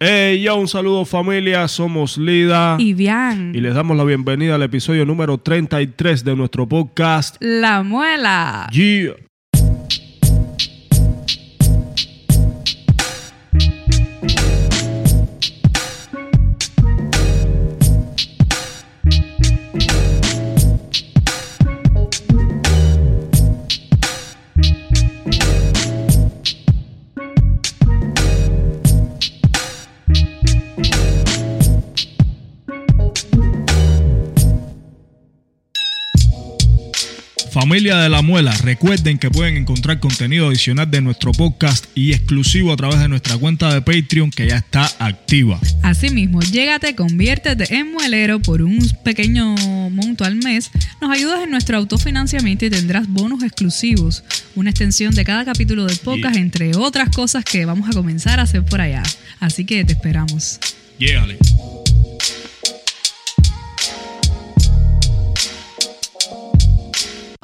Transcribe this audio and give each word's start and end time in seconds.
Hey, 0.00 0.40
ya 0.42 0.54
un 0.54 0.68
saludo 0.68 1.04
familia, 1.04 1.66
somos 1.66 2.18
Lida 2.18 2.76
Y 2.78 2.94
bien. 2.94 3.52
y 3.52 3.60
les 3.60 3.74
damos 3.74 3.96
la 3.96 4.04
bienvenida 4.04 4.54
al 4.54 4.62
episodio 4.62 5.04
número 5.04 5.38
33 5.38 6.22
de 6.24 6.36
nuestro 6.36 6.68
podcast. 6.68 7.34
La 7.40 7.82
muela. 7.82 8.68
Yeah. 8.70 9.14
Familia 37.68 37.98
de 37.98 38.08
la 38.08 38.22
Muela, 38.22 38.56
recuerden 38.62 39.18
que 39.18 39.30
pueden 39.30 39.58
encontrar 39.58 40.00
contenido 40.00 40.48
adicional 40.48 40.90
de 40.90 41.02
nuestro 41.02 41.32
podcast 41.32 41.84
y 41.94 42.12
exclusivo 42.14 42.72
a 42.72 42.78
través 42.78 42.98
de 42.98 43.08
nuestra 43.08 43.36
cuenta 43.36 43.74
de 43.74 43.82
Patreon 43.82 44.30
que 44.30 44.48
ya 44.48 44.56
está 44.56 44.90
activa. 44.98 45.60
Asimismo, 45.82 46.40
llégate, 46.40 46.94
conviértete 46.94 47.74
en 47.74 47.92
muelero 47.92 48.40
por 48.40 48.62
un 48.62 48.78
pequeño 49.04 49.54
monto 49.90 50.24
al 50.24 50.36
mes. 50.36 50.70
Nos 51.02 51.10
ayudas 51.10 51.44
en 51.44 51.50
nuestro 51.50 51.76
autofinanciamiento 51.76 52.64
y 52.64 52.70
tendrás 52.70 53.06
bonos 53.06 53.42
exclusivos, 53.42 54.24
una 54.54 54.70
extensión 54.70 55.14
de 55.14 55.26
cada 55.26 55.44
capítulo 55.44 55.84
del 55.84 55.98
podcast, 55.98 56.36
Yeah. 56.36 56.42
entre 56.42 56.74
otras 56.74 57.10
cosas 57.10 57.44
que 57.44 57.66
vamos 57.66 57.90
a 57.90 57.92
comenzar 57.92 58.40
a 58.40 58.44
hacer 58.44 58.64
por 58.64 58.80
allá. 58.80 59.02
Así 59.40 59.66
que 59.66 59.84
te 59.84 59.92
esperamos. 59.92 60.58
Llégale. 60.98 61.36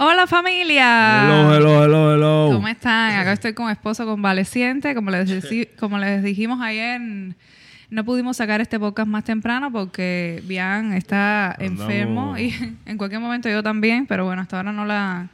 Hola 0.07 0.27
familia. 0.27 1.23
Hello, 1.25 1.55
hello, 1.55 1.83
hello, 1.85 2.15
hello. 2.15 2.51
¿Cómo 2.57 2.69
están? 2.69 3.15
Acá 3.17 3.33
estoy 3.33 3.55
con 3.55 3.71
esposo 3.71 4.05
convaleciente. 4.05 4.95
Como 4.95 5.11
les, 5.11 5.31
deci- 5.31 5.67
como 5.79 5.97
les 5.97 6.23
dijimos 6.23 6.61
ayer, 6.61 7.01
no 7.89 8.05
pudimos 8.05 8.37
sacar 8.37 8.61
este 8.61 8.79
podcast 8.79 9.09
más 9.09 9.25
temprano 9.25 9.73
porque 9.73 10.43
Bian 10.45 10.93
está 10.93 11.53
Andamos- 11.59 11.81
enfermo 11.81 12.37
y 12.39 12.55
en 12.85 12.99
cualquier 12.99 13.23
momento 13.23 13.49
yo 13.49 13.63
también, 13.63 14.05
pero 14.07 14.27
bueno, 14.27 14.43
hasta 14.43 14.59
ahora 14.59 14.73
no 14.73 14.85
la 14.85 15.31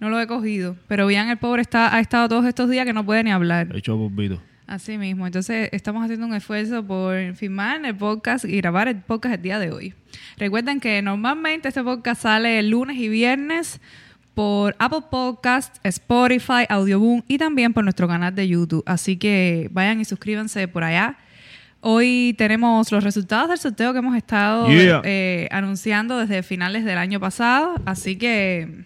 no 0.00 0.08
lo 0.08 0.18
he 0.18 0.26
cogido. 0.26 0.74
Pero 0.88 1.06
Bian, 1.06 1.28
el 1.28 1.36
pobre, 1.36 1.60
está, 1.60 1.94
ha 1.94 2.00
estado 2.00 2.26
todos 2.30 2.46
estos 2.46 2.70
días 2.70 2.86
que 2.86 2.94
no 2.94 3.04
puede 3.04 3.22
ni 3.24 3.30
hablar. 3.30 3.76
Hecho 3.76 3.94
bombito. 3.98 4.40
Así 4.66 4.96
mismo. 4.96 5.26
Entonces, 5.26 5.68
estamos 5.72 6.02
haciendo 6.02 6.24
un 6.24 6.32
esfuerzo 6.34 6.82
por 6.82 7.34
filmar 7.34 7.84
el 7.84 7.94
podcast 7.94 8.46
y 8.46 8.56
grabar 8.56 8.88
el 8.88 8.96
podcast 8.96 9.34
el 9.34 9.42
día 9.42 9.58
de 9.58 9.70
hoy. 9.70 9.92
Recuerden 10.38 10.80
que 10.80 11.02
normalmente 11.02 11.68
este 11.68 11.82
podcast 11.84 12.22
sale 12.22 12.58
el 12.58 12.70
lunes 12.70 12.96
y 12.96 13.10
viernes 13.10 13.82
por 14.34 14.74
Apple 14.78 15.02
Podcast, 15.10 15.76
Spotify, 15.84 16.64
Audioboom 16.68 17.22
y 17.28 17.38
también 17.38 17.72
por 17.72 17.84
nuestro 17.84 18.08
canal 18.08 18.34
de 18.34 18.48
YouTube. 18.48 18.82
Así 18.86 19.16
que 19.16 19.68
vayan 19.72 20.00
y 20.00 20.04
suscríbanse 20.04 20.66
por 20.68 20.84
allá. 20.84 21.16
Hoy 21.80 22.34
tenemos 22.38 22.90
los 22.90 23.04
resultados 23.04 23.48
del 23.50 23.58
sorteo 23.58 23.92
que 23.92 23.98
hemos 23.98 24.16
estado 24.16 24.68
Yeah. 24.68 25.02
eh, 25.04 25.48
anunciando 25.50 26.18
desde 26.18 26.42
finales 26.42 26.84
del 26.84 26.98
año 26.98 27.20
pasado. 27.20 27.74
Así 27.84 28.16
que 28.16 28.84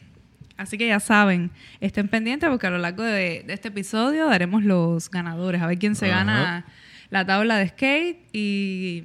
Así 0.56 0.76
que 0.76 0.88
ya 0.88 0.98
saben, 0.98 1.52
estén 1.80 2.08
pendientes 2.08 2.48
porque 2.50 2.66
a 2.66 2.70
lo 2.70 2.78
largo 2.78 3.04
de, 3.04 3.44
de 3.46 3.52
este 3.54 3.68
episodio 3.68 4.26
daremos 4.26 4.64
los 4.64 5.08
ganadores, 5.08 5.62
a 5.62 5.68
ver 5.68 5.78
quién 5.78 5.94
se 5.94 6.08
gana 6.08 6.64
la 7.10 7.24
tabla 7.24 7.58
de 7.58 7.68
skate 7.68 8.18
y, 8.32 9.04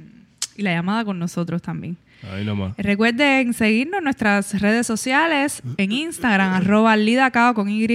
y 0.58 0.62
la 0.64 0.72
llamada 0.74 1.06
con 1.06 1.20
nosotros 1.20 1.62
también. 1.62 1.96
Ahí 2.32 2.46
nomás. 2.46 2.76
Recuerden 2.78 3.54
seguirnos 3.54 4.00
en 4.00 4.04
nuestras 4.06 4.60
redes 4.62 4.88
sociales, 4.88 5.62
en 5.78 5.92
Instagram, 5.92 6.54
arroba 6.54 6.96
lidacao 6.96 7.54
con 7.54 7.70
Y, 7.70 7.88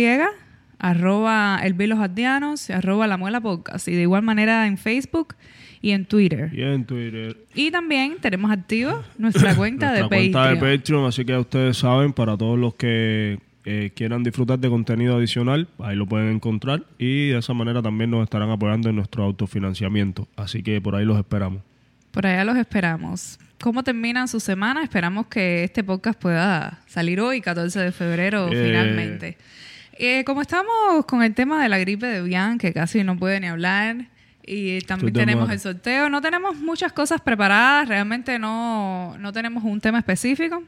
arroba 0.78 1.60
el 1.62 1.76
Los 1.88 1.98
Ardianos, 1.98 2.68
y 2.70 2.72
arroba 2.72 3.06
la 3.06 3.16
muela 3.16 3.40
podcast. 3.40 3.88
Y 3.88 3.92
de 3.92 4.02
igual 4.02 4.22
manera 4.22 4.66
en 4.66 4.76
Facebook 4.78 5.34
y 5.80 5.90
en 5.90 6.04
Twitter. 6.04 6.50
Y 6.52 6.62
en 6.62 6.84
Twitter. 6.84 7.36
Y 7.54 7.70
también 7.70 8.16
tenemos 8.20 8.50
activa 8.50 9.02
nuestra 9.16 9.54
cuenta 9.54 9.86
Nuestra 9.86 10.02
de 10.04 10.08
cuenta 10.08 10.38
Patreon. 10.38 10.60
de 10.60 10.78
Patreon, 10.78 11.06
así 11.06 11.24
que 11.24 11.36
ustedes 11.36 11.76
saben, 11.78 12.12
para 12.12 12.36
todos 12.36 12.58
los 12.58 12.74
que 12.74 13.38
eh, 13.64 13.90
quieran 13.94 14.22
disfrutar 14.22 14.58
de 14.58 14.68
contenido 14.68 15.16
adicional, 15.16 15.68
ahí 15.78 15.96
lo 15.96 16.06
pueden 16.06 16.34
encontrar 16.34 16.84
y 16.98 17.28
de 17.28 17.38
esa 17.38 17.54
manera 17.54 17.82
también 17.82 18.10
nos 18.10 18.24
estarán 18.24 18.50
apoyando 18.50 18.88
en 18.88 18.96
nuestro 18.96 19.24
autofinanciamiento. 19.24 20.26
Así 20.36 20.62
que 20.62 20.80
por 20.80 20.94
ahí 20.96 21.04
los 21.04 21.18
esperamos. 21.18 21.62
Por 22.10 22.26
allá 22.26 22.44
los 22.44 22.56
esperamos. 22.56 23.38
¿Cómo 23.60 23.82
terminan 23.82 24.28
su 24.28 24.38
semana? 24.40 24.82
Esperamos 24.84 25.26
que 25.26 25.64
este 25.64 25.82
podcast 25.82 26.20
pueda 26.20 26.80
salir 26.86 27.20
hoy, 27.20 27.40
14 27.40 27.80
de 27.80 27.92
febrero, 27.92 28.48
Eh. 28.48 28.66
finalmente. 28.66 29.36
Eh, 29.98 30.22
como 30.24 30.42
estamos 30.42 31.04
con 31.08 31.24
el 31.24 31.34
tema 31.34 31.60
de 31.60 31.68
la 31.68 31.78
gripe 31.78 32.06
de 32.06 32.22
Bian, 32.22 32.58
que 32.58 32.72
casi 32.72 33.02
no 33.02 33.16
puede 33.18 33.40
ni 33.40 33.48
hablar, 33.48 34.06
y 34.46 34.80
también 34.82 35.12
tenemos 35.12 35.50
el 35.50 35.58
sorteo, 35.58 36.08
no 36.08 36.20
tenemos 36.20 36.56
muchas 36.56 36.92
cosas 36.92 37.20
preparadas, 37.20 37.88
realmente 37.88 38.38
no, 38.38 39.16
no 39.18 39.32
tenemos 39.32 39.64
un 39.64 39.80
tema 39.80 39.98
específico. 39.98 40.62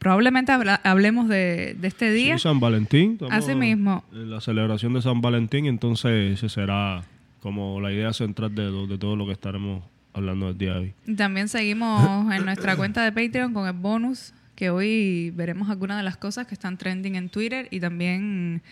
Probablemente 0.00 0.50
habla- 0.50 0.80
hablemos 0.82 1.28
de, 1.28 1.76
de 1.78 1.88
este 1.88 2.10
día. 2.12 2.36
Sí, 2.36 2.42
San 2.42 2.58
Valentín. 2.58 3.16
Así 3.30 3.54
mismo. 3.54 4.04
La 4.12 4.40
celebración 4.40 4.92
de 4.92 5.02
San 5.02 5.20
Valentín, 5.22 5.66
entonces 5.66 6.34
ese 6.34 6.48
será 6.48 7.02
como 7.40 7.80
la 7.80 7.92
idea 7.92 8.12
central 8.12 8.54
de, 8.54 8.70
de 8.88 8.98
todo 8.98 9.14
lo 9.16 9.24
que 9.24 9.32
estaremos 9.32 9.84
hablando 10.14 10.48
el 10.48 10.58
día 10.58 10.74
de 10.74 10.78
hoy. 10.78 10.94
También 11.16 11.48
seguimos 11.48 12.32
en 12.32 12.44
nuestra 12.44 12.76
cuenta 12.76 13.04
de 13.04 13.12
Patreon 13.12 13.52
con 13.52 13.66
el 13.66 13.74
bonus, 13.74 14.32
que 14.54 14.70
hoy 14.70 15.30
veremos 15.34 15.68
algunas 15.68 15.96
de 15.96 16.04
las 16.04 16.16
cosas 16.16 16.46
que 16.46 16.54
están 16.54 16.78
trending 16.78 17.16
en 17.16 17.28
Twitter 17.28 17.66
y 17.70 17.80
también 17.80 18.62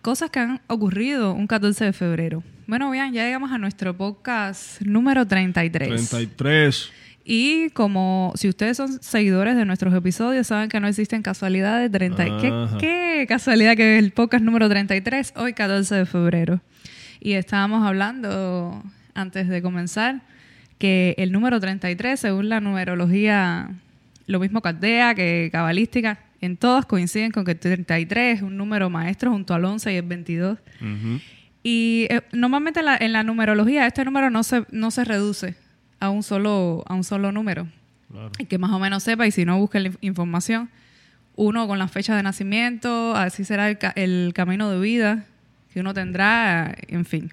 cosas 0.00 0.30
que 0.30 0.38
han 0.38 0.60
ocurrido 0.68 1.34
un 1.34 1.46
14 1.46 1.86
de 1.86 1.92
febrero. 1.92 2.42
Bueno, 2.66 2.90
bien, 2.90 3.12
ya 3.12 3.24
llegamos 3.24 3.50
a 3.50 3.58
nuestro 3.58 3.96
podcast 3.96 4.80
número 4.82 5.26
33. 5.26 6.08
33. 6.08 6.92
Y 7.24 7.70
como 7.70 8.32
si 8.36 8.48
ustedes 8.48 8.76
son 8.76 9.02
seguidores 9.02 9.56
de 9.56 9.64
nuestros 9.64 9.94
episodios, 9.94 10.46
saben 10.46 10.68
que 10.68 10.80
no 10.80 10.88
existen 10.88 11.22
casualidades. 11.22 11.90
30, 11.90 12.78
¿qué, 12.78 13.26
casualidad 13.28 13.76
que 13.76 13.98
es 13.98 14.04
el 14.04 14.12
podcast 14.12 14.44
número 14.44 14.68
33, 14.68 15.34
hoy 15.36 15.52
14 15.52 15.94
de 15.94 16.06
febrero? 16.06 16.60
Y 17.20 17.34
estábamos 17.34 17.86
hablando 17.86 18.82
antes 19.14 19.48
de 19.48 19.62
comenzar 19.62 20.22
que 20.82 21.14
el 21.16 21.30
número 21.30 21.60
33, 21.60 22.18
según 22.18 22.48
la 22.48 22.58
numerología, 22.60 23.70
lo 24.26 24.40
mismo 24.40 24.60
que 24.60 24.68
aldea, 24.70 25.14
que 25.14 25.48
cabalística, 25.52 26.18
en 26.40 26.56
todas 26.56 26.86
coinciden 26.86 27.30
con 27.30 27.44
que 27.44 27.52
el 27.52 27.58
33 27.60 28.38
es 28.38 28.42
un 28.42 28.56
número 28.56 28.90
maestro 28.90 29.30
junto 29.30 29.54
al 29.54 29.64
11 29.64 29.92
y 29.92 29.96
el 29.96 30.02
22. 30.02 30.58
Ujú. 30.80 31.20
Y 31.62 32.08
eh, 32.10 32.22
normalmente 32.32 32.80
en 32.80 32.86
la, 32.86 32.96
en 32.96 33.12
la 33.12 33.22
numerología 33.22 33.86
este 33.86 34.04
número 34.04 34.28
no 34.28 34.42
se, 34.42 34.64
no 34.72 34.90
se 34.90 35.04
reduce 35.04 35.54
a 36.00 36.10
un 36.10 36.24
solo, 36.24 36.82
a 36.88 36.94
un 36.94 37.04
solo 37.04 37.30
número. 37.30 37.68
Claro. 38.10 38.32
Que 38.48 38.58
más 38.58 38.72
o 38.72 38.80
menos 38.80 39.04
sepa, 39.04 39.24
y 39.26 39.30
si 39.30 39.44
no, 39.44 39.58
busque 39.60 39.78
la 39.78 39.90
inf- 39.90 39.98
información. 40.00 40.68
Uno 41.36 41.68
con 41.68 41.78
la 41.78 41.86
fecha 41.86 42.16
de 42.16 42.24
nacimiento, 42.24 43.14
así 43.14 43.44
será 43.44 43.70
el, 43.70 43.78
ca- 43.78 43.92
el 43.94 44.32
camino 44.34 44.68
de 44.68 44.80
vida 44.80 45.24
que 45.72 45.78
uno 45.80 45.94
tendrá, 45.94 46.74
en 46.88 47.04
fin. 47.04 47.32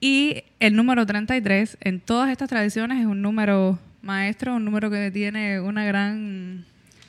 Y 0.00 0.44
el 0.60 0.74
número 0.74 1.04
33, 1.04 1.76
en 1.82 2.00
todas 2.00 2.30
estas 2.30 2.48
tradiciones, 2.48 3.00
es 3.00 3.06
un 3.06 3.20
número 3.20 3.78
maestro, 4.02 4.56
un 4.56 4.64
número 4.64 4.90
que 4.90 5.10
tiene 5.10 5.60
una 5.60 5.84
gran 5.84 6.64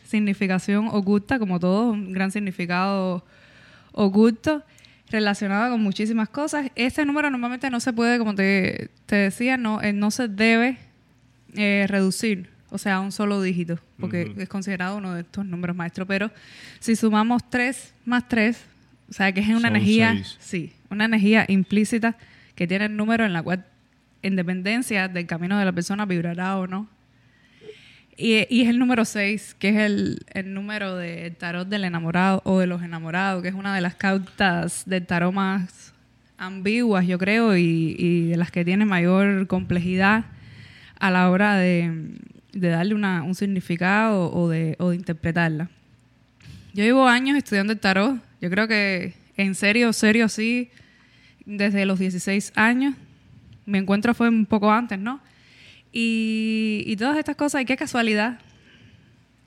significación 0.06 0.90
oculta, 0.92 1.40
como 1.40 1.60
todo, 1.60 1.92
un 1.92 2.12
gran 2.12 2.32
significado 2.32 3.26
oculto 3.94 4.62
relacionado 5.10 5.72
con 5.72 5.82
muchísimas 5.82 6.28
cosas. 6.30 6.70
Este 6.76 7.06
número 7.06 7.30
normalmente 7.30 7.70
no 7.70 7.80
se 7.80 7.94
puede, 7.94 8.18
como 8.18 8.36
te, 8.36 8.90
te 9.06 9.16
decía, 9.16 9.56
no, 9.58 9.82
eh, 9.82 9.94
no 9.94 10.12
se 10.12 10.28
debe 10.28 10.78
eh, 11.56 11.86
reducir, 11.88 12.50
o 12.70 12.78
sea, 12.78 12.96
a 12.96 13.00
un 13.00 13.14
solo 13.14 13.42
dígito, 13.42 13.80
porque 14.00 14.34
es 14.38 14.50
considerado 14.50 14.98
uno 14.98 15.14
de 15.14 15.22
estos 15.22 15.46
números 15.46 15.78
maestros. 15.78 16.08
Pero 16.10 16.30
si 16.80 16.98
sumamos 16.98 17.50
3 17.50 17.94
más 18.06 18.28
3, 18.28 18.58
o 19.10 19.14
sea, 19.14 19.32
que 19.32 19.40
es 19.42 19.48
una 19.48 19.60
Son 19.60 19.76
energía, 19.76 20.14
seis. 20.14 20.38
sí, 20.40 20.74
una 20.90 21.06
energía 21.06 21.46
implícita 21.48 22.16
que 22.56 22.68
tiene 22.68 22.86
el 22.86 22.96
número 22.96 23.26
en 23.26 23.34
la 23.34 23.42
cual, 23.44 23.66
en 24.22 24.36
dependencia 24.36 25.08
del 25.08 25.26
camino 25.28 25.58
de 25.58 25.66
la 25.66 25.72
persona, 25.72 26.06
vibrará 26.06 26.58
o 26.58 26.68
no. 26.68 26.88
Y, 28.18 28.46
y 28.54 28.62
es 28.64 28.70
el 28.70 28.78
número 28.78 29.06
6, 29.06 29.56
que 29.58 29.70
es 29.70 29.76
el, 29.78 30.20
el 30.34 30.54
número 30.54 30.96
del 30.96 31.36
tarot 31.36 31.68
del 31.68 31.86
enamorado 31.86 32.42
o 32.46 32.60
de 32.60 32.68
los 32.68 32.84
enamorados, 32.84 33.42
que 33.42 33.48
es 33.50 33.56
una 33.56 33.74
de 33.74 33.82
las 33.82 33.96
cartas 33.96 34.84
del 34.86 35.06
tarot 35.08 35.34
más 35.34 35.94
ambiguas, 36.38 37.08
yo 37.08 37.18
creo, 37.18 37.56
y, 37.58 37.96
y 37.98 38.28
de 38.30 38.38
las 38.38 38.52
que 38.52 38.66
tiene 38.66 38.86
mayor 38.86 39.48
complejidad 39.48 40.26
a 41.00 41.10
la 41.10 41.30
hora 41.32 41.56
de, 41.56 42.10
de 42.52 42.68
darle 42.70 42.94
una- 42.96 43.24
un 43.24 43.34
significado 43.34 44.32
o 44.32 44.50
de, 44.50 44.76
o 44.80 44.90
de 44.90 44.98
interpretarla. 44.98 45.70
Yo 46.74 46.84
llevo 46.84 47.08
años 47.08 47.38
estudiando 47.38 47.74
el 47.74 47.80
tarot. 47.80 48.18
Yo 48.40 48.50
creo 48.50 48.68
que 48.68 49.14
en 49.38 49.56
serio, 49.56 49.94
serio, 49.94 50.30
sí, 50.30 50.70
desde 51.46 51.86
los 51.86 52.00
16 52.00 52.54
años. 52.56 52.96
mi 53.66 53.78
encuentro 53.78 54.14
fue 54.14 54.30
un 54.30 54.46
poco 54.46 54.72
antes, 54.72 55.00
¿no? 55.00 55.20
Y, 55.94 56.84
y 56.88 56.96
todas 56.96 57.18
estas 57.18 57.36
cosas, 57.36 57.62
y 57.62 57.66
qué 57.66 57.76
casualidad 57.78 58.40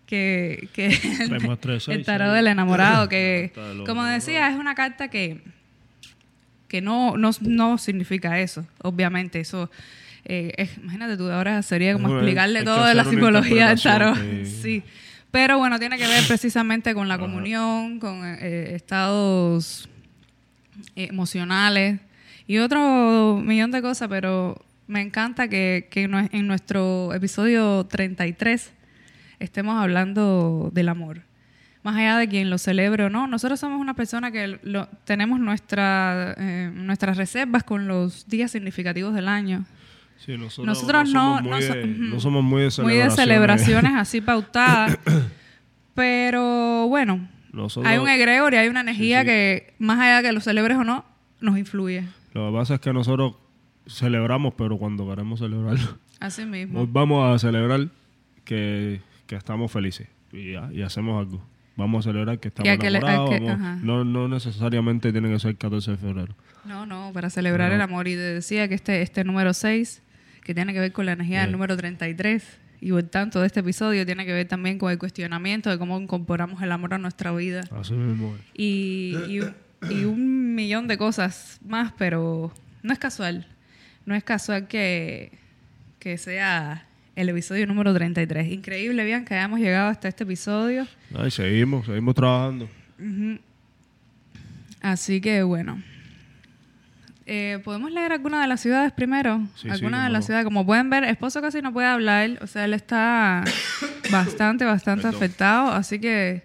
que, 0.06 0.68
que 0.72 0.90
seis, 0.92 1.88
el 1.88 2.04
tarot 2.04 2.34
del 2.34 2.46
enamorado, 2.48 3.08
que 3.14 3.52
como 3.86 4.04
decía, 4.04 4.48
es 4.50 4.56
una 4.56 4.74
carta 4.74 5.08
que, 5.08 5.40
que 6.68 6.80
no, 6.82 7.16
no, 7.16 7.30
no 7.40 7.78
significa 7.78 8.38
eso, 8.40 8.66
obviamente, 8.82 9.40
eso... 9.40 9.70
eh, 10.26 10.52
es- 10.58 10.76
imagínate 10.78 11.16
tú, 11.16 11.30
ahora 11.30 11.62
sería 11.62 11.94
como 11.94 12.08
explicarle 12.16 12.62
todo 12.62 12.84
de 12.84 12.94
la 12.94 13.04
psicología 13.04 13.68
del 13.68 13.80
tarot. 13.82 14.16
Sí. 14.44 14.82
Pero 15.30 15.58
bueno, 15.58 15.78
tiene 15.80 15.98
que 15.98 16.06
ver 16.06 16.22
precisamente 16.28 16.94
con 16.94 17.08
la 17.08 17.18
comunión, 17.18 17.98
con 17.98 18.20
eh, 18.24 18.74
estados 18.76 19.88
emocionales 20.96 22.00
y 22.46 22.58
otro 22.58 23.40
millón 23.44 23.70
de 23.70 23.82
cosas, 23.82 24.08
pero 24.08 24.64
me 24.86 25.00
encanta 25.00 25.48
que, 25.48 25.88
que 25.90 26.02
en 26.04 26.46
nuestro 26.46 27.12
episodio 27.14 27.84
33 27.86 28.72
estemos 29.38 29.80
hablando 29.82 30.70
del 30.72 30.88
amor. 30.90 31.22
Más 31.82 31.96
allá 31.96 32.16
de 32.18 32.28
quien 32.28 32.48
lo 32.48 32.56
celebre 32.58 33.04
o 33.04 33.10
no, 33.10 33.26
nosotros 33.26 33.60
somos 33.60 33.78
una 33.80 33.94
persona 33.94 34.30
que 34.30 34.58
lo- 34.62 34.88
tenemos 35.04 35.38
nuestra, 35.40 36.34
eh, 36.38 36.70
nuestras 36.74 37.16
reservas 37.18 37.62
con 37.64 37.86
los 37.88 38.26
días 38.26 38.50
significativos 38.50 39.14
del 39.14 39.28
año. 39.28 39.64
Sí, 40.16 40.32
nosotros, 40.38 40.66
Nosotros 40.66 41.10
no- 41.12 41.38
somos 41.38 41.42
muy 41.42 41.50
no 41.50 41.56
de- 42.14 42.20
somos 42.20 42.44
muy 42.44 42.62
de 42.62 42.82
Muy 42.82 42.94
de 42.94 43.10
celebraciones 43.10 43.92
así 43.96 44.20
pautadas. 44.22 44.98
pero 45.94 46.86
bueno, 46.88 47.28
Nosotros- 47.54 47.90
hay 47.90 47.98
un 47.98 48.08
egregor 48.08 48.52
y 48.52 48.56
hay 48.56 48.68
una 48.68 48.80
energía 48.80 49.20
sí. 49.20 49.26
que, 49.26 49.74
más 49.78 49.98
allá 50.00 50.18
de 50.18 50.22
que 50.24 50.32
lo 50.32 50.40
celebres 50.40 50.76
o 50.76 50.84
no, 50.84 51.04
nos 51.40 51.56
influye. 51.58 52.04
Lo 52.32 52.50
que 52.50 52.56
pasa 52.58 52.74
es 52.74 52.80
que 52.80 52.92
nosotros 52.92 53.34
celebramos, 53.86 54.54
pero 54.54 54.76
cuando 54.78 55.08
queremos 55.08 55.38
celebrarlo. 55.40 55.98
Así 56.20 56.44
mismo. 56.46 56.80
Hoy 56.80 56.88
vamos 56.90 57.34
a 57.34 57.38
celebrar 57.38 57.88
que, 58.44 59.00
que 59.26 59.36
estamos 59.36 59.70
felices 59.70 60.08
y, 60.32 60.54
hacemos 60.82 61.20
algo. 61.20 61.44
Vamos 61.76 62.06
a 62.06 62.10
celebrar 62.10 62.38
que 62.38 62.48
estamos 62.48 62.66
le- 62.78 62.88
enamorados. 62.88 63.30
que- 63.30 63.40
vamos- 63.40 63.50
ajá. 63.60 63.78
no, 63.82 64.04
no 64.04 64.28
necesariamente 64.28 65.12
tiene 65.12 65.28
que 65.30 65.38
ser 65.38 65.50
el 65.50 65.56
14 65.58 65.92
de 65.92 65.96
febrero. 65.96 66.34
No, 66.64 66.86
no, 66.86 67.10
para 67.12 67.30
celebrar 67.30 67.68
No. 67.70 67.74
el 67.76 67.80
amor. 67.80 68.08
Y 68.08 68.12
te 68.14 68.20
decía 68.20 68.68
que 68.68 68.74
este, 68.74 69.02
este 69.02 69.22
número 69.24 69.52
6, 69.52 70.02
que 70.42 70.54
tiene 70.54 70.72
que 70.72 70.80
ver 70.80 70.92
con 70.92 71.06
la 71.06 71.12
energía 71.12 71.42
del 71.42 71.52
número 71.52 71.76
33, 71.76 72.58
y 72.86 72.90
por 72.90 73.02
tanto 73.04 73.40
de 73.40 73.46
este 73.46 73.60
episodio 73.60 74.04
tiene 74.04 74.26
que 74.26 74.32
ver 74.32 74.46
también 74.46 74.78
con 74.78 74.92
el 74.92 74.98
cuestionamiento 74.98 75.70
de 75.70 75.78
cómo 75.78 75.98
incorporamos 75.98 76.62
el 76.62 76.70
amor 76.70 76.92
a 76.94 76.98
nuestra 76.98 77.32
vida. 77.32 77.62
Así 77.70 77.94
mismo. 77.94 78.36
Y, 78.52 79.16
y, 79.28 79.40
un- 79.40 79.54
y 79.90 80.04
un 80.04 80.54
millón 80.54 80.86
de 80.86 80.98
cosas 80.98 81.58
más, 81.66 81.92
pero 81.96 82.52
no 82.82 82.92
es 82.92 82.98
casual. 82.98 83.46
No 84.04 84.14
es 84.14 84.22
casual 84.22 84.68
que, 84.68 85.32
que 85.98 86.18
sea 86.18 86.86
el 87.16 87.28
episodio 87.30 87.66
número 87.66 87.94
33. 87.94 88.52
Increíble, 88.52 89.02
bien, 89.04 89.24
que 89.24 89.34
hayamos 89.34 89.60
llegado 89.60 89.88
hasta 89.88 90.08
este 90.08 90.24
episodio. 90.24 90.86
Ay, 91.16 91.30
seguimos, 91.30 91.86
seguimos 91.86 92.14
trabajando. 92.14 92.68
Así 94.82 95.20
que 95.20 95.42
bueno. 95.42 95.82
Eh, 97.26 97.58
¿Podemos 97.64 97.90
leer 97.90 98.12
alguna 98.12 98.42
de 98.42 98.48
las 98.48 98.60
ciudades 98.60 98.92
primero? 98.92 99.38
Sí, 99.54 99.62
sí, 99.62 99.70
alguna 99.70 99.96
cómo 99.98 100.04
de 100.04 100.10
las 100.12 100.26
ciudades. 100.26 100.44
Como 100.44 100.66
pueden 100.66 100.90
ver, 100.90 101.04
esposo 101.04 101.40
casi 101.40 101.62
no 101.62 101.72
puede 101.72 101.86
hablar. 101.86 102.38
O 102.42 102.46
sea, 102.46 102.64
él 102.66 102.74
está 102.74 103.42
bastante, 104.12 104.64
bastante 104.64 105.02
Perdón. 105.04 105.16
afectado. 105.16 105.72
Así 105.72 105.98
que 105.98 106.42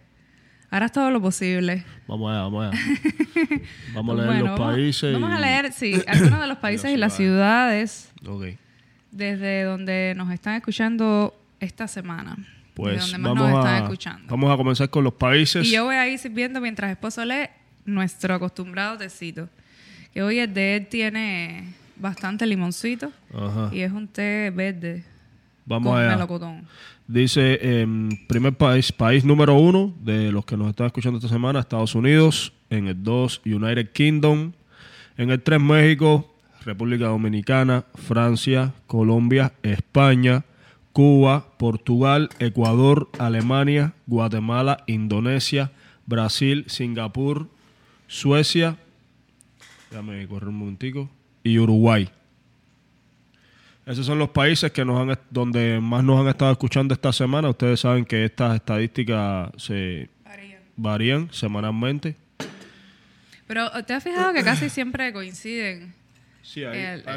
harás 0.70 0.92
todo 0.94 1.12
lo 1.12 1.22
posible. 1.22 1.84
Vamos 2.08 2.32
allá, 2.32 2.42
vamos 2.44 2.66
allá. 2.74 2.82
Vamos 3.94 4.14
a 4.14 4.16
leer 4.22 4.28
Bueno, 4.28 4.46
los 4.52 4.60
vamos- 4.60 4.74
países. 4.76 5.14
Vamos 5.14 5.30
y- 5.30 5.34
a 5.34 5.40
leer, 5.40 5.74
sí, 5.74 6.02
algunos 6.08 6.40
de 6.40 6.48
los 6.48 6.58
países 6.60 6.92
y 6.92 6.98
las 6.98 7.16
ciudades 7.16 8.12
Ok. 8.26 8.46
desde 9.12 9.64
donde 9.64 10.14
nos 10.16 10.32
están 10.32 10.56
escuchando 10.56 11.36
esta 11.60 11.88
semana. 11.88 12.36
de 12.38 12.46
Pues 12.74 13.02
donde 13.02 13.18
más 13.18 13.34
vamos 13.34 13.50
nos 13.50 13.60
están 13.60 13.76
a, 13.76 13.78
escuchando. 13.80 14.28
vamos 14.30 14.52
a 14.54 14.56
comenzar 14.58 14.90
con 14.90 15.04
los 15.04 15.14
países. 15.14 15.68
Y 15.68 15.72
yo 15.72 15.84
voy 15.86 15.96
a 15.96 16.08
ir 16.08 16.18
sirviendo 16.18 16.62
mientras 16.62 16.90
esposo 16.90 17.26
lee 17.26 17.50
nuestro 17.86 18.34
acostumbrado 18.34 18.98
tecito. 18.98 19.50
Que 20.14 20.22
hoy 20.24 20.40
el 20.40 20.54
de 20.54 20.78
él 20.78 20.88
tiene 20.88 21.74
bastante 21.96 22.46
limoncito 22.46 23.12
Ajá. 23.34 23.70
y 23.74 23.82
es 23.82 23.92
un 23.92 24.08
té 24.08 24.52
verde 24.56 25.04
Vamos 25.66 25.92
con 25.92 26.02
allá. 26.02 26.16
melocotón. 26.16 26.66
Dice, 27.08 27.60
em, 27.82 28.10
primer 28.28 28.54
país, 28.54 28.92
país 28.92 29.24
número 29.26 29.56
uno 29.56 29.94
de 30.02 30.32
los 30.32 30.46
que 30.46 30.56
nos 30.58 30.70
están 30.70 30.88
escuchando 30.88 31.18
esta 31.18 31.30
semana, 31.30 31.60
Estados 31.60 31.96
Unidos. 31.96 32.54
En 32.70 32.88
el 32.88 33.04
2, 33.04 33.42
United 33.46 33.92
Kingdom. 33.92 34.52
En 35.18 35.32
el 35.32 35.42
3, 35.42 35.60
México, 35.60 36.32
República 36.66 37.06
Dominicana, 37.06 37.86
Francia, 37.96 38.74
Colombia, 38.88 39.54
España, 39.64 40.44
Cuba, 40.94 41.46
Portugal, 41.58 42.30
Ecuador, 42.40 43.10
Alemania, 43.18 43.94
Guatemala, 44.06 44.84
Indonesia, 44.88 45.72
Brasil, 46.06 46.66
Singapur, 46.68 47.48
Suecia, 48.08 48.78
déjame 49.90 50.28
correr 50.28 50.50
un 50.50 50.56
momentico, 50.56 51.10
y 51.44 51.58
Uruguay. 51.60 52.10
Esos 53.86 54.06
son 54.06 54.20
los 54.20 54.30
países 54.30 54.72
que 54.72 54.86
nos 54.86 55.02
han 55.02 55.18
donde 55.32 55.80
más 55.80 56.04
nos 56.04 56.20
han 56.20 56.28
estado 56.28 56.52
escuchando 56.52 56.94
esta 56.94 57.12
semana. 57.12 57.50
Ustedes 57.50 57.80
saben 57.80 58.06
que 58.06 58.24
estas 58.24 58.56
estadísticas 58.56 59.50
se 59.58 60.10
varían 60.76 61.28
semanalmente. 61.32 62.16
Pero 63.48 63.70
¿te 63.84 63.94
has 63.94 64.04
fijado 64.04 64.32
que 64.32 64.44
casi 64.44 64.70
siempre 64.70 65.12
coinciden 65.12 65.94
Sí, 66.42 66.64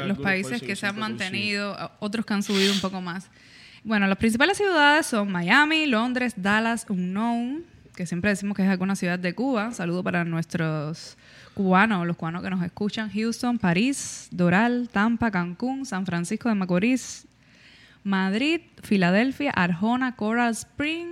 los 0.05 0.19
países 0.19 0.61
que 0.61 0.75
se 0.75 0.85
han 0.85 0.99
mantenido, 0.99 1.75
otros 1.99 2.25
que 2.25 2.33
han 2.33 2.43
subido 2.43 2.71
un 2.71 2.81
poco 2.81 3.01
más. 3.01 3.29
Bueno, 3.83 4.07
las 4.07 4.17
principales 4.17 4.57
ciudades 4.57 5.07
son 5.07 5.31
Miami, 5.31 5.87
Londres, 5.87 6.33
Dallas, 6.37 6.85
Unknown, 6.87 7.63
que 7.95 8.05
siempre 8.05 8.29
decimos 8.29 8.55
que 8.55 8.63
es 8.63 8.69
alguna 8.69 8.95
ciudad 8.95 9.17
de 9.17 9.33
Cuba. 9.33 9.71
Saludo 9.71 10.03
para 10.03 10.23
nuestros 10.23 11.17
cubanos, 11.53 12.05
los 12.05 12.17
cubanos 12.17 12.43
que 12.43 12.49
nos 12.49 12.63
escuchan. 12.63 13.09
Houston, 13.11 13.57
París, 13.57 14.27
Doral, 14.31 14.89
Tampa, 14.91 15.31
Cancún, 15.31 15.85
San 15.85 16.05
Francisco 16.05 16.49
de 16.49 16.55
Macorís, 16.55 17.27
Madrid, 18.03 18.61
Filadelfia, 18.81 19.51
Arjona, 19.51 20.15
Coral 20.15 20.51
Spring, 20.51 21.07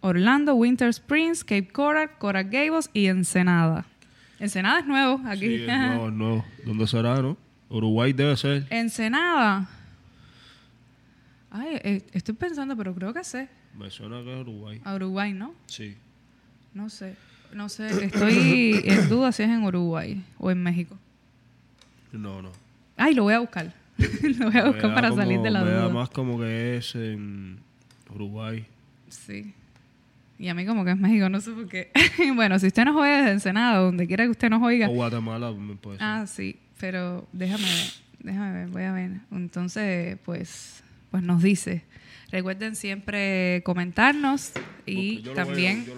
Orlando, 0.00 0.54
Winter 0.54 0.88
Springs, 0.88 1.44
Cape 1.44 1.68
Coral, 1.68 2.10
Coral 2.18 2.44
Gables 2.44 2.90
y 2.92 3.06
Ensenada. 3.06 3.84
Ensenada 4.38 4.80
es 4.80 4.86
nuevo 4.86 5.20
aquí. 5.26 5.46
Sí, 5.46 5.54
es 5.62 5.66
nuevo, 5.66 6.08
es 6.08 6.14
nuevo. 6.14 6.44
¿Dónde 6.64 6.86
será, 6.86 7.20
no? 7.20 7.36
Uruguay 7.68 8.12
debe 8.12 8.36
ser. 8.36 8.66
Ensenada. 8.70 9.68
Ay, 11.50 11.80
eh, 11.82 12.06
estoy 12.12 12.34
pensando, 12.34 12.76
pero 12.76 12.94
creo 12.94 13.12
que 13.12 13.24
sé. 13.24 13.48
Me 13.76 13.90
suena 13.90 14.22
que 14.22 14.34
es 14.34 14.40
Uruguay. 14.40 14.80
A 14.84 14.94
Uruguay, 14.94 15.32
¿no? 15.32 15.54
Sí. 15.66 15.96
No 16.74 16.88
sé. 16.88 17.16
No 17.52 17.68
sé. 17.68 18.04
Estoy 18.04 18.82
en 18.84 19.08
duda 19.08 19.32
si 19.32 19.42
es 19.42 19.48
en 19.48 19.62
Uruguay 19.62 20.22
o 20.38 20.50
en 20.50 20.62
México. 20.62 20.96
No, 22.12 22.42
no. 22.42 22.50
Ay, 22.96 23.14
lo 23.14 23.24
voy 23.24 23.34
a 23.34 23.40
buscar. 23.40 23.72
lo 24.38 24.50
voy 24.50 24.60
a 24.60 24.66
buscar 24.66 24.94
para 24.94 25.10
como- 25.10 25.22
salir 25.22 25.40
de 25.40 25.50
la 25.50 25.62
me 25.64 25.70
da 25.70 25.82
duda. 25.84 25.94
más 25.94 26.10
como 26.10 26.38
que 26.38 26.76
es 26.76 26.94
en 26.94 27.58
Uruguay. 28.14 28.64
Sí. 29.08 29.52
Y 30.38 30.48
a 30.48 30.54
mí 30.54 30.64
como 30.66 30.84
que 30.84 30.92
es 30.92 30.96
México, 30.96 31.28
no 31.28 31.40
sé 31.40 31.50
por 31.50 31.68
qué. 31.68 31.90
bueno, 32.34 32.58
si 32.58 32.68
usted 32.68 32.84
nos 32.84 32.96
oye 32.96 33.10
desde 33.10 33.32
Ensenada, 33.32 33.78
donde 33.78 34.06
quiera 34.06 34.24
que 34.24 34.30
usted 34.30 34.50
nos 34.50 34.62
oiga. 34.62 34.88
O 34.88 34.92
Guatemala 34.92 35.50
me 35.52 35.74
puede 35.74 35.98
ser. 35.98 36.06
Ah, 36.06 36.26
sí, 36.26 36.56
pero 36.78 37.26
déjame 37.32 37.64
ver, 37.64 37.90
déjame 38.20 38.52
ver, 38.52 38.68
voy 38.68 38.82
a 38.84 38.92
ver. 38.92 39.10
Entonces, 39.32 40.16
pues, 40.24 40.82
pues 41.10 41.22
nos 41.24 41.42
dice. 41.42 41.82
Recuerden 42.30 42.76
siempre 42.76 43.62
comentarnos 43.64 44.52
y 44.86 45.22
Yo 45.22 45.30
lo 45.30 45.32
voy 45.32 45.40
a- 45.40 45.44
también 45.44 45.84
yo 45.86 45.94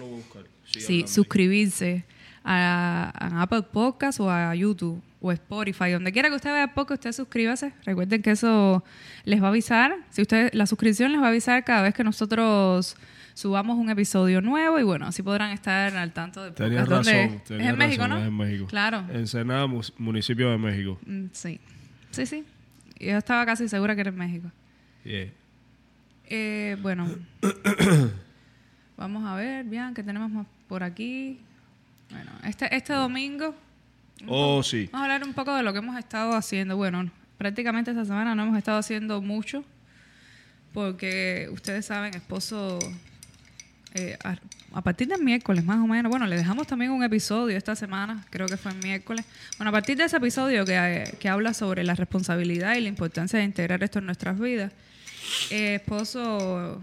Sí, 0.65 1.05
suscribirse 1.07 2.05
a, 2.43 3.11
a 3.17 3.41
Apple 3.41 3.63
Podcast 3.63 4.19
o 4.19 4.29
a 4.31 4.53
YouTube 4.55 5.01
o 5.19 5.31
Spotify, 5.31 5.91
donde 5.91 6.11
quiera 6.11 6.29
que 6.29 6.35
usted 6.35 6.51
vea 6.51 6.73
podcast, 6.73 6.99
usted 7.05 7.11
suscríbase. 7.11 7.73
Recuerden 7.85 8.21
que 8.21 8.31
eso 8.31 8.83
les 9.25 9.41
va 9.41 9.47
a 9.47 9.49
avisar. 9.49 9.95
Si 10.09 10.21
usted 10.21 10.49
la 10.53 10.65
suscripción 10.65 11.11
les 11.11 11.21
va 11.21 11.25
a 11.25 11.29
avisar 11.29 11.63
cada 11.63 11.81
vez 11.83 11.93
que 11.93 12.03
nosotros 12.03 12.95
subamos 13.33 13.77
un 13.77 13.89
episodio 13.89 14.41
nuevo 14.41 14.79
y 14.79 14.83
bueno, 14.83 15.05
así 15.07 15.21
podrán 15.23 15.51
estar 15.51 15.95
al 15.95 16.11
tanto 16.13 16.41
podcast. 16.53 16.59
¿Dónde 16.59 16.83
razón. 16.83 17.41
es? 17.45 17.51
en 17.51 17.77
México, 17.77 18.03
razón, 18.03 18.09
¿no? 18.09 18.17
Es 18.19 18.27
en 18.27 18.37
México. 18.37 18.65
Claro. 18.67 19.05
Ensenada, 19.13 19.67
mus- 19.67 19.93
municipio 19.97 20.49
de 20.49 20.57
México. 20.57 20.99
Mm, 21.05 21.25
Sí, 21.31 21.59
sí, 22.11 22.25
sí. 22.25 22.43
Yo 22.99 23.17
estaba 23.17 23.45
casi 23.45 23.67
segura 23.69 23.93
que 23.95 24.01
era 24.01 24.09
en 24.09 24.17
México. 24.17 24.51
Yeah. 25.03 25.27
Eh, 26.27 26.77
bueno, 26.81 27.07
vamos 29.01 29.25
a 29.25 29.35
ver, 29.35 29.65
bien, 29.65 29.93
que 29.93 30.03
tenemos 30.03 30.29
más 30.29 30.45
por 30.67 30.83
aquí. 30.83 31.39
Bueno, 32.11 32.31
este, 32.43 32.73
este 32.75 32.93
domingo 32.93 33.55
Oh, 34.27 34.61
sí. 34.61 34.87
vamos 34.91 35.01
a 35.01 35.13
hablar 35.13 35.27
un 35.27 35.33
poco 35.33 35.55
de 35.55 35.63
lo 35.63 35.73
que 35.73 35.79
hemos 35.79 35.97
estado 35.97 36.33
haciendo. 36.35 36.77
Bueno, 36.77 37.09
prácticamente 37.39 37.89
esta 37.91 38.05
semana 38.05 38.35
no 38.35 38.43
hemos 38.43 38.57
estado 38.57 38.77
haciendo 38.77 39.19
mucho 39.21 39.63
porque 40.73 41.49
ustedes 41.51 41.85
saben, 41.87 42.13
esposo 42.13 42.77
eh, 43.95 44.17
a, 44.23 44.37
a 44.73 44.81
partir 44.81 45.07
del 45.07 45.21
miércoles 45.23 45.65
más 45.65 45.79
o 45.79 45.87
menos, 45.87 46.09
bueno, 46.09 46.27
le 46.27 46.37
dejamos 46.37 46.67
también 46.67 46.91
un 46.91 47.03
episodio 47.03 47.57
esta 47.57 47.75
semana, 47.75 48.23
creo 48.29 48.47
que 48.47 48.55
fue 48.55 48.71
el 48.71 48.77
miércoles. 48.77 49.25
Bueno, 49.57 49.69
a 49.69 49.71
partir 49.73 49.97
de 49.97 50.03
ese 50.05 50.17
episodio 50.17 50.63
que, 50.63 50.75
eh, 50.77 51.15
que 51.19 51.27
habla 51.27 51.53
sobre 51.55 51.83
la 51.83 51.95
responsabilidad 51.95 52.75
y 52.75 52.81
la 52.81 52.87
importancia 52.87 53.39
de 53.39 53.45
integrar 53.45 53.83
esto 53.83 53.99
en 53.99 54.05
nuestras 54.05 54.39
vidas, 54.39 54.71
eh, 55.49 55.75
esposo 55.75 56.79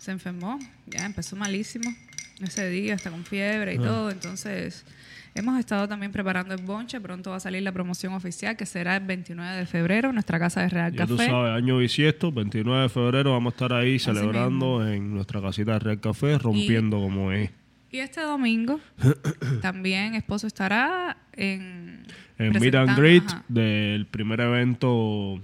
se 0.00 0.10
enfermó, 0.10 0.58
ya 0.86 1.04
empezó 1.04 1.36
malísimo 1.36 1.94
ese 2.42 2.68
día, 2.70 2.94
hasta 2.94 3.10
con 3.10 3.24
fiebre 3.24 3.74
y 3.74 3.78
todo, 3.78 4.10
entonces 4.10 4.86
hemos 5.34 5.58
estado 5.60 5.86
también 5.86 6.10
preparando 6.10 6.54
el 6.54 6.62
bonche, 6.62 6.98
pronto 7.00 7.30
va 7.30 7.36
a 7.36 7.40
salir 7.40 7.62
la 7.62 7.70
promoción 7.70 8.14
oficial 8.14 8.56
que 8.56 8.64
será 8.64 8.96
el 8.96 9.04
29 9.04 9.58
de 9.58 9.66
febrero 9.66 10.08
en 10.08 10.14
nuestra 10.14 10.38
casa 10.38 10.62
de 10.62 10.70
Real 10.70 10.92
Ya 10.92 11.06
tú 11.06 11.18
Café. 11.18 11.28
sabes, 11.28 11.52
año 11.52 11.76
bisiesto, 11.76 12.32
29 12.32 12.82
de 12.84 12.88
febrero, 12.88 13.32
vamos 13.32 13.52
a 13.52 13.54
estar 13.56 13.72
ahí 13.74 13.98
celebrando 13.98 14.88
en 14.88 15.12
nuestra 15.12 15.42
casita 15.42 15.74
de 15.74 15.78
Real 15.80 16.00
Café, 16.00 16.38
rompiendo 16.38 16.98
como 16.98 17.30
es. 17.30 17.50
Y 17.92 17.98
este 17.98 18.22
domingo 18.22 18.80
también 19.60 20.14
esposo 20.14 20.46
estará 20.46 21.18
en 21.34 22.06
En 22.38 22.58
Meet 22.58 22.74
and 22.74 22.96
Greet 22.96 23.24
ajá. 23.26 23.44
del 23.48 24.06
primer 24.06 24.40
evento 24.40 25.40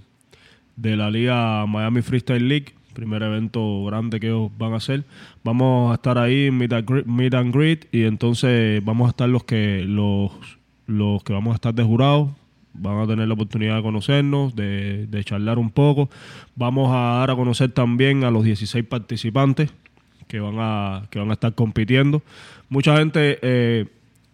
de 0.77 0.97
la 0.97 1.11
Liga 1.11 1.67
Miami 1.67 2.01
Freestyle 2.03 2.49
League, 2.49 2.76
primer 2.97 3.23
evento 3.23 3.85
grande 3.85 4.19
que 4.19 4.29
ellos 4.29 4.51
van 4.57 4.73
a 4.73 4.77
hacer. 4.77 5.05
Vamos 5.45 5.93
a 5.93 5.95
estar 5.95 6.17
ahí 6.17 6.47
en 6.47 6.57
Meet 6.57 7.07
Meet 7.07 7.35
and 7.35 7.55
Greet, 7.55 7.87
y 7.93 8.05
entonces 8.05 8.83
vamos 8.83 9.07
a 9.07 9.11
estar 9.11 9.29
los 9.29 9.45
que 9.45 9.85
los, 9.87 10.33
los 10.87 11.23
que 11.23 11.35
vamos 11.35 11.53
a 11.53 11.57
estar 11.57 11.75
de 11.75 11.85
jurados. 11.85 12.31
Van 12.73 12.99
a 12.99 13.07
tener 13.07 13.29
la 13.29 13.35
oportunidad 13.35 13.77
de 13.77 13.83
conocernos, 13.83 14.57
de, 14.57 15.07
de 15.07 15.25
charlar 15.25 15.59
un 15.59 15.71
poco. 15.71 16.11
Vamos 16.57 16.91
a 16.91 17.19
dar 17.21 17.31
a 17.31 17.37
conocer 17.37 17.71
también 17.71 18.25
a 18.25 18.31
los 18.31 18.45
16 18.45 18.85
participantes 18.85 19.73
que 20.27 20.41
van 20.41 20.57
a, 20.59 21.07
que 21.11 21.19
van 21.19 21.31
a 21.31 21.35
estar 21.35 21.55
compitiendo. 21.55 22.23
Mucha 22.69 22.97
gente 22.99 23.39
eh, 23.43 23.87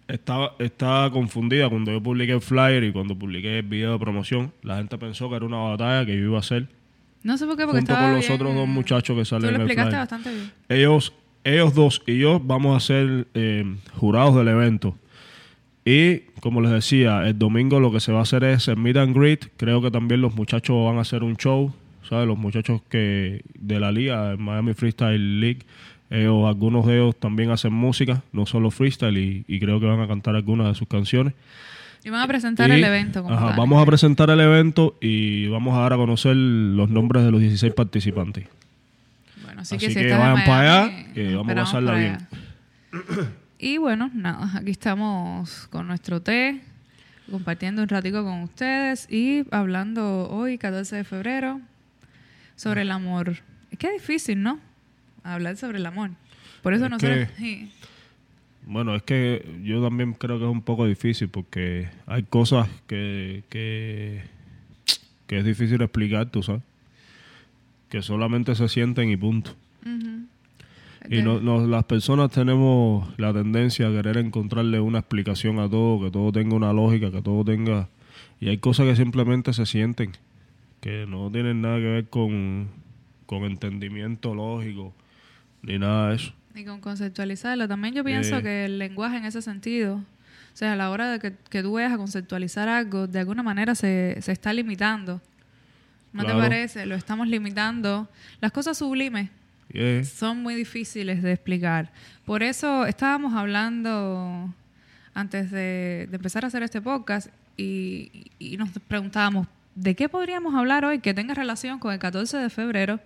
está, 0.08 0.52
está 0.58 1.10
confundida 1.12 1.68
cuando 1.68 1.92
yo 1.92 2.02
publiqué 2.02 2.32
el 2.32 2.40
flyer 2.40 2.84
y 2.84 2.92
cuando 2.92 3.16
publiqué 3.16 3.58
el 3.58 3.66
video 3.66 3.92
de 3.92 3.98
promoción. 3.98 4.52
La 4.62 4.76
gente 4.78 4.98
pensó 4.98 5.28
que 5.28 5.36
era 5.36 5.44
una 5.44 5.58
batalla 5.58 6.06
que 6.06 6.16
yo 6.16 6.24
iba 6.24 6.36
a 6.36 6.40
hacer 6.40 6.68
No 7.24 7.36
sé 7.38 7.46
por 7.46 7.56
qué, 7.56 7.64
porque 7.64 7.78
junto 7.78 7.92
estaba 7.92 8.08
con 8.08 8.16
los 8.16 8.26
bien- 8.26 8.40
otros 8.40 8.54
dos 8.54 8.68
muchachos 8.68 9.16
que 9.16 9.22
Tú 9.22 9.26
salen 9.26 9.42
lo 9.42 9.48
en 9.50 9.54
el 9.56 9.60
explicaste 9.62 9.90
flyer. 9.90 10.00
bastante 10.00 10.30
bien. 10.34 10.50
Ellos, 10.68 11.12
ellos 11.44 11.74
dos 11.74 12.02
y 12.06 12.18
yo 12.18 12.40
vamos 12.40 12.76
a 12.76 12.80
ser 12.84 13.26
eh, 13.34 13.64
jurados 13.94 14.34
del 14.36 14.48
evento. 14.48 14.96
Y 15.84 16.18
como 16.40 16.60
les 16.60 16.70
decía, 16.70 17.26
el 17.26 17.38
domingo 17.38 17.80
lo 17.80 17.90
que 17.92 18.00
se 18.00 18.12
va 18.12 18.20
a 18.20 18.22
hacer 18.22 18.44
es 18.44 18.68
el 18.68 18.76
meet 18.76 18.96
and 18.96 19.16
greet. 19.16 19.46
Creo 19.56 19.82
que 19.82 19.90
también 19.90 20.20
los 20.20 20.34
muchachos 20.34 20.76
van 20.86 20.98
a 20.98 21.00
hacer 21.02 21.22
un 21.22 21.36
show. 21.36 21.72
¿Sabes? 22.08 22.26
Los 22.26 22.36
muchachos 22.38 22.82
que 22.88 23.42
de 23.58 23.80
la 23.80 23.92
liga, 23.92 24.36
Miami 24.36 24.74
Freestyle 24.74 25.40
League, 25.40 25.60
ellos, 26.10 26.46
algunos 26.46 26.84
de 26.86 26.96
ellos 26.96 27.16
también 27.16 27.50
hacen 27.50 27.72
música, 27.72 28.22
no 28.32 28.44
solo 28.44 28.70
freestyle, 28.72 29.16
y, 29.16 29.44
y 29.46 29.60
creo 29.60 29.78
que 29.80 29.86
van 29.86 30.00
a 30.00 30.08
cantar 30.08 30.34
algunas 30.34 30.66
de 30.66 30.74
sus 30.74 30.88
canciones. 30.88 31.32
Y 32.04 32.10
van 32.10 32.20
a 32.22 32.26
presentar 32.26 32.68
Y, 32.70 32.72
el 32.74 32.84
evento 32.84 33.22
como 33.22 33.34
ajá, 33.34 33.48
tal. 33.48 33.56
Vamos 33.58 33.82
a 33.82 33.86
presentar 33.86 34.30
el 34.30 34.40
evento 34.40 34.96
y 35.00 35.46
vamos 35.48 35.76
a 35.76 35.82
dar 35.82 35.92
a 35.92 35.96
conocer 35.96 36.34
los 36.36 36.90
nombres 36.90 37.24
de 37.24 37.30
los 37.30 37.40
16 37.40 37.72
participantes. 37.74 38.46
Bueno, 39.44 39.60
así, 39.62 39.76
Así 39.76 39.86
que, 39.86 39.92
si 39.92 40.00
que 40.00 40.12
vayan 40.12 40.44
para 40.44 40.86
allá, 40.86 41.12
que 41.14 41.34
vamos 41.36 41.52
a 41.52 41.54
pasarla 41.54 41.94
bien. 41.94 42.18
Y 43.58 43.78
bueno, 43.78 44.10
nada, 44.14 44.50
aquí 44.58 44.72
estamos 44.72 45.68
con 45.68 45.86
nuestro 45.86 46.20
té, 46.20 46.60
compartiendo 47.30 47.82
un 47.82 47.88
ratico 47.88 48.24
con 48.24 48.42
ustedes 48.42 49.06
y 49.10 49.44
hablando 49.52 50.28
hoy, 50.28 50.58
14 50.58 50.96
de 50.96 51.04
febrero, 51.04 51.60
sobre 52.56 52.82
el 52.82 52.90
amor. 52.90 53.36
Es 53.70 53.78
que 53.78 53.86
es 53.86 53.92
difícil, 53.94 54.42
¿no? 54.42 54.58
Hablar 55.22 55.56
sobre 55.56 55.78
el 55.78 55.86
amor. 55.86 56.10
Por 56.62 56.74
eso 56.74 56.86
Es 56.86 56.90
nosotros... 56.90 57.28
que- 57.28 57.34
sí. 57.38 57.72
Bueno, 58.66 58.94
es 58.94 59.02
que 59.02 59.44
yo 59.64 59.82
también 59.82 60.14
creo 60.14 60.38
que 60.38 60.44
es 60.44 60.50
un 60.50 60.62
poco 60.62 60.86
difícil 60.86 61.28
porque 61.28 61.88
hay 62.06 62.22
cosas 62.22 62.68
que, 62.86 63.42
que, 63.48 64.22
que 65.26 65.38
es 65.38 65.44
difícil 65.44 65.82
explicar, 65.82 66.30
tú 66.30 66.42
sabes. 66.42 66.62
Que 67.88 68.02
solamente 68.02 68.54
se 68.54 68.68
sienten 68.68 69.10
y 69.10 69.16
punto. 69.16 69.54
Y 71.10 71.22
no, 71.22 71.40
no- 71.40 71.66
las 71.66 71.84
personas 71.84 72.30
tenemos 72.30 73.12
la 73.18 73.32
tendencia 73.32 73.88
a 73.88 73.90
querer 73.90 74.16
encontrarle 74.18 74.78
una 74.80 75.00
explicación 75.00 75.58
a 75.58 75.68
todo, 75.68 76.04
que 76.04 76.10
todo 76.12 76.30
tenga 76.30 76.54
una 76.54 76.72
lógica, 76.72 77.10
que 77.10 77.20
todo 77.22 77.44
tenga... 77.44 77.88
Y 78.40 78.48
hay 78.48 78.58
cosas 78.58 78.86
que 78.86 78.96
simplemente 78.96 79.52
se 79.52 79.66
sienten, 79.66 80.12
que 80.80 81.06
no 81.08 81.30
tienen 81.30 81.60
nada 81.62 81.76
que 81.78 81.84
ver 81.84 82.08
con, 82.08 82.68
con 83.26 83.44
entendimiento 83.44 84.34
lógico, 84.34 84.92
ni 85.62 85.78
nada 85.78 86.10
de 86.10 86.16
eso. 86.16 86.32
Y 86.54 86.64
con 86.64 86.80
conceptualizarlo. 86.80 87.66
También 87.68 87.94
yo 87.94 88.04
pienso 88.04 88.38
Eh. 88.38 88.42
que 88.42 88.64
el 88.66 88.78
lenguaje 88.78 89.16
en 89.16 89.24
ese 89.24 89.40
sentido, 89.42 89.96
o 89.96 90.56
sea, 90.56 90.72
a 90.74 90.76
la 90.76 90.90
hora 90.90 91.10
de 91.10 91.18
que, 91.18 91.32
que 91.48 91.62
tú 91.62 91.72
vayas 91.72 91.92
a 91.92 91.96
conceptualizar 91.96 92.68
algo, 92.68 93.06
de 93.06 93.18
alguna 93.20 93.42
manera 93.42 93.74
se, 93.74 94.18
se 94.20 94.32
está 94.32 94.52
limitando. 94.52 95.20
¿No 96.12 96.22
Claro. 96.24 96.38
te 96.40 96.42
parece? 96.48 96.86
Lo 96.86 96.94
estamos 96.94 97.26
limitando. 97.28 98.08
Las 98.40 98.52
cosas 98.52 98.76
sublimes 98.78 99.30
Yeah. 99.72 100.04
son 100.04 100.42
muy 100.42 100.54
difíciles 100.54 101.22
de 101.22 101.32
explicar. 101.32 101.90
Por 102.26 102.42
eso 102.42 102.84
estábamos 102.84 103.32
hablando 103.32 104.52
antes 105.14 105.50
de, 105.50 106.06
de 106.10 106.16
empezar 106.16 106.44
a 106.44 106.48
hacer 106.48 106.62
este 106.62 106.82
podcast 106.82 107.28
y, 107.56 108.30
y 108.38 108.58
nos 108.58 108.68
preguntábamos, 108.86 109.46
¿de 109.74 109.94
qué 109.94 110.10
podríamos 110.10 110.54
hablar 110.54 110.84
hoy 110.84 110.98
que 110.98 111.14
tenga 111.14 111.32
relación 111.32 111.78
con 111.78 111.90
el 111.94 111.98
14 111.98 112.36
de 112.36 112.50
febrero, 112.50 113.00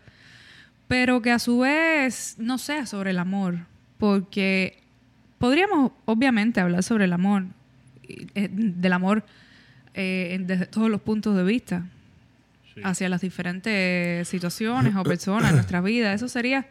pero 0.88 1.22
que 1.22 1.32
a 1.32 1.38
su 1.38 1.60
vez 1.60 2.36
no 2.38 2.58
sea 2.58 2.86
sobre 2.86 3.10
el 3.10 3.18
amor? 3.18 3.58
Porque 3.98 4.82
podríamos 5.38 5.92
obviamente 6.04 6.60
hablar 6.60 6.82
sobre 6.82 7.04
el 7.04 7.12
amor, 7.12 7.44
eh, 8.34 8.48
del 8.50 8.92
amor 8.92 9.24
eh, 9.94 10.38
desde 10.40 10.66
todos 10.66 10.90
los 10.90 11.00
puntos 11.00 11.36
de 11.36 11.42
vista, 11.42 11.86
hacia 12.84 13.08
las 13.08 13.22
diferentes 13.22 14.28
situaciones 14.28 14.94
o 14.94 15.02
personas 15.02 15.50
en 15.50 15.56
nuestra 15.56 15.80
vida. 15.82 16.12
Eso 16.12 16.28
sería 16.28 16.66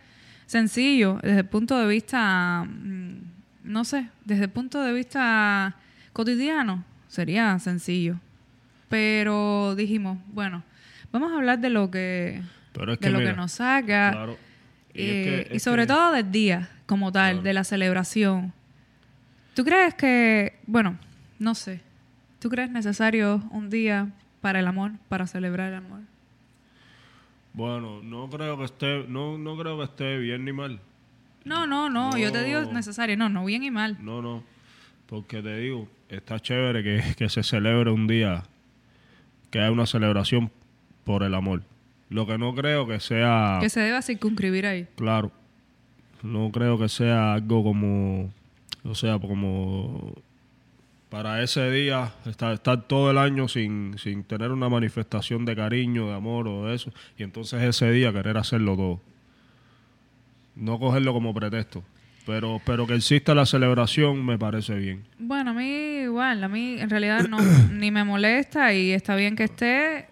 sencillo 0.45 1.19
desde 1.24 1.39
el 1.39 1.45
punto 1.45 1.77
de 1.79 1.88
vista, 1.88 2.63
mm, 2.65 3.17
no 3.63 3.84
sé, 3.84 4.10
desde 4.24 4.43
el 4.43 4.50
punto 4.51 4.81
de 4.81 4.93
vista 4.93 5.75
cotidiano, 6.13 6.84
sería 7.07 7.57
sencillo. 7.60 8.19
Pero 8.89 9.75
dijimos, 9.75 10.19
bueno, 10.27 10.63
vamos 11.12 11.31
a 11.31 11.36
hablar 11.36 11.60
de 11.60 11.69
lo 11.69 11.89
que, 11.89 12.41
Pero 12.77 12.94
es 12.94 13.00
de 13.00 13.10
lo 13.10 13.20
mira, 13.20 13.32
que 13.32 13.38
nos 13.38 13.51
saca 13.53 14.12
claro. 14.12 14.38
Y, 14.94 15.01
es 15.01 15.08
eh, 15.08 15.51
y 15.53 15.60
sobre 15.60 15.84
que- 15.84 15.88
todo 15.88 16.12
del 16.13 16.32
día 16.32 16.70
como 16.86 17.12
tal, 17.12 17.32
Claro. 17.36 17.44
de 17.44 17.53
la 17.53 17.63
celebración. 17.63 18.53
¿Tú 19.55 19.63
crees 19.63 19.94
que, 19.96 20.58
bueno, 20.67 20.98
no 21.39 21.55
sé, 21.55 21.82
¿tú 22.39 22.50
crees 22.50 22.70
necesario 22.70 23.44
un 23.51 23.70
día 23.70 24.10
para 24.41 24.60
el 24.60 24.67
amor, 24.67 24.91
para 25.10 25.25
celebrar 25.27 25.70
el 25.70 25.75
amor? 25.79 26.01
Bueno, 27.53 28.01
no 28.03 28.29
creo 28.29 28.58
que 28.58 28.65
esté, 28.65 29.05
no, 29.08 29.38
no 29.38 29.58
creo 29.58 29.77
que 29.77 29.86
esté 29.86 30.17
bien 30.17 30.44
ni 30.44 30.51
mal. 30.51 30.79
No, 31.46 31.65
no, 31.67 31.89
no, 31.89 32.17
yo 32.17 32.32
te 32.32 32.44
digo 32.44 32.62
necesario, 32.74 33.15
no, 33.15 33.29
no 33.29 33.46
bien 33.46 33.63
y 33.63 33.72
mal. 33.72 33.98
No, 34.01 34.22
no. 34.22 34.44
Porque 35.05 35.41
te 35.41 35.58
digo, 35.58 35.88
está 36.10 36.39
chévere 36.39 36.84
que, 36.84 37.15
que 37.15 37.29
se 37.29 37.44
celebre 37.44 37.91
un 37.91 38.08
día, 38.08 38.44
que 39.51 39.60
haya 39.60 39.72
una 39.72 39.86
celebración 39.86 40.51
por 41.05 41.24
el 41.24 41.34
amor. 41.34 41.62
Lo 42.10 42.28
que 42.28 42.38
no 42.38 42.54
creo 42.54 42.88
que 42.88 43.00
sea, 43.00 43.58
Que 43.62 43.70
se 43.70 43.80
deba 43.80 44.02
circunscribir 44.02 44.66
ahí. 44.68 44.88
claro, 44.96 45.32
no 46.22 46.52
creo 46.52 46.78
que 46.78 46.90
sea 46.90 47.34
algo 47.34 47.64
como, 47.64 48.32
o 48.84 48.96
sea, 48.96 49.20
como 49.20 50.14
para 51.10 51.42
ese 51.44 51.70
día, 51.72 52.14
estar, 52.26 52.54
estar 52.54 52.82
todo 52.84 53.12
el 53.12 53.18
año 53.18 53.48
sin, 53.48 53.98
sin 53.98 54.24
tener 54.24 54.52
una 54.52 54.70
manifestación 54.70 55.46
de 55.46 55.56
cariño, 55.56 56.08
de 56.08 56.16
amor 56.16 56.48
o 56.48 56.66
de 56.68 56.76
eso, 56.76 56.92
y 57.18 57.24
entonces 57.24 57.62
ese 57.64 57.92
día 57.92 58.12
querer 58.12 58.38
hacerlo 58.38 58.76
todo. 58.76 59.02
No 60.56 60.80
cogerlo 60.80 61.14
como 61.14 61.34
pretexto. 61.34 61.84
Pero, 62.26 62.60
pero 62.66 62.88
que 62.88 62.96
exista 62.96 63.36
la 63.36 63.46
celebración 63.46 64.26
me 64.26 64.40
parece 64.40 64.74
bien. 64.76 65.04
Bueno, 65.20 65.52
a 65.52 65.54
mí 65.54 66.00
igual, 66.04 66.44
a 66.44 66.48
mí 66.48 66.78
en 66.80 66.90
realidad 66.90 67.28
no, 67.30 67.38
ni 67.72 67.92
me 67.92 68.04
molesta 68.04 68.74
y 68.74 68.92
está 68.92 69.16
bien 69.16 69.36
que 69.36 69.44
esté, 69.44 70.08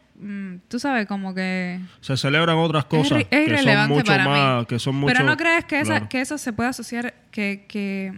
tú 0.67 0.79
sabes, 0.79 1.05
como 1.08 1.34
que... 1.34 1.79
Se 2.01 2.15
celebran 2.17 2.58
otras 2.58 2.86
cosas 2.86 3.20
es, 3.20 3.27
es 3.32 3.50
que 3.62 3.63
son 3.74 3.88
mucho 3.89 4.03
para 4.12 4.25
más, 4.25 4.60
mí. 4.62 4.65
que 4.67 4.79
son 4.79 4.96
mucho, 4.96 5.13
Pero 5.13 5.25
no 5.25 5.36
crees 5.38 5.65
que, 5.65 5.79
esa, 5.79 5.91
claro. 5.93 6.10
que 6.10 6.22
eso 6.22 6.38
se 6.38 6.53
puede 6.53 6.70
asociar, 6.70 7.13
que, 7.32 7.65
que 7.67 8.13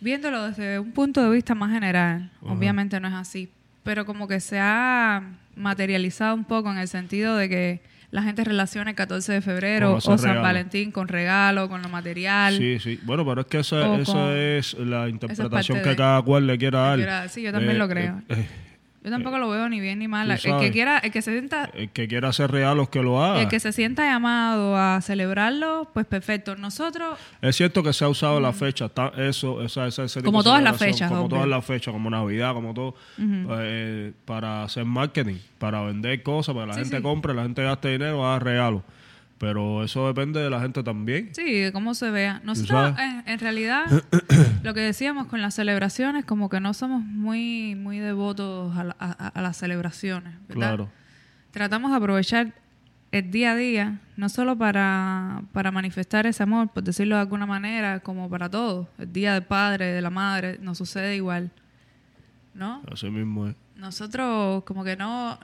viéndolo 0.00 0.48
desde 0.48 0.78
un 0.78 0.92
punto 0.92 1.22
de 1.22 1.30
vista 1.34 1.54
más 1.54 1.72
general, 1.72 2.30
Ajá. 2.42 2.52
obviamente 2.52 2.98
no 3.00 3.08
es 3.08 3.14
así, 3.14 3.50
pero 3.82 4.06
como 4.06 4.28
que 4.28 4.40
se 4.40 4.58
ha 4.60 5.22
materializado 5.56 6.34
un 6.34 6.44
poco 6.44 6.70
en 6.70 6.78
el 6.78 6.88
sentido 6.88 7.36
de 7.36 7.48
que 7.48 7.80
la 8.10 8.22
gente 8.22 8.42
relaciona 8.42 8.90
el 8.90 8.96
14 8.96 9.34
de 9.34 9.40
febrero 9.40 9.94
o 9.94 10.00
San 10.00 10.18
regalo. 10.18 10.42
Valentín 10.42 10.90
con 10.90 11.06
regalo, 11.06 11.68
con 11.68 11.80
lo 11.82 11.88
material. 11.88 12.56
Sí, 12.56 12.78
sí. 12.80 12.98
Bueno, 13.04 13.24
pero 13.24 13.42
es 13.42 13.46
que 13.46 13.58
esa, 13.60 13.96
esa 13.98 14.36
es 14.36 14.74
la 14.74 15.08
interpretación 15.08 15.50
parte 15.78 15.82
que 15.84 15.90
de- 15.90 15.96
cada 15.96 16.20
cual 16.22 16.46
le 16.46 16.58
quiera 16.58 16.96
dar. 16.96 17.28
sí, 17.28 17.42
yo 17.42 17.52
también 17.52 17.78
lo 17.78 17.88
creo. 17.88 18.20
eh, 18.28 18.46
Yo 19.02 19.10
tampoco 19.10 19.38
lo 19.38 19.48
veo 19.48 19.66
ni 19.70 19.80
bien 19.80 19.98
ni 19.98 20.08
mal. 20.08 20.30
El 20.30 20.38
que 20.38 20.70
quiera, 20.70 20.98
el 20.98 21.10
que 21.10 21.22
se 21.22 21.32
sienta, 21.32 21.70
El 21.72 21.88
que 21.88 22.06
quiera 22.06 22.32
ser 22.34 22.50
real, 22.50 22.76
los 22.76 22.90
que 22.90 23.02
lo 23.02 23.24
haga. 23.24 23.40
el 23.40 23.48
que 23.48 23.58
se 23.58 23.72
sienta 23.72 24.04
llamado 24.04 24.76
a 24.76 25.00
celebrarlo, 25.00 25.88
pues 25.94 26.04
perfecto. 26.04 26.54
Nosotros, 26.56 27.18
Es 27.40 27.56
cierto 27.56 27.82
que 27.82 27.94
se 27.94 28.04
ha 28.04 28.08
usado 28.08 28.40
la 28.40 28.52
fecha, 28.52 28.90
eso, 29.16 29.62
esa, 29.62 29.86
esa- 29.86 30.04
ese 30.04 30.22
Como 30.22 30.42
todas 30.42 30.62
las 30.62 30.76
fechas, 30.76 31.08
Como 31.08 31.22
obvio. 31.22 31.28
todas 31.30 31.48
las 31.48 31.64
fechas, 31.64 31.92
como 31.94 32.10
Navidad, 32.10 32.52
como 32.52 32.74
todo, 32.74 32.94
eh, 33.18 34.12
para 34.26 34.64
hacer 34.64 34.84
marketing, 34.84 35.36
para 35.58 35.80
vender 35.82 36.22
cosas, 36.22 36.54
para 36.54 36.66
que 36.66 36.68
la 36.68 36.74
Sí, 36.74 36.80
gente 36.80 36.96
sí. 36.98 37.02
compre, 37.02 37.32
la 37.32 37.42
gente 37.44 37.62
gaste 37.62 37.88
dinero, 37.92 38.26
haga 38.26 38.38
regalos. 38.40 38.82
Pero 39.40 39.82
eso 39.82 40.06
depende 40.06 40.38
de 40.38 40.50
la 40.50 40.60
gente 40.60 40.82
también. 40.82 41.30
sí, 41.32 41.60
de 41.60 41.72
cómo 41.72 41.94
se 41.94 42.10
vea. 42.10 42.42
Nosotros, 42.44 42.94
en, 42.98 43.22
en 43.26 43.38
realidad, 43.40 43.84
lo 44.62 44.74
que 44.74 44.80
decíamos 44.80 45.28
con 45.28 45.40
las 45.40 45.54
celebraciones, 45.54 46.26
como 46.26 46.50
que 46.50 46.60
no 46.60 46.74
somos 46.74 47.02
muy, 47.02 47.74
muy 47.74 47.98
devotos 48.00 48.76
a, 48.76 48.84
la- 48.84 48.96
a- 48.98 49.12
a- 49.12 49.28
a 49.28 49.40
las 49.42 49.56
celebraciones, 49.56 50.34
¿verdad? 50.46 50.54
Claro. 50.54 50.90
Tratamos 51.52 51.90
de 51.90 51.96
aprovechar 51.96 52.52
el 53.12 53.30
día 53.30 53.52
a 53.52 53.56
día, 53.56 53.98
no 54.18 54.28
solo 54.28 54.56
para, 54.58 55.42
para 55.52 55.70
manifestar 55.72 56.26
ese 56.26 56.42
amor, 56.42 56.68
por 56.68 56.84
decirlo 56.84 57.14
de 57.16 57.22
alguna 57.22 57.46
manera, 57.46 58.00
como 58.00 58.28
para 58.28 58.50
todos. 58.50 58.88
El 58.98 59.10
día 59.12 59.32
del 59.32 59.44
padre, 59.44 59.86
de 59.86 60.02
la 60.02 60.10
madre, 60.10 60.58
nos 60.60 60.76
sucede 60.76 61.16
igual. 61.16 61.50
¿No? 62.54 62.82
Así 62.92 63.08
mismo 63.10 63.48
es. 63.48 63.56
Nosotros 63.74 64.64
como 64.64 64.84
que 64.84 64.96
no, 64.96 65.38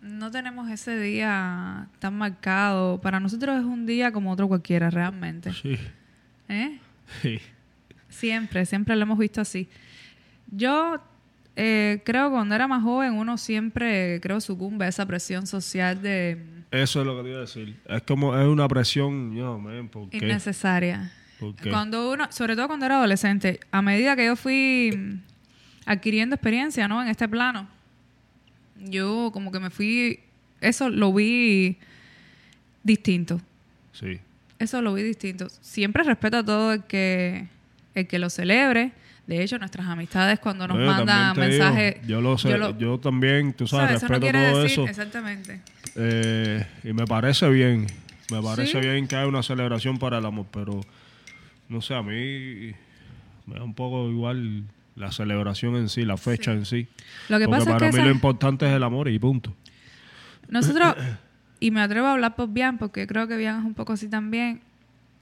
no 0.00 0.30
tenemos 0.30 0.70
ese 0.70 0.98
día 0.98 1.88
tan 1.98 2.16
marcado. 2.16 3.00
Para 3.00 3.20
nosotros 3.20 3.58
es 3.58 3.64
un 3.64 3.86
día 3.86 4.12
como 4.12 4.32
otro 4.32 4.48
cualquiera, 4.48 4.90
realmente. 4.90 5.52
Sí. 5.52 5.78
¿Eh? 6.48 6.78
Sí. 7.22 7.40
Siempre, 8.08 8.66
siempre 8.66 8.96
lo 8.96 9.02
hemos 9.02 9.18
visto 9.18 9.40
así. 9.40 9.68
Yo 10.50 11.00
eh, 11.56 12.02
creo 12.04 12.28
que 12.28 12.32
cuando 12.32 12.54
era 12.54 12.66
más 12.66 12.82
joven 12.82 13.12
uno 13.12 13.36
siempre, 13.36 14.20
creo, 14.20 14.40
sucumbe 14.40 14.86
a 14.86 14.88
esa 14.88 15.06
presión 15.06 15.46
social 15.46 16.00
de 16.02 16.42
Eso 16.70 17.00
es 17.00 17.06
lo 17.06 17.16
que 17.16 17.22
te 17.22 17.28
iba 17.28 17.38
a 17.38 17.42
decir. 17.42 17.76
Es 17.86 18.02
como, 18.02 18.36
es 18.36 18.46
una 18.46 18.66
presión, 18.68 19.34
yo, 19.34 19.58
man, 19.58 19.88
¿por 19.88 20.08
qué? 20.08 20.18
innecesaria. 20.18 21.12
¿Por 21.38 21.54
qué? 21.54 21.70
Cuando 21.70 22.10
uno, 22.12 22.26
sobre 22.30 22.56
todo 22.56 22.66
cuando 22.66 22.86
era 22.86 22.96
adolescente, 22.96 23.60
a 23.70 23.82
medida 23.82 24.16
que 24.16 24.26
yo 24.26 24.36
fui 24.36 24.90
mm, 24.96 25.20
adquiriendo 25.86 26.34
experiencia, 26.34 26.88
¿no? 26.88 27.02
En 27.02 27.08
este 27.08 27.28
plano, 27.28 27.68
yo 28.84 29.30
como 29.32 29.52
que 29.52 29.60
me 29.60 29.70
fui, 29.70 30.20
eso 30.60 30.88
lo 30.88 31.12
vi 31.12 31.76
distinto. 32.82 33.40
Sí. 33.92 34.18
Eso 34.58 34.82
lo 34.82 34.94
vi 34.94 35.02
distinto. 35.02 35.48
Siempre 35.60 36.02
respeto 36.04 36.38
a 36.38 36.44
todo 36.44 36.72
el 36.74 36.84
que, 36.84 37.46
el 37.94 38.06
que 38.06 38.18
lo 38.18 38.30
celebre. 38.30 38.92
De 39.26 39.42
hecho, 39.42 39.58
nuestras 39.58 39.86
amistades 39.86 40.38
cuando 40.40 40.66
nos 40.66 40.76
mandan 40.78 41.34
digo, 41.34 41.46
mensajes... 41.46 41.96
yo 42.06 42.20
lo 42.20 42.36
sé, 42.36 42.50
yo, 42.50 42.56
lo- 42.78 42.98
también, 43.00 43.52
tú 43.52 43.66
sabes, 43.66 43.86
¿sabes? 43.86 44.02
Eso 44.02 44.08
no 44.08 44.14
respeto 44.14 44.32
quiere 44.32 44.50
todo 44.50 44.62
decir... 44.62 44.80
eso. 44.80 44.88
Exactamente. 44.88 45.60
Eh, 45.96 46.66
y 46.84 46.92
me 46.92 47.04
parece 47.06 47.48
bien. 47.48 47.86
Me 48.30 48.42
parece 48.42 48.80
Sí. 48.80 48.86
bien 48.88 49.06
que 49.06 49.16
haya 49.16 49.26
una 49.26 49.42
celebración 49.42 49.98
para 49.98 50.18
el 50.18 50.26
amor, 50.26 50.46
pero 50.52 50.80
no 51.68 51.80
sé, 51.80 51.94
a 51.94 52.02
mí 52.02 52.72
me 53.46 53.54
da 53.54 53.62
un 53.64 53.74
poco 53.74 54.08
igual 54.10 54.64
la 55.00 55.10
celebración 55.12 55.76
en 55.76 55.88
sí, 55.88 56.04
la 56.04 56.16
fecha 56.16 56.52
en 56.52 56.64
sí. 56.66 56.86
Lo 57.28 57.38
que 57.38 57.46
Porque 57.46 57.58
pasa 57.58 57.70
es 57.70 57.76
para 57.76 57.78
que 57.90 57.92
mí 57.96 57.98
esa- 57.98 58.06
lo 58.08 58.12
importante 58.14 58.66
es 58.68 58.72
el 58.72 58.82
amor 58.82 59.08
y 59.08 59.18
punto. 59.18 59.54
Nosotros, 60.48 60.94
y 61.58 61.70
me 61.70 61.80
atrevo 61.80 62.06
a 62.08 62.12
hablar 62.12 62.36
por 62.36 62.48
Bian, 62.48 62.78
porque 62.78 63.06
creo 63.06 63.26
que 63.28 63.36
Bian 63.36 63.60
es 63.60 63.64
un 63.64 63.74
poco 63.74 63.92
así 63.94 64.08
también, 64.08 64.60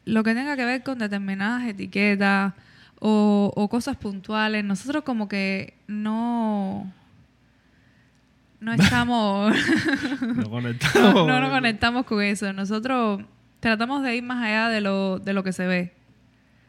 lo 0.04 0.22
que 0.24 0.34
tenga 0.34 0.56
que 0.56 0.64
ver 0.64 0.82
con 0.82 0.98
determinadas 0.98 1.66
etiquetas 1.66 2.54
o, 2.98 3.52
o 3.54 3.68
cosas 3.68 3.96
puntuales, 3.96 4.64
nosotros 4.64 5.04
como 5.04 5.28
que 5.28 5.74
no... 5.86 6.92
No 8.60 8.72
estamos... 8.72 9.54
No 10.34 10.50
conectamos. 10.50 11.14
no, 11.14 11.26
no 11.26 11.40
nos 11.40 11.50
conectamos 11.50 12.04
con 12.06 12.22
eso. 12.22 12.52
Nosotros 12.52 13.22
tratamos 13.60 14.02
de 14.02 14.16
ir 14.16 14.22
más 14.22 14.44
allá 14.44 14.68
de 14.68 14.80
lo, 14.80 15.18
de 15.20 15.32
lo 15.32 15.44
que 15.44 15.52
se 15.52 15.66
ve. 15.66 15.92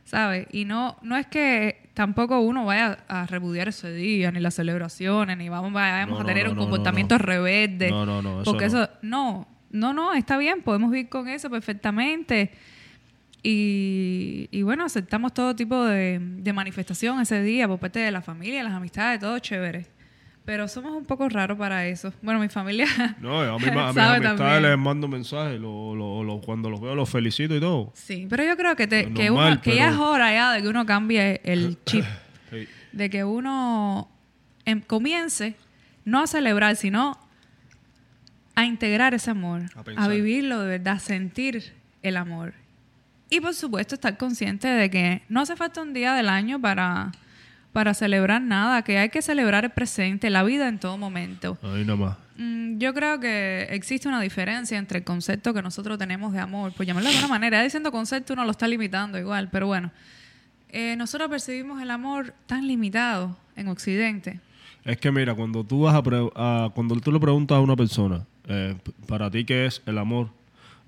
¿Sabes? 0.09 0.47
Y 0.51 0.65
no, 0.65 0.97
no 1.03 1.17
es 1.17 1.27
que 1.27 1.91
tampoco 1.93 2.39
uno 2.39 2.65
vaya 2.65 2.97
a 3.07 3.27
repudiar 3.27 3.67
ese 3.67 3.93
día, 3.93 4.31
ni 4.31 4.39
las 4.39 4.55
celebraciones, 4.55 5.37
ni 5.37 5.49
vamos, 5.49 5.71
vayamos 5.71 6.17
No, 6.17 6.23
a 6.23 6.25
tener 6.25 6.45
no, 6.45 6.51
un 6.53 6.55
no, 6.57 6.63
no, 6.63 6.67
comportamiento 6.67 7.15
no. 7.19 7.23
rebelde. 7.23 7.91
No, 7.91 8.07
no, 8.07 8.19
no, 8.19 8.41
eso 8.41 8.51
Porque 8.51 8.65
no. 8.65 8.81
eso, 8.81 8.89
no, 9.03 9.47
no, 9.69 9.93
no, 9.93 10.13
está 10.13 10.39
bien, 10.39 10.63
podemos 10.63 10.89
vivir 10.89 11.09
con 11.09 11.27
eso 11.27 11.47
perfectamente. 11.51 12.49
Y, 13.43 14.47
y 14.49 14.63
bueno, 14.63 14.83
aceptamos 14.83 15.31
todo 15.31 15.55
tipo 15.55 15.85
de, 15.85 16.17
de 16.19 16.53
manifestación 16.53 17.21
ese 17.21 17.43
día 17.43 17.67
por 17.67 17.77
parte 17.77 17.99
de 17.99 18.09
la 18.09 18.23
familia, 18.23 18.63
las 18.63 18.73
amistades, 18.73 19.19
todo 19.19 19.37
chévere. 19.37 19.85
Pero 20.49 20.67
somos 20.67 20.93
un 20.93 21.05
poco 21.05 21.29
raros 21.29 21.59
para 21.59 21.85
eso. 21.85 22.11
Bueno, 22.23 22.39
mi 22.39 22.49
familia 22.49 22.87
No, 23.21 23.39
a, 23.39 23.59
mí, 23.59 23.67
a 23.67 23.93
mis 23.93 23.97
amistades 23.99 24.61
les 24.63 24.77
mando 24.79 25.07
mensajes, 25.07 25.59
lo, 25.61 25.93
lo- 25.95 26.23
lo- 26.23 26.41
cuando 26.41 26.71
los 26.71 26.81
veo 26.81 26.95
los 26.95 27.07
felicito 27.07 27.55
y 27.55 27.59
todo. 27.59 27.91
Sí, 27.93 28.25
pero 28.27 28.43
yo 28.43 28.57
creo 28.57 28.75
que, 28.75 28.87
te, 28.87 29.13
que, 29.13 29.29
uno, 29.29 29.61
que 29.61 29.75
ya 29.75 29.89
es 29.89 29.95
hora 29.97 30.31
ya 30.33 30.53
de 30.53 30.63
que 30.63 30.67
uno 30.67 30.87
cambie 30.87 31.39
el 31.43 31.77
chip. 31.85 32.03
Sí. 32.49 32.67
de 32.93 33.09
que 33.11 33.23
uno 33.23 34.09
em- 34.65 34.81
comience 34.81 35.55
no 36.03 36.19
a 36.19 36.25
celebrar, 36.25 36.75
sino 36.77 37.19
a 38.55 38.65
integrar 38.65 39.13
ese 39.13 39.29
amor, 39.29 39.65
A 39.75 40.03
a, 40.03 40.07
vivirlo 40.07 40.61
de 40.61 40.67
verdad, 40.79 40.95
a 40.95 40.99
sentir 40.99 41.73
el 42.01 42.17
amor. 42.17 42.55
Y 43.29 43.39
por 43.39 43.53
supuesto 43.53 43.93
estar 43.93 44.17
consciente 44.17 44.67
de 44.67 44.89
que 44.89 45.21
no 45.29 45.41
hace 45.41 45.55
falta 45.55 45.83
un 45.83 45.93
día 45.93 46.15
del 46.15 46.27
año 46.27 46.59
para, 46.59 47.11
para 47.73 47.93
celebrar 47.93 48.41
nada, 48.41 48.81
que 48.83 48.97
hay 48.97 49.09
que 49.09 49.21
celebrar 49.21 49.63
el 49.65 49.71
presente, 49.71 50.29
la 50.29 50.43
vida 50.43 50.67
en 50.67 50.79
todo 50.79 50.97
momento. 50.97 51.57
Ahí 51.61 51.83
nada 51.85 51.95
más. 51.95 52.17
Mm, 52.37 52.77
Yo 52.79 52.93
creo 52.93 53.19
que 53.19 53.67
existe 53.71 54.07
una 54.07 54.19
diferencia 54.21 54.77
entre 54.77 54.99
el 54.99 55.03
concepto 55.03 55.53
que 55.53 55.61
nosotros 55.61 55.97
tenemos 55.97 56.33
de 56.33 56.39
amor, 56.39 56.71
por 56.73 56.85
llamarlo 56.85 57.09
de 57.09 57.15
alguna 57.15 57.29
manera. 57.33 57.61
Diciendo 57.61 57.91
concepto 57.91 58.33
uno 58.33 58.45
lo 58.45 58.51
está 58.51 58.67
limitando 58.67 59.17
igual, 59.19 59.49
pero 59.51 59.67
bueno. 59.67 59.91
Eh, 60.71 60.95
nosotros 60.97 61.29
percibimos 61.29 61.81
el 61.81 61.89
amor 61.91 62.33
tan 62.45 62.67
limitado 62.67 63.37
en 63.55 63.67
Occidente. 63.69 64.39
Es 64.85 64.97
que 64.97 65.11
mira, 65.11 65.33
cuando 65.35 65.63
tú 65.63 65.81
vas 65.81 65.95
a, 65.95 66.01
a- 66.35 66.69
cuando 66.73 66.95
tú 66.97 67.11
le 67.11 67.19
preguntas 67.19 67.55
a 67.57 67.59
una 67.61 67.75
persona, 67.75 68.25
eh, 68.47 68.75
para 69.07 69.29
ti 69.29 69.45
qué 69.45 69.65
es 69.65 69.81
el 69.85 69.97
amor, 69.97 70.29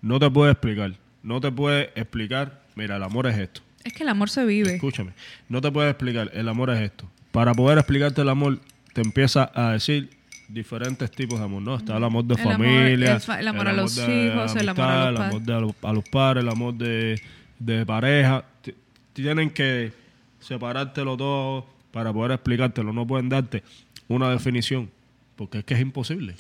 no 0.02 0.20
te 0.20 0.30
puede 0.30 0.52
explicar. 0.52 0.94
No 1.24 1.40
te 1.42 1.52
puede 1.52 1.92
explicar, 1.96 2.62
mira, 2.76 2.96
el 2.98 3.04
amor 3.04 3.28
es 3.28 3.38
esto. 3.38 3.62
Es 3.84 3.94
que 3.94 4.04
el 4.04 4.10
amor 4.10 4.30
se 4.30 4.46
vive. 4.46 4.76
Escúchame, 4.76 5.12
no 5.50 5.62
te 5.62 5.72
puede 5.72 5.90
explicar, 5.90 6.30
el 6.34 6.48
amor 6.48 6.70
es 6.72 6.80
esto. 6.82 7.10
Para 7.32 7.54
poder 7.54 7.78
explicarte 7.78 8.22
el 8.22 8.30
amor, 8.30 8.60
te 8.94 9.02
empieza 9.02 9.52
a 9.54 9.72
decir 9.74 10.10
diferentes 10.50 11.10
tipos 11.12 11.40
de 11.40 11.46
amor, 11.46 11.62
¿no? 11.62 11.76
Está 11.78 11.96
el 11.98 12.04
amor 12.04 12.26
de 12.26 12.34
El 12.36 12.42
amor- 12.42 12.54
familia, 12.58 13.16
el 13.16 13.40
el 13.40 13.48
amor 13.48 13.68
a 13.70 13.74
los 13.74 13.96
de 13.96 14.26
hijos, 14.28 14.56
el 14.56 14.70
amor 14.70 14.86
a 14.86 15.06
los 15.06 15.10
el 15.12 15.16
pa- 15.16 15.28
amor 15.28 15.42
de 15.42 15.54
a 15.54 15.92
los, 15.94 16.10
padres, 16.10 16.44
el 16.44 16.50
amor 16.50 16.74
de, 16.74 17.22
de 17.60 17.86
pareja. 17.86 18.44
T- 18.62 18.76
Tienen 19.14 19.50
que 19.50 19.94
separártelo 20.42 21.16
todo 21.18 21.66
para 21.92 22.12
poder 22.12 22.32
explicártelo. 22.34 22.92
No 22.94 23.08
pueden 23.08 23.30
darte 23.30 23.64
una 24.08 24.30
definición, 24.30 24.90
porque 25.36 25.60
es 25.60 25.64
que 25.64 25.74
es 25.76 25.80
imposible. 25.82 26.36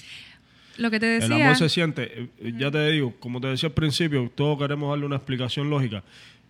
Lo 0.77 0.89
que 0.89 0.99
te 0.99 1.15
El 1.15 1.21
decía, 1.29 1.45
amor 1.45 1.57
se 1.57 1.69
siente, 1.69 2.29
eh, 2.39 2.53
ya 2.57 2.71
te 2.71 2.89
digo, 2.91 3.13
como 3.19 3.39
te 3.39 3.47
decía 3.47 3.67
al 3.67 3.73
principio, 3.73 4.29
todos 4.33 4.57
queremos 4.57 4.89
darle 4.89 5.05
una 5.05 5.17
explicación 5.17 5.69
lógica. 5.69 6.03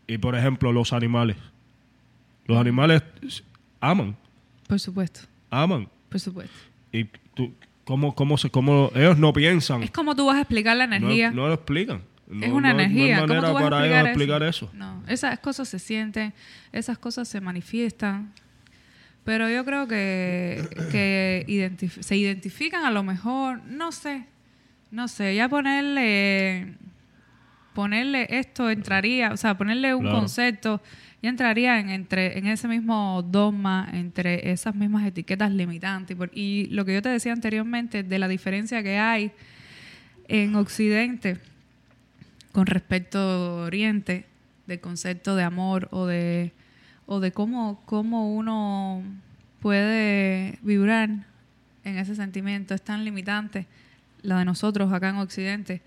Y 0.07 0.17
por 0.17 0.35
ejemplo, 0.35 0.71
los 0.71 0.93
animales. 0.93 1.37
Los 2.47 2.57
animales 2.59 3.03
aman, 3.79 4.15
por 4.67 4.79
supuesto, 4.79 5.21
aman. 5.49 5.87
por 6.09 6.19
supuesto. 6.19 6.53
Y 6.91 7.05
tú, 7.33 7.53
¿cómo, 7.85 8.13
cómo 8.15 8.37
se, 8.37 8.49
cómo, 8.49 8.91
ellos 8.95 9.17
no 9.17 9.31
piensan, 9.31 9.83
Es 9.83 9.91
como 9.91 10.15
tú 10.15 10.25
vas 10.25 10.37
a 10.37 10.41
explicar 10.41 10.75
la 10.75 10.83
energía. 10.85 11.31
no 11.31 11.47
lo 11.47 11.53
explican. 11.53 12.01
No- 12.27 12.45
es 12.45 12.51
una 12.51 12.73
no- 12.73 12.79
energía. 12.79 13.17
No 13.17 13.21
hay 13.23 13.27
¿Cómo 13.27 13.41
manera 13.41 13.47
tú 13.49 13.53
vas 13.53 13.63
a 13.63 13.69
para 13.69 13.77
explicar, 13.77 14.05
ellos 14.05 14.09
explicar 14.09 14.43
eso. 14.43 14.69
No, 14.73 15.03
esas 15.07 15.39
cosas 15.39 15.69
se 15.69 15.79
sienten, 15.79 16.33
esas 16.71 16.97
cosas 16.97 17.27
se 17.27 17.39
manifiestan. 17.41 18.33
Pero 19.23 19.49
yo 19.49 19.63
creo 19.65 19.87
que, 19.87 20.67
que 20.91 21.45
identif- 21.47 22.01
se 22.01 22.15
identifican 22.17 22.85
a 22.85 22.91
lo 22.91 23.03
mejor, 23.03 23.61
no 23.65 23.91
sé, 23.91 24.25
no 24.89 25.07
sé, 25.07 25.35
ya 25.35 25.47
ponerle, 25.47 26.73
ponerle 27.73 28.27
esto 28.29 28.69
entraría, 28.69 29.31
o 29.31 29.37
sea, 29.37 29.57
ponerle 29.57 29.93
un 29.95 30.01
Claro. 30.03 30.19
concepto, 30.19 30.81
ya 31.21 31.29
entraría 31.29 31.79
en, 31.79 31.89
entre, 31.89 32.37
en 32.37 32.47
ese 32.47 32.67
mismo 32.67 33.23
dogma, 33.23 33.87
entre 33.93 34.51
esas 34.51 34.75
mismas 34.75 35.05
etiquetas 35.05 35.51
limitantes. 35.51 36.17
Y, 36.33 36.41
y 36.41 36.65
lo 36.67 36.83
que 36.85 36.93
yo 36.95 37.01
te 37.01 37.09
decía 37.09 37.31
anteriormente 37.33 38.03
de 38.03 38.19
la 38.19 38.27
diferencia 38.27 38.81
que 38.83 38.97
hay 38.97 39.31
en 40.27 40.55
Occidente 40.55 41.37
con 42.51 42.65
respecto 42.65 43.19
a 43.19 43.63
Oriente, 43.65 44.25
del 44.67 44.79
concepto 44.79 45.35
de 45.35 45.43
amor 45.43 45.87
o 45.91 46.05
de, 46.05 46.51
o 47.05 47.19
de 47.19 47.31
cómo, 47.31 47.81
cómo 47.85 48.33
uno 48.35 49.03
puede 49.59 50.57
vibrar 50.61 51.09
en 51.83 51.97
ese 51.97 52.15
sentimiento. 52.15 52.73
Es 52.73 52.81
tan 52.81 53.05
limitante 53.05 53.67
la 54.21 54.39
de 54.39 54.45
nosotros 54.45 54.91
acá 54.93 55.09
en 55.09 55.17
Occidente. 55.17 55.81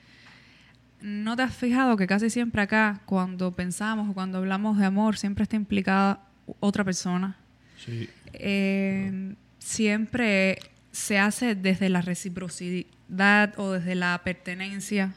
¿No 1.04 1.36
te 1.36 1.42
has 1.42 1.54
fijado 1.54 1.98
que 1.98 2.06
casi 2.06 2.30
siempre 2.30 2.62
acá, 2.62 3.02
cuando 3.04 3.52
pensamos 3.52 4.08
o 4.08 4.14
cuando 4.14 4.38
hablamos 4.38 4.78
de 4.78 4.86
amor, 4.86 5.18
siempre 5.18 5.42
está 5.42 5.54
implicada 5.54 6.20
otra 6.60 6.82
persona? 6.82 7.36
Sí. 7.76 8.08
Eh, 8.32 9.34
siempre 9.58 10.60
se 10.92 11.18
hace 11.18 11.56
desde 11.56 11.90
la 11.90 12.00
reciprocidad 12.00 13.52
o 13.58 13.72
desde 13.72 13.94
la 13.96 14.18
pertenencia. 14.24 15.12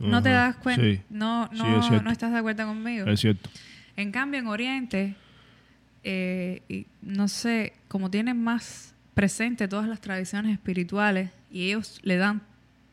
¿No 0.00 0.20
te 0.20 0.30
das 0.30 0.56
cuenta? 0.56 0.82
sí. 0.82 1.00
No, 1.10 1.48
Sí, 1.52 1.58
no, 1.58 1.96
es 1.96 2.02
no 2.02 2.10
estás 2.10 2.32
de 2.32 2.38
acuerdo 2.38 2.66
conmigo. 2.66 3.06
Es 3.06 3.20
cierto. 3.20 3.50
En 3.94 4.10
cambio, 4.10 4.40
en 4.40 4.48
Oriente, 4.48 5.14
eh, 6.02 6.62
y 6.68 6.88
no 7.02 7.28
sé, 7.28 7.74
como 7.86 8.10
tienen 8.10 8.42
más 8.42 8.94
presente 9.14 9.68
todas 9.68 9.86
las 9.86 10.00
tradiciones 10.00 10.54
espirituales 10.54 11.30
y 11.52 11.68
ellos 11.68 12.00
le 12.02 12.16
dan 12.16 12.42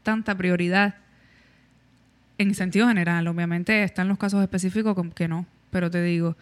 tanta 0.03 0.37
prioridad 0.37 0.97
en 2.37 2.53
sentido 2.53 2.87
general, 2.87 3.27
obviamente 3.27 3.83
están 3.83 4.07
los 4.07 4.17
casos 4.17 4.41
específicos 4.41 4.95
que 5.15 5.27
no, 5.27 5.45
pero 5.71 5.89
te 5.89 6.01
digo, 6.03 6.35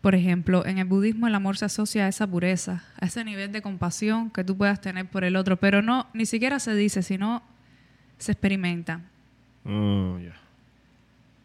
por 0.00 0.14
ejemplo, 0.14 0.64
en 0.66 0.78
el 0.78 0.84
budismo 0.84 1.26
el 1.26 1.34
amor 1.34 1.56
se 1.56 1.64
asocia 1.64 2.04
a 2.04 2.08
esa 2.08 2.26
pureza, 2.26 2.84
a 3.00 3.06
ese 3.06 3.24
nivel 3.24 3.52
de 3.52 3.62
compasión 3.62 4.30
que 4.30 4.44
tú 4.44 4.56
puedas 4.56 4.80
tener 4.80 5.06
por 5.06 5.24
el 5.24 5.34
otro, 5.36 5.56
pero 5.56 5.82
no, 5.82 6.06
ni 6.12 6.26
siquiera 6.26 6.58
se 6.58 6.74
dice, 6.74 7.02
sino 7.02 7.42
se 8.18 8.32
experimenta. 8.32 9.00
Ya. 9.64 10.36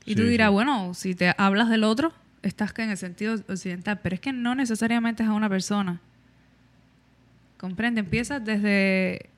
Y 0.06 0.12
Sí, 0.12 0.16
tú 0.16 0.24
dirás, 0.24 0.50
sí. 0.50 0.54
bueno, 0.54 0.94
si 0.94 1.16
te 1.16 1.34
hablas 1.38 1.70
del 1.70 1.84
otro, 1.84 2.12
estás 2.42 2.74
que 2.74 2.84
en 2.84 2.90
el 2.90 2.98
sentido 2.98 3.36
occidental, 3.48 4.00
pero 4.04 4.16
es 4.16 4.22
que 4.22 4.34
no 4.34 4.56
necesariamente 4.56 5.24
es 5.24 5.30
a 5.30 5.34
una 5.34 5.50
persona. 5.50 6.02
Comprende, 7.58 8.00
empieza 8.00 8.40
desde, 8.40 9.30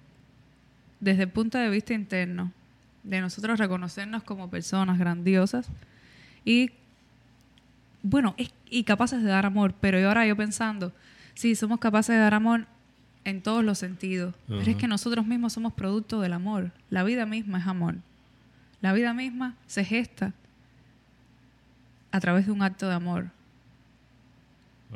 desde 1.00 1.24
el 1.24 1.30
punto 1.30 1.58
de 1.58 1.70
vista 1.70 1.94
interno, 1.94 2.52
de 3.04 3.22
nosotros 3.22 3.60
reconocernos 3.60 4.24
como 4.24 4.50
personas 4.50 5.00
grandiosas 5.00 5.68
y, 6.46 6.72
bueno, 8.04 8.36
es- 8.38 8.54
y 8.70 8.84
capaces 8.84 9.24
de 9.24 9.30
dar 9.30 9.46
amor. 9.46 9.74
Pero 9.82 9.98
ahora 10.08 10.26
yo 10.26 10.36
pensando, 10.36 10.92
sí, 11.34 11.56
somos 11.56 11.80
capaces 11.80 12.16
de 12.16 12.20
dar 12.22 12.34
amor 12.34 12.66
en 13.24 13.42
todos 13.42 13.64
los 13.64 13.78
sentidos, 13.78 14.34
pero 14.48 14.62
es 14.62 14.76
que 14.76 14.88
nosotros 14.88 15.26
mismos 15.28 15.54
somos 15.54 15.74
producto 15.74 16.22
del 16.22 16.34
amor. 16.34 16.72
La 16.90 17.04
vida 17.04 17.26
misma 17.26 17.60
es 17.60 17.68
amor. 17.68 17.96
La 18.82 18.94
vida 18.94 19.14
misma 19.14 19.56
se 19.68 19.84
gesta 19.86 20.34
a 22.12 22.20
través 22.20 22.46
de 22.48 22.52
un 22.52 22.64
acto 22.64 22.88
de 22.88 22.96
amor. 22.96 23.30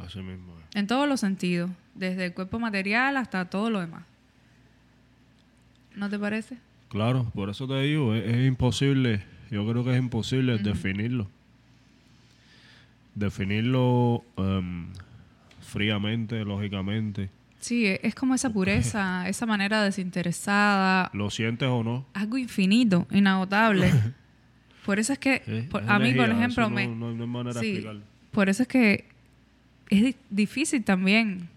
Así 0.04 0.20
mismo. 0.20 0.54
es. 0.60 0.76
En 0.76 0.88
todos 0.88 1.08
los 1.08 1.20
sentidos, 1.22 1.70
desde 1.94 2.26
el 2.26 2.34
cuerpo 2.34 2.60
material 2.60 3.16
hasta 3.18 3.46
todo 3.46 3.70
lo 3.70 3.80
demás. 3.80 4.04
¿No 5.96 6.10
te 6.10 6.20
parece? 6.20 6.58
Claro, 6.90 7.32
por 7.36 7.50
eso 7.50 7.68
te 7.68 7.80
digo, 7.82 8.14
es, 8.16 8.24
es 8.26 8.48
imposible, 8.48 9.24
yo 9.52 9.68
creo 9.70 9.84
que 9.84 9.92
es 9.94 10.00
imposible 10.00 10.58
definirlo. 10.60 11.28
Definirlo 13.16 14.24
em, 14.38 14.88
fríamente, 15.62 16.44
lógicamente. 16.44 17.30
Sí, 17.60 17.86
e- 17.86 18.00
es 18.04 18.14
como 18.14 18.36
esa 18.36 18.50
pureza, 18.52 19.28
esa 19.30 19.46
manera 19.46 19.84
desinteresada, 19.84 21.10
¿Lo 21.14 21.30
sientes 21.30 21.68
o 21.70 21.84
no? 21.84 22.06
algo 22.14 22.38
infinito, 22.38 23.08
inagotable. 23.12 23.92
Por 24.86 25.00
eso 25.00 25.14
es 25.14 25.20
que, 25.20 25.68
por- 25.72 25.82
a 25.90 25.98
mí, 25.98 26.14
por 26.14 26.30
ejemplo, 26.30 26.70
no, 26.70 26.76
me, 26.76 26.86
no, 26.88 27.12
no 27.12 27.24
hay 27.24 27.30
manera 27.30 27.60
Sí, 27.60 27.84
por 28.32 28.50
eso 28.50 28.62
es 28.62 28.68
que 28.70 29.06
es 29.90 30.04
di- 30.04 30.16
difícil 30.30 30.84
también 30.84 31.50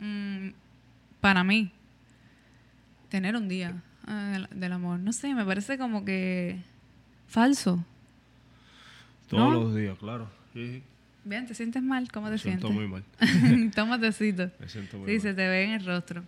mm, 0.00 0.48
para 1.20 1.44
mí 1.44 1.70
tener 3.10 3.36
un 3.36 3.46
día 3.48 3.80
ah, 4.06 4.46
del- 4.50 4.72
amor. 4.72 4.98
No 4.98 5.12
sé, 5.12 5.34
me 5.34 5.44
parece 5.44 5.78
como 5.78 6.04
que 6.04 6.58
falso. 7.28 7.84
Todos 9.28 9.52
¿no? 9.54 9.60
los 9.60 9.74
días, 9.74 9.98
claro. 9.98 10.28
Sí. 10.52 10.82
Bien, 11.24 11.46
¿te 11.46 11.54
sientes 11.54 11.82
mal? 11.82 12.10
¿Cómo 12.10 12.26
te 12.26 12.32
Me 12.32 12.38
siento 12.38 12.68
sientes? 12.68 12.88
muy 12.90 13.02
mal. 13.60 13.70
Toma 13.74 13.98
tecito. 14.00 14.50
Me 14.58 14.68
siento 14.68 14.98
muy 14.98 15.06
Sí, 15.08 15.12
mal. 15.14 15.20
se 15.22 15.34
te 15.34 15.48
ve 15.48 15.64
en 15.64 15.70
el 15.70 15.86
rostro. 15.86 16.22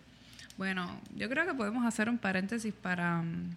Bueno, 0.56 0.88
yo 1.16 1.28
creo 1.28 1.46
que 1.46 1.54
podemos 1.54 1.84
hacer 1.84 2.08
un 2.08 2.16
paréntesis 2.18 2.72
para 2.72 3.22
mm, 3.22 3.50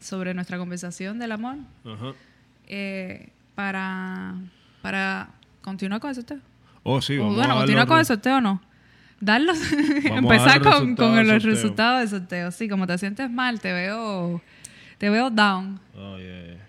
sobre 0.00 0.34
nuestra 0.34 0.58
conversación 0.58 1.18
del 1.18 1.32
amor 1.32 1.56
Ajá. 1.84 2.12
eh, 2.66 3.30
para 3.54 4.34
para 4.82 5.30
continuar 5.62 6.00
con 6.00 6.10
el 6.10 6.16
sorteo. 6.16 6.38
Oh, 6.82 7.00
sí, 7.02 7.16
O 7.16 7.22
vamos 7.22 7.36
bueno, 7.36 7.54
a 7.54 7.56
continuar 7.58 7.86
con 7.86 7.98
el 7.98 8.04
sorteo 8.06 8.36
o 8.36 8.40
no. 8.40 8.60
Darlos, 9.20 9.58
empezar 10.04 10.46
dar 10.62 10.62
con, 10.62 10.96
con 10.96 11.14
del 11.16 11.26
el 11.26 11.40
sorteo. 11.40 11.50
resultado 11.50 11.98
del 11.98 12.08
sorteo. 12.08 12.50
Sí, 12.50 12.68
como 12.68 12.86
te 12.86 12.96
sientes 12.98 13.30
mal, 13.30 13.60
te 13.60 13.72
veo, 13.72 14.40
te 14.98 15.10
veo 15.10 15.28
down. 15.30 15.78
Oh, 15.94 16.16
yeah, 16.18 16.44
yeah. 16.46 16.66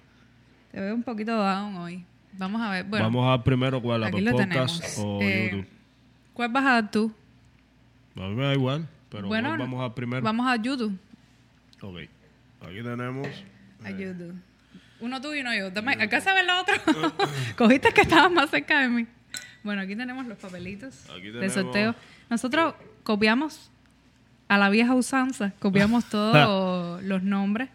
Te 0.71 0.79
veo 0.81 0.95
un 0.95 1.03
poquito 1.03 1.31
down 1.35 1.75
hoy. 1.77 2.03
Vamos 2.33 2.61
a 2.61 2.69
ver. 2.71 2.85
Bueno, 2.85 3.05
Vamos 3.05 3.39
a 3.39 3.43
primero 3.43 3.81
cuál, 3.81 4.01
lo 4.01 4.09
Podcast 4.11 4.37
tenemos. 4.37 4.81
o 4.99 5.19
Eh, 5.21 5.49
YouTube. 5.51 5.67
¿Cuál 6.33 6.49
vas 6.49 6.65
a 6.65 6.71
dar 6.71 6.91
tú? 6.91 7.13
A 8.17 8.19
mí 8.21 8.35
me 8.35 8.43
da 8.45 8.53
igual, 8.53 8.87
pero 9.09 9.27
Bueno, 9.27 9.49
¿cuál 9.49 9.59
vamos 9.59 9.89
a 9.89 9.95
primero. 9.95 10.21
Vamos 10.21 10.47
a 10.47 10.55
YouTube. 10.57 10.97
Ok. 11.81 11.97
Aquí 12.61 12.75
tenemos. 12.83 13.27
A 13.83 13.89
YouTube. 13.91 14.35
Uno 14.99 15.19
tú 15.21 15.33
y 15.33 15.39
uno 15.41 15.55
yo. 15.55 15.71
Dame, 15.71 15.93
¿Alcanza 15.93 16.31
a 16.31 16.33
ver 16.35 16.45
la? 16.45 16.63
Cogiste 17.57 17.91
que 17.93 18.01
estabas 18.01 18.31
más 18.31 18.49
cerca 18.49 18.81
de 18.81 18.89
mí. 18.89 19.07
Bueno, 19.63 19.81
aquí 19.81 19.95
tenemos 19.95 20.25
los 20.25 20.37
papelitos 20.37 20.93
Aquí 21.09 21.27
de 21.27 21.33
tenemos- 21.33 21.53
sorteo. 21.53 21.95
Nosotros 22.29 22.73
copiamos 23.03 23.69
a 24.47 24.57
la 24.57 24.69
vieja 24.69 24.93
usanza, 24.95 25.53
copiamos 25.59 26.05
todos 26.09 27.01
los 27.03 27.23
nombres. 27.23 27.69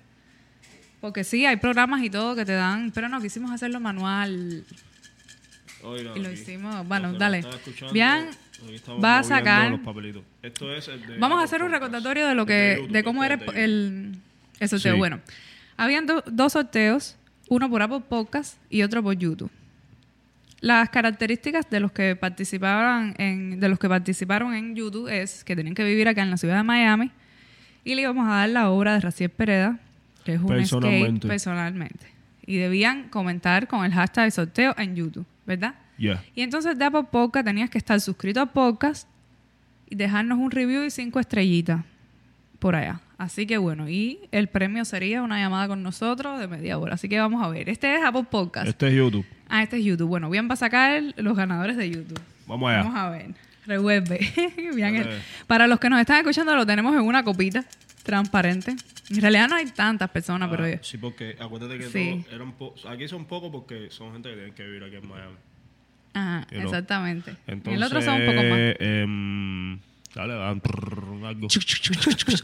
Porque 1.01 1.25
sí, 1.25 1.47
hay 1.47 1.57
programas 1.57 2.03
y 2.03 2.11
todo 2.11 2.35
que 2.35 2.45
te 2.45 2.53
dan, 2.53 2.91
pero 2.91 3.09
no, 3.09 3.21
quisimos 3.21 3.51
hacerlo 3.53 3.79
manual 3.81 4.65
Oigan, 5.85 6.17
y 6.17 6.21
lo 6.21 6.29
aquí. 6.31 6.41
hicimos. 6.41 6.87
Bueno, 6.89 7.13
dale. 7.13 7.41
estamos 7.41 9.05
va 9.05 9.19
a 9.19 9.23
sacar- 9.23 9.71
los 9.71 9.81
papelitos. 9.81 10.23
Esto 10.43 10.73
es 10.75 10.89
el 10.89 11.07
de 11.07 11.19
Vamos 11.19 11.39
a 11.41 11.45
hacer 11.45 11.63
un 11.63 11.69
Podcast. 11.69 11.83
recordatorio 11.85 12.27
de 12.27 12.35
lo 12.35 12.43
El 12.43 12.49
que, 12.49 12.77
YouTube, 12.79 12.93
de 12.93 13.05
cómo 13.05 13.23
era 13.25 13.35
el, 13.55 14.17
el 14.59 14.69
sorteo. 14.69 14.95
Sí. 14.95 14.99
Bueno, 14.99 15.21
habían 15.77 16.07
do- 16.07 16.25
dos 16.27 16.55
sorteos, 16.55 17.17
uno 17.49 17.69
por 17.71 17.83
Apple 17.83 18.01
Podcast 18.09 18.57
y 18.71 18.83
otro 18.83 19.03
por 19.03 19.15
YouTube. 19.17 19.51
Las 20.61 20.89
características 20.89 21.69
de 21.69 21.81
los 21.81 21.93
que 21.93 22.17
participaban 22.17 23.15
en, 23.19 23.61
de 23.61 23.69
los 23.69 23.79
que 23.79 23.89
participaron 23.89 24.55
en 24.55 24.75
YouTube 24.75 25.09
es 25.09 25.45
que 25.45 25.55
tenían 25.55 25.75
que 25.75 25.85
vivir 25.85 26.09
acá 26.09 26.23
en 26.23 26.31
la 26.31 26.39
ciudad 26.39 26.57
de 26.57 26.63
Miami 26.63 27.11
y 27.85 27.95
le 27.95 28.03
íbamos 28.03 28.27
a 28.27 28.37
dar 28.37 28.49
la 28.49 28.71
obra 28.71 28.95
de 28.95 29.01
Raciel 29.01 29.31
Pereda, 29.31 29.79
que 30.25 30.35
es 30.35 30.41
un 30.41 30.47
skate 30.47 30.59
Personalmente. 30.59 31.29
personalmente. 31.29 32.07
Y 32.47 32.57
debían 32.57 33.09
comentar 33.11 33.69
con 33.69 33.85
el 33.85 33.93
hashtag 33.93 34.33
sorteo 34.33 34.75
en 34.79 34.97
YouTube, 34.97 35.27
¿verdad? 35.47 35.75
Yeah. 35.99 36.23
Y 36.35 36.43
entonces 36.43 36.79
de 36.79 36.85
Apple 36.85 37.05
Podcast 37.11 37.47
tenías 37.47 37.71
que 37.71 37.79
estar 37.79 38.01
suscrito 38.01 38.41
a 38.41 38.47
podcast 38.47 39.09
y 39.89 39.95
dejarnos 39.95 40.39
un 40.39 40.51
review 40.51 40.85
y 40.85 40.91
cinco 40.91 41.21
estrellitas 41.21 41.85
por 42.59 42.75
allá. 42.75 43.01
Así 43.19 43.47
que 43.47 43.59
bueno, 43.59 43.89
y 43.89 44.21
el 44.33 44.49
premio 44.49 44.85
sería 44.85 45.23
una 45.23 45.39
llamada 45.39 45.69
con 45.69 45.83
nosotros 45.83 46.39
de 46.41 46.49
media 46.49 46.79
hora. 46.79 46.95
Así 46.95 47.09
que 47.09 47.19
vamos 47.19 47.43
a 47.43 47.49
ver. 47.49 47.69
Este 47.69 47.95
es 47.95 48.05
Apple 48.05 48.27
Podcast. 48.31 48.69
Este 48.69 48.89
es 48.89 48.95
YouTube. 48.95 49.25
Ah, 49.49 49.63
este 49.63 49.79
es 49.79 49.85
YouTube. 49.85 50.09
Bueno, 50.09 50.31
va 50.31 50.55
a 50.55 50.57
sacar 50.57 51.03
los 51.17 51.37
ganadores 51.37 51.77
de 51.77 51.91
YouTube. 51.91 52.21
Vamos 52.47 52.71
allá. 52.71 52.83
Vamos 52.83 52.99
a 52.99 53.11
ver. 53.11 53.27
Revuelve. 53.67 54.21
Para 55.47 55.67
los 55.67 55.81
que 55.81 55.91
nos 55.91 56.01
están 56.01 56.19
escuchando, 56.19 56.55
lo 56.55 56.67
tenemos 56.67 56.95
en 56.95 57.03
una 57.03 57.23
copita 57.25 57.65
transparente. 58.03 58.77
En 59.11 59.21
realidad 59.21 59.49
no 59.49 59.57
hay 59.57 59.67
tantas 59.67 60.11
personas, 60.11 60.49
pero 60.51 60.65
Ah, 60.65 60.79
sí, 60.83 60.99
porque 60.99 61.37
acuérdate 61.41 61.79
que 61.79 61.85
Sí. 61.89 62.23
todos 62.25 62.35
eran 62.35 62.53
po- 62.53 62.75
aquí 62.89 63.09
son 63.09 63.25
pocos 63.25 63.51
porque 63.51 63.89
son 63.91 64.13
gente 64.13 64.29
que 64.31 64.35
tienen 64.37 64.55
que 64.55 64.65
vivir 64.65 64.85
aquí 64.85 64.97
en 64.97 65.09
Miami. 65.09 65.35
Ajá, 66.15 66.47
Y 66.51 66.55
lo- 66.57 66.63
exactamente. 66.63 67.37
Entonces, 67.47 67.75
el 67.77 67.83
otro 67.83 68.01
son 68.03 68.21
un 68.21 68.27
poco 68.27 68.43
más. 68.43 68.59
em, 68.79 69.79
dale, 70.17 70.35
dan 70.35 70.61
trrr, 70.61 71.27
algo. 71.27 71.49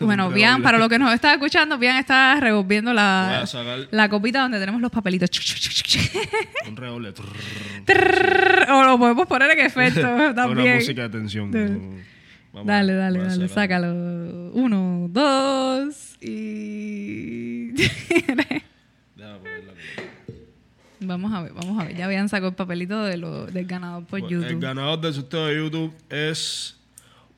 Bueno, 0.01 0.31
redoble. 0.31 0.63
para 0.63 0.79
los 0.79 0.89
que 0.89 0.99
nos 0.99 1.13
está 1.15 1.33
escuchando, 1.33 1.79
bien 1.79 1.97
está 1.97 2.39
revolviendo 2.39 2.93
la, 2.93 3.45
copita 4.11 4.43
donde 4.43 4.59
tenemos 4.61 4.81
los 4.81 4.91
papelitos. 4.91 5.31
un 6.69 6.77
redoble. 6.77 7.09
o 8.69 8.83
lo 8.85 8.99
podemos 8.99 9.27
poner 9.27 9.51
en 9.53 9.67
efecto 9.67 10.01
Una 10.15 10.35
también. 10.35 10.77
música 10.77 11.03
de 11.03 11.09
tensión. 11.09 11.51
Dale. 11.51 12.13
Vamos, 12.53 12.67
Dale, 12.67 12.93
dale, 12.93 13.49
sácalo. 13.49 14.51
Uno, 14.53 15.07
dos 15.09 16.19
y... 16.21 17.73
Vamos 21.01 21.33
a 21.33 21.43
ver, 21.43 21.53
vamos 21.53 21.81
a 21.81 21.87
ver. 21.87 21.97
Ya 21.97 22.05
habían 22.05 22.29
sacado 22.29 22.51
el 22.51 22.55
papelito 22.55 23.03
de 23.05 23.17
lo, 23.17 23.47
del 23.47 23.67
ganador 23.67 24.05
por 24.05 24.21
Bueno, 24.21 24.37
El 24.37 24.45
YouTube. 24.45 24.61
ganador 24.61 25.01
del 25.01 25.15
sorteo 25.15 25.47
de 25.47 25.57
YouTube 25.57 25.95
es 26.11 26.77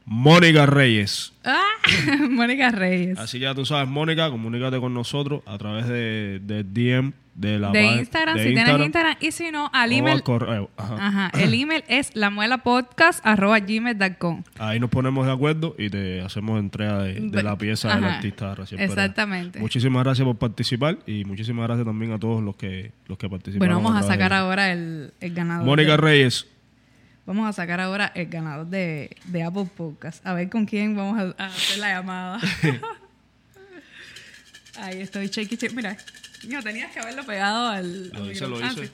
Mónica 0.04 0.66
Reyes. 0.66 1.32
¡Ah! 1.44 1.62
Mónica 2.30 2.70
Reyes. 2.70 3.18
Así 3.18 3.38
ya 3.38 3.54
tú 3.54 3.64
sabes, 3.64 3.88
Mónica, 3.88 4.30
comunícate 4.30 4.78
con 4.78 4.94
nosotros 4.94 5.42
a 5.46 5.58
través 5.58 5.88
de, 5.88 6.40
de 6.42 6.64
DM 6.64 7.12
de 7.34 7.58
la 7.58 7.70
de 7.70 7.84
Instagram, 7.84 8.36
de 8.36 8.44
si 8.44 8.54
tienes 8.54 8.80
Instagram. 8.80 9.16
Y 9.20 9.32
si 9.32 9.50
no, 9.50 9.68
al 9.72 9.92
email... 9.92 10.16
al 10.16 10.22
correo. 10.22 10.70
Ajá. 10.76 11.06
Ajá, 11.06 11.30
el 11.38 11.54
email 11.60 11.82
es 11.88 12.14
lamuelapodcast.gmail.com 12.14 14.44
Ahí 14.58 14.78
nos 14.78 14.90
ponemos 14.90 15.24
de 15.26 15.32
acuerdo 15.32 15.74
y 15.76 15.90
te 15.90 16.20
hacemos 16.20 16.60
entrega 16.60 17.02
de, 17.02 17.14
de 17.14 17.42
la 17.42 17.58
pieza 17.58 17.92
del 17.94 18.04
artista 18.04 18.54
recién. 18.54 18.80
Exactamente. 18.80 19.58
Muchísimas 19.58 20.04
gracias 20.04 20.24
por 20.24 20.36
participar 20.36 20.98
y 21.06 21.24
muchísimas 21.24 21.66
gracias 21.66 21.86
también 21.86 22.12
a 22.12 22.18
todos 22.18 22.42
los 22.42 22.56
que 22.56 22.92
los 23.06 23.18
que 23.18 23.28
participaron. 23.28 23.76
Bueno, 23.76 23.90
vamos 23.90 24.04
a 24.04 24.08
sacar 24.08 24.32
ahora 24.32 24.72
el, 24.72 25.12
el 25.20 25.34
ganador. 25.34 25.66
Mónica 25.66 25.96
Reyes. 25.96 26.46
Vamos 27.26 27.48
a 27.48 27.52
sacar 27.52 27.80
ahora 27.80 28.12
el 28.14 28.26
ganador 28.26 28.66
de, 28.66 29.16
de 29.26 29.42
Apple 29.42 29.66
Podcast. 29.76 30.24
A 30.26 30.34
ver 30.34 30.50
con 30.50 30.66
quién 30.66 30.94
vamos 30.94 31.34
a, 31.38 31.42
a 31.42 31.46
hacer 31.46 31.78
la 31.78 31.88
llamada. 31.94 32.38
Ahí 34.78 35.00
estoy, 35.00 35.28
chequi, 35.30 35.56
chequi. 35.56 35.74
Mira, 35.74 35.96
no 36.48 36.62
tenías 36.62 36.92
que 36.92 37.00
haberlo 37.00 37.24
pegado 37.24 37.68
al. 37.68 38.08
Lo 38.10 38.24
al 38.24 38.32
hice, 38.32 38.46
lo 38.46 38.56
hice. 38.58 38.66
Ah, 38.66 38.72
sí. 38.76 38.90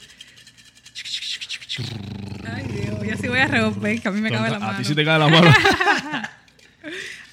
Ay, 2.47 2.65
Dios, 2.67 3.03
yo 3.03 3.17
sí 3.17 3.29
voy 3.29 3.39
a 3.39 3.47
romper, 3.49 4.01
que 4.01 4.09
a 4.09 4.11
mí 4.11 4.21
me 4.21 4.31
cabe 4.31 4.51
la 4.51 4.57
A 4.57 4.61
mano. 4.61 4.79
ti 4.79 4.85
sí 4.85 4.95
te 4.95 5.05
cae 5.05 5.19
la 5.19 5.29
mano. 5.29 5.53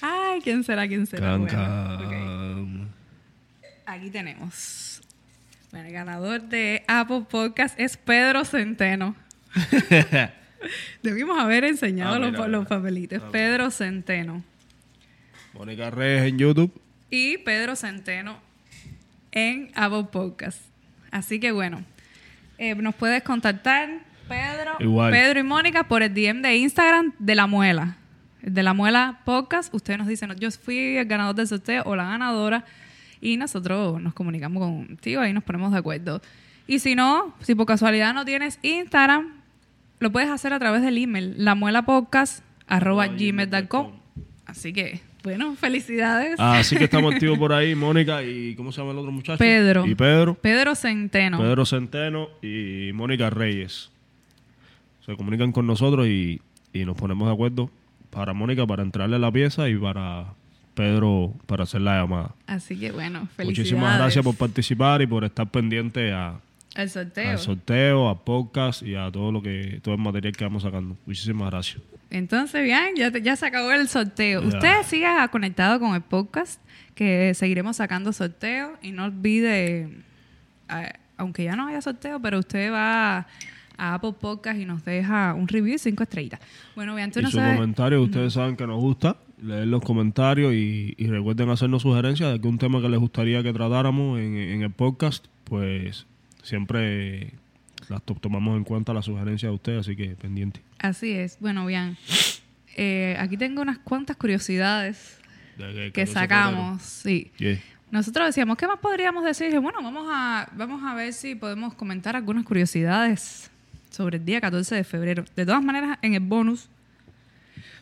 Ay, 0.01 0.39
¿quién 0.43 0.63
será? 0.63 0.87
¿Quién 0.87 1.05
será? 1.05 1.37
Bueno. 1.37 2.87
Aquí 3.85 4.09
tenemos. 4.09 5.01
Bueno, 5.71 5.87
el 5.87 5.93
ganador 5.93 6.41
de 6.43 6.83
Apple 6.87 7.25
Podcast 7.29 7.77
es 7.79 7.97
Pedro 7.97 8.45
Centeno. 8.45 9.15
Debimos 11.03 11.37
haber 11.39 11.63
enseñado 11.63 12.15
Ah, 12.15 12.19
los, 12.19 12.31
mira, 12.31 12.47
los 12.47 12.61
mira. 12.63 12.69
papelitos. 12.77 13.21
Pedro 13.31 13.71
Centeno. 13.71 14.43
Mónica 15.53 15.89
Reyes 15.89 16.23
en 16.27 16.37
YouTube. 16.37 16.71
Y 17.09 17.37
Pedro 17.39 17.75
Centeno 17.75 18.37
en 19.31 19.71
Apple 19.75 20.05
Podcast. 20.11 20.61
Así 21.11 21.39
que 21.39 21.51
bueno, 21.51 21.83
eh, 22.57 22.75
nos 22.75 22.95
puedes 22.95 23.23
contactar, 23.23 23.89
Pedro, 24.27 24.75
Igual. 24.79 25.11
Pedro 25.11 25.39
y 25.39 25.43
Mónica, 25.43 25.87
por 25.87 26.03
el 26.03 26.13
DM 26.13 26.41
de 26.41 26.57
Instagram 26.57 27.13
de 27.17 27.35
La 27.35 27.47
Muela. 27.47 27.97
El 28.43 28.53
de 28.53 28.63
La 28.63 28.73
Muela 28.73 29.21
Podcast. 29.25 29.73
Ustedes 29.73 29.97
nos 29.99 30.07
dicen, 30.07 30.33
yo 30.39 30.51
fui 30.51 30.97
el 30.97 31.05
ganador 31.05 31.35
del 31.35 31.47
sorteo 31.47 31.83
o 31.85 31.95
la 31.95 32.03
ganadora. 32.05 32.65
Y 33.21 33.37
nosotros 33.37 33.99
nos 34.01 34.13
comunicamos 34.13 34.61
contigo, 34.61 35.21
ahí 35.21 35.33
nos 35.33 35.43
ponemos 35.43 35.71
de 35.71 35.79
acuerdo. 35.79 36.21
Y 36.67 36.79
si 36.79 36.93
no, 36.93 37.33
si 37.41 37.55
por 37.55 37.65
casualidad 37.65 38.13
no 38.13 38.25
tienes 38.25 38.59
Instagram, 38.61 39.36
lo 39.99 40.11
puedes 40.11 40.29
hacer 40.29 40.53
a 40.53 40.59
través 40.59 40.81
del 40.81 40.97
email, 40.97 41.35
lamuelapodcast.gmail.com. 41.37 43.91
Así 44.45 44.73
que, 44.73 45.01
bueno, 45.23 45.55
felicidades. 45.55 46.35
Ah, 46.39 46.59
Así 46.59 46.75
que 46.77 46.85
estamos 46.85 47.13
activos 47.13 47.37
por 47.37 47.51
ahí, 47.53 47.75
Mónica 47.75 48.23
y 48.23 48.55
¿cómo 48.55 48.71
se 48.71 48.79
llama 48.81 48.93
el 48.93 48.97
otro 48.99 49.11
muchacho? 49.11 49.37
Pedro. 49.37 49.85
Y 49.85 49.93
Pedro. 49.95 50.35
Pedro 50.35 50.73
Centeno. 50.75 51.39
Pedro 51.39 51.65
Centeno 51.65 52.29
y 52.41 52.91
Mónica 52.93 53.29
Reyes. 53.29 53.91
Se 55.05 55.15
comunican 55.15 55.51
con 55.51 55.67
nosotros 55.67 56.07
y, 56.07 56.41
y 56.73 56.85
nos 56.85 56.95
ponemos 56.95 57.27
de 57.27 57.33
acuerdo 57.33 57.69
para 58.09 58.33
Mónica 58.33 58.65
para 58.65 58.83
entrarle 58.83 59.17
a 59.17 59.19
la 59.19 59.31
pieza 59.31 59.69
y 59.69 59.75
para 59.75 60.33
Pedro 60.73 61.33
para 61.45 61.63
hacer 61.63 61.81
la 61.81 62.01
llamada. 62.01 62.35
Así 62.45 62.77
que 62.79 62.91
bueno, 62.91 63.27
felicidades. 63.35 63.47
Muchísimas 63.47 63.97
gracias 63.97 64.23
por 64.23 64.35
participar 64.35 65.01
y 65.01 65.07
por 65.07 65.23
estar 65.23 65.49
pendiente 65.49 66.11
a, 66.13 66.39
El 66.77 66.89
sorteo. 66.89 67.31
al 67.31 67.39
sorteo, 67.39 68.07
a 68.09 68.23
podcast 68.23 68.83
y 68.83 68.95
a 68.95 69.11
todo 69.11 69.31
lo 69.31 69.41
que 69.41 69.79
todo 69.81 69.95
el 69.95 70.01
material 70.01 70.35
que 70.35 70.43
vamos 70.43 70.63
sacando. 70.63 70.95
Muchísimas 71.05 71.49
gracias. 71.51 71.81
Entonces, 72.09 72.63
bien, 72.63 72.95
ya, 72.95 73.11
te- 73.11 73.21
ya 73.21 73.35
se 73.35 73.45
acabó 73.45 73.71
el 73.73 73.87
sorteo. 73.89 74.41
Ya. 74.41 74.47
Usted 74.47 74.83
siga 74.85 75.27
conectado 75.27 75.79
con 75.79 75.93
el 75.95 76.01
podcast, 76.01 76.61
que 76.95 77.33
seguiremos 77.33 77.75
sacando 77.77 78.13
sorteos. 78.13 78.71
Y 78.81 78.91
no 78.91 79.03
olvide, 79.05 79.89
eh, 80.69 80.91
aunque 81.17 81.43
ya 81.43 81.55
no 81.55 81.67
haya 81.67 81.81
sorteo, 81.81 82.19
pero 82.21 82.39
usted 82.39 82.71
va 82.71 83.27
a 83.79 83.93
Apple 83.95 84.13
Podcast 84.19 84.59
y 84.59 84.65
nos 84.65 84.85
deja 84.85 85.33
un 85.33 85.47
review 85.47 85.75
y 85.75 85.79
cinco 85.79 86.03
estrellitas. 86.03 86.39
Bueno, 86.75 86.95
bien, 86.95 87.11
tú 87.11 87.19
y 87.19 87.23
no 87.23 87.29
sus 87.29 87.39
sabes. 87.39 87.55
comentarios, 87.55 88.03
ustedes 88.05 88.33
saben 88.33 88.55
que 88.55 88.65
nos 88.65 88.79
gusta 88.79 89.17
leer 89.41 89.67
los 89.67 89.81
comentarios 89.83 90.53
y, 90.53 90.95
y 90.97 91.07
recuerden 91.07 91.49
hacernos 91.49 91.81
sugerencias 91.83 92.29
de 92.29 92.33
algún 92.35 92.57
tema 92.57 92.81
que 92.81 92.89
les 92.89 92.99
gustaría 92.99 93.43
que 93.43 93.53
tratáramos 93.53 94.19
en, 94.19 94.35
en 94.35 94.61
el 94.63 94.71
podcast, 94.71 95.25
pues 95.43 96.07
siempre 96.47 97.33
las 97.89 98.01
to- 98.03 98.15
tomamos 98.15 98.57
en 98.57 98.63
cuenta 98.63 98.93
las 98.93 99.05
sugerencias 99.05 99.49
de 99.51 99.55
ustedes, 99.55 99.79
así 99.81 99.95
que 99.95 100.09
pendiente. 100.15 100.61
Así 100.79 101.11
es. 101.11 101.37
Bueno, 101.39 101.65
bien. 101.65 101.97
Eh, 102.75 103.15
aquí 103.19 103.37
tengo 103.37 103.61
unas 103.61 103.77
cuantas 103.79 104.15
curiosidades 104.17 105.17
De 105.57 105.91
que 105.91 106.01
14 106.01 106.01
de 106.01 106.07
sacamos. 106.13 106.81
Sí. 106.81 107.31
Yeah. 107.37 107.59
Nosotros 107.91 108.27
decíamos, 108.27 108.57
¿qué 108.57 108.67
más 108.67 108.79
podríamos 108.79 109.23
decir? 109.23 109.57
Bueno, 109.59 109.79
vamos 109.81 110.07
a, 110.11 110.49
vamos 110.55 110.83
a 110.83 110.93
ver 110.93 111.13
si 111.13 111.35
podemos 111.35 111.73
comentar 111.73 112.15
algunas 112.15 112.43
curiosidades 112.45 113.49
sobre 113.89 114.17
el 114.17 114.25
día 114.25 114.41
14 114.41 114.75
de 114.75 114.83
febrero. 114.83 115.23
De 115.35 115.45
todas 115.45 115.63
maneras, 115.63 115.97
en 116.01 116.13
el 116.13 116.19
bonus 116.19 116.67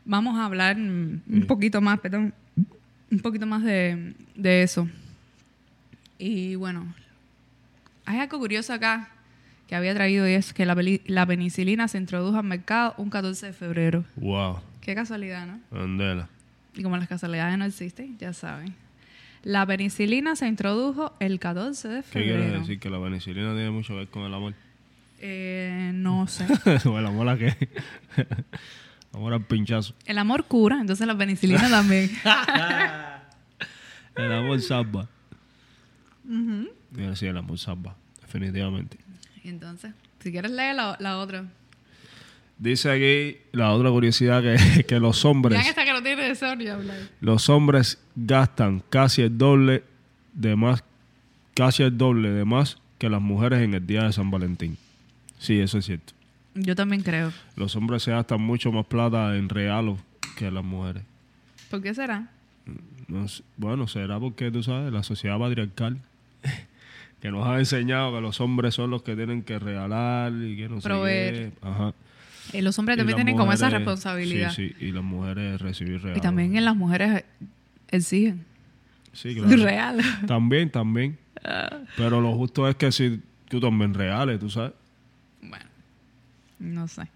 vamos 0.06 0.38
a 0.38 0.46
hablar 0.46 0.78
un 0.78 1.46
poquito 1.48 1.82
más, 1.82 2.00
perdón, 2.00 2.34
un 3.12 3.20
poquito 3.20 3.46
más 3.48 3.64
de, 3.64 4.14
de 4.36 4.62
eso. 4.64 4.88
Y 6.20 6.56
bueno, 6.56 6.94
hay 8.06 8.20
algo 8.20 8.40
curioso 8.40 8.74
acá 8.74 9.10
que 9.68 9.76
había 9.76 9.94
traído 9.94 10.28
y 10.28 10.34
es 10.34 10.54
que 10.54 10.66
la, 10.66 11.26
penicilina 11.26 11.88
se 11.88 11.98
introdujo 11.98 12.38
al 12.38 12.44
mercado 12.44 12.94
un 12.98 13.10
14 13.10 13.48
de 13.48 13.54
febrero. 13.54 14.04
Wow, 14.16 14.60
Qué 14.82 14.94
casualidad, 14.94 15.48
¿no? 15.48 15.60
Andela. 15.80 16.30
Y 16.76 16.84
como 16.84 16.98
las 16.98 17.08
casualidades 17.08 17.58
no 17.58 17.66
existen, 17.66 18.18
ya 18.20 18.34
saben. 18.34 18.76
La 19.42 19.66
penicilina 19.66 20.36
se 20.36 20.48
introdujo 20.48 21.14
el 21.20 21.40
14 21.40 21.88
de 21.88 21.98
¿Qué 21.98 22.04
febrero. 22.04 22.44
quiere 22.44 22.60
decir? 22.60 22.80
Que 22.80 22.90
la 22.90 23.02
penicilina 23.02 23.54
tiene 23.54 23.72
mucho 23.72 23.94
que 23.94 24.00
ver 24.00 24.08
con 24.10 24.24
el 24.24 24.34
amor. 24.34 24.54
Eh, 25.20 25.92
no 25.94 26.28
sé. 26.28 26.46
o 26.88 27.00
el 27.00 27.06
amor 27.06 27.30
a 27.30 27.38
qué? 27.38 27.56
amor 29.14 29.34
al 29.34 29.44
pinchazo. 29.46 29.96
El 30.06 30.20
amor 30.20 30.46
cura, 30.46 30.80
entonces 30.80 31.08
la 31.08 31.18
penicilina 31.18 31.70
también. 31.70 32.12
El 34.16 34.32
amor 34.32 34.62
salva. 34.62 35.10
Mira, 36.24 36.70
sí, 37.16 37.26
el 37.26 37.38
amor 37.38 37.58
salva, 37.60 37.96
definitivamente. 38.22 38.98
entonces, 39.44 39.94
si 40.20 40.32
quieres 40.32 40.52
leer 40.52 40.76
la, 40.76 40.98
la 41.00 41.18
otra. 41.20 41.46
Dice 42.58 42.90
aquí 42.90 43.38
la 43.52 43.72
otra 43.74 43.90
curiosidad 43.90 44.42
que, 44.42 44.84
que 44.88 45.00
los 45.00 45.26
hombres, 45.26 45.62
Ya 45.76 45.84
que 45.86 45.92
no 45.94 46.02
tiene 46.02 46.24
deseo 46.24 46.56
ni 46.56 46.68
hablar. 46.68 46.98
los 47.20 47.50
hombres 47.50 48.00
gastan 48.16 48.82
casi 48.90 49.24
el 49.24 49.38
doble 49.38 49.84
de 50.34 50.56
más, 50.56 50.84
casi 51.54 51.84
el 51.84 51.98
doble 51.98 52.30
de 52.30 52.46
más 52.46 52.78
que 52.98 53.10
las 53.10 53.22
mujeres 53.22 53.60
en 53.62 53.74
el 53.74 53.86
día 53.86 54.04
de 54.04 54.14
San 54.14 54.32
Valentín. 54.32 54.78
Sí, 55.38 55.60
eso 55.60 55.78
es 55.80 55.86
cierto. 55.86 56.14
Yo 56.56 56.76
también 56.76 57.02
creo. 57.04 57.34
Los 57.58 57.76
hombres 57.76 58.04
se 58.04 58.12
gastan 58.12 58.42
mucho 58.42 58.72
más 58.72 58.86
plata 58.86 59.36
en 59.36 59.50
regalos 59.50 60.00
que 60.38 60.50
las 60.50 60.64
mujeres. 60.64 61.04
¿Por 61.70 61.82
qué 61.82 61.94
será? 61.94 62.30
No 63.10 63.28
sé. 63.28 63.44
bueno, 63.58 63.88
será 63.90 64.18
porque 64.20 64.50
tú 64.50 64.64
sabes, 64.64 64.94
la 64.94 65.04
sociedad 65.04 65.38
patriarcal 65.38 66.00
que 67.26 67.32
nos 67.32 67.48
ha 67.48 67.58
enseñado 67.58 68.14
que 68.14 68.22
los 68.22 68.40
hombres 68.40 68.76
son 68.76 68.92
los 68.92 69.02
que 69.02 69.16
tienen 69.16 69.42
que 69.42 69.58
regalar 69.58 70.32
y 70.32 70.56
que 70.56 70.70
no 70.70 70.80
sé 70.80 70.88
Proveer. 70.88 71.34
qué. 71.34 71.52
Ajá. 71.68 71.94
Eh, 72.54 72.62
los 72.62 72.78
hombres 72.78 72.98
Y 72.98 73.00
también 73.00 73.16
tienen 73.16 73.36
como 73.36 73.52
esa 73.52 73.68
responsabilidad. 73.72 74.52
Sí, 74.52 74.76
sí, 74.78 74.86
y 74.86 74.92
las 74.92 75.04
mujeres 75.04 75.60
recibir 75.60 75.96
regalos. 75.96 76.20
Y 76.20 76.22
también 76.22 76.56
en 76.56 76.64
las 76.64 76.76
mujeres 76.76 77.24
exigen. 77.90 78.46
Sí, 79.12 79.34
claro. 79.34 79.50
Real. 79.58 80.02
También, 80.28 80.70
también. 80.70 81.18
Ah. 81.44 81.80
Pero 81.98 82.22
lo 82.22 82.36
justo 82.36 82.70
es 82.70 82.76
que 82.76 82.92
si 82.92 83.20
tú 83.50 83.60
también 83.60 83.96
reales, 83.96 84.40
tú 84.40 84.52
sabes. 84.52 84.74
Bueno, 85.42 85.66
no 86.60 86.88
sé. 86.88 87.08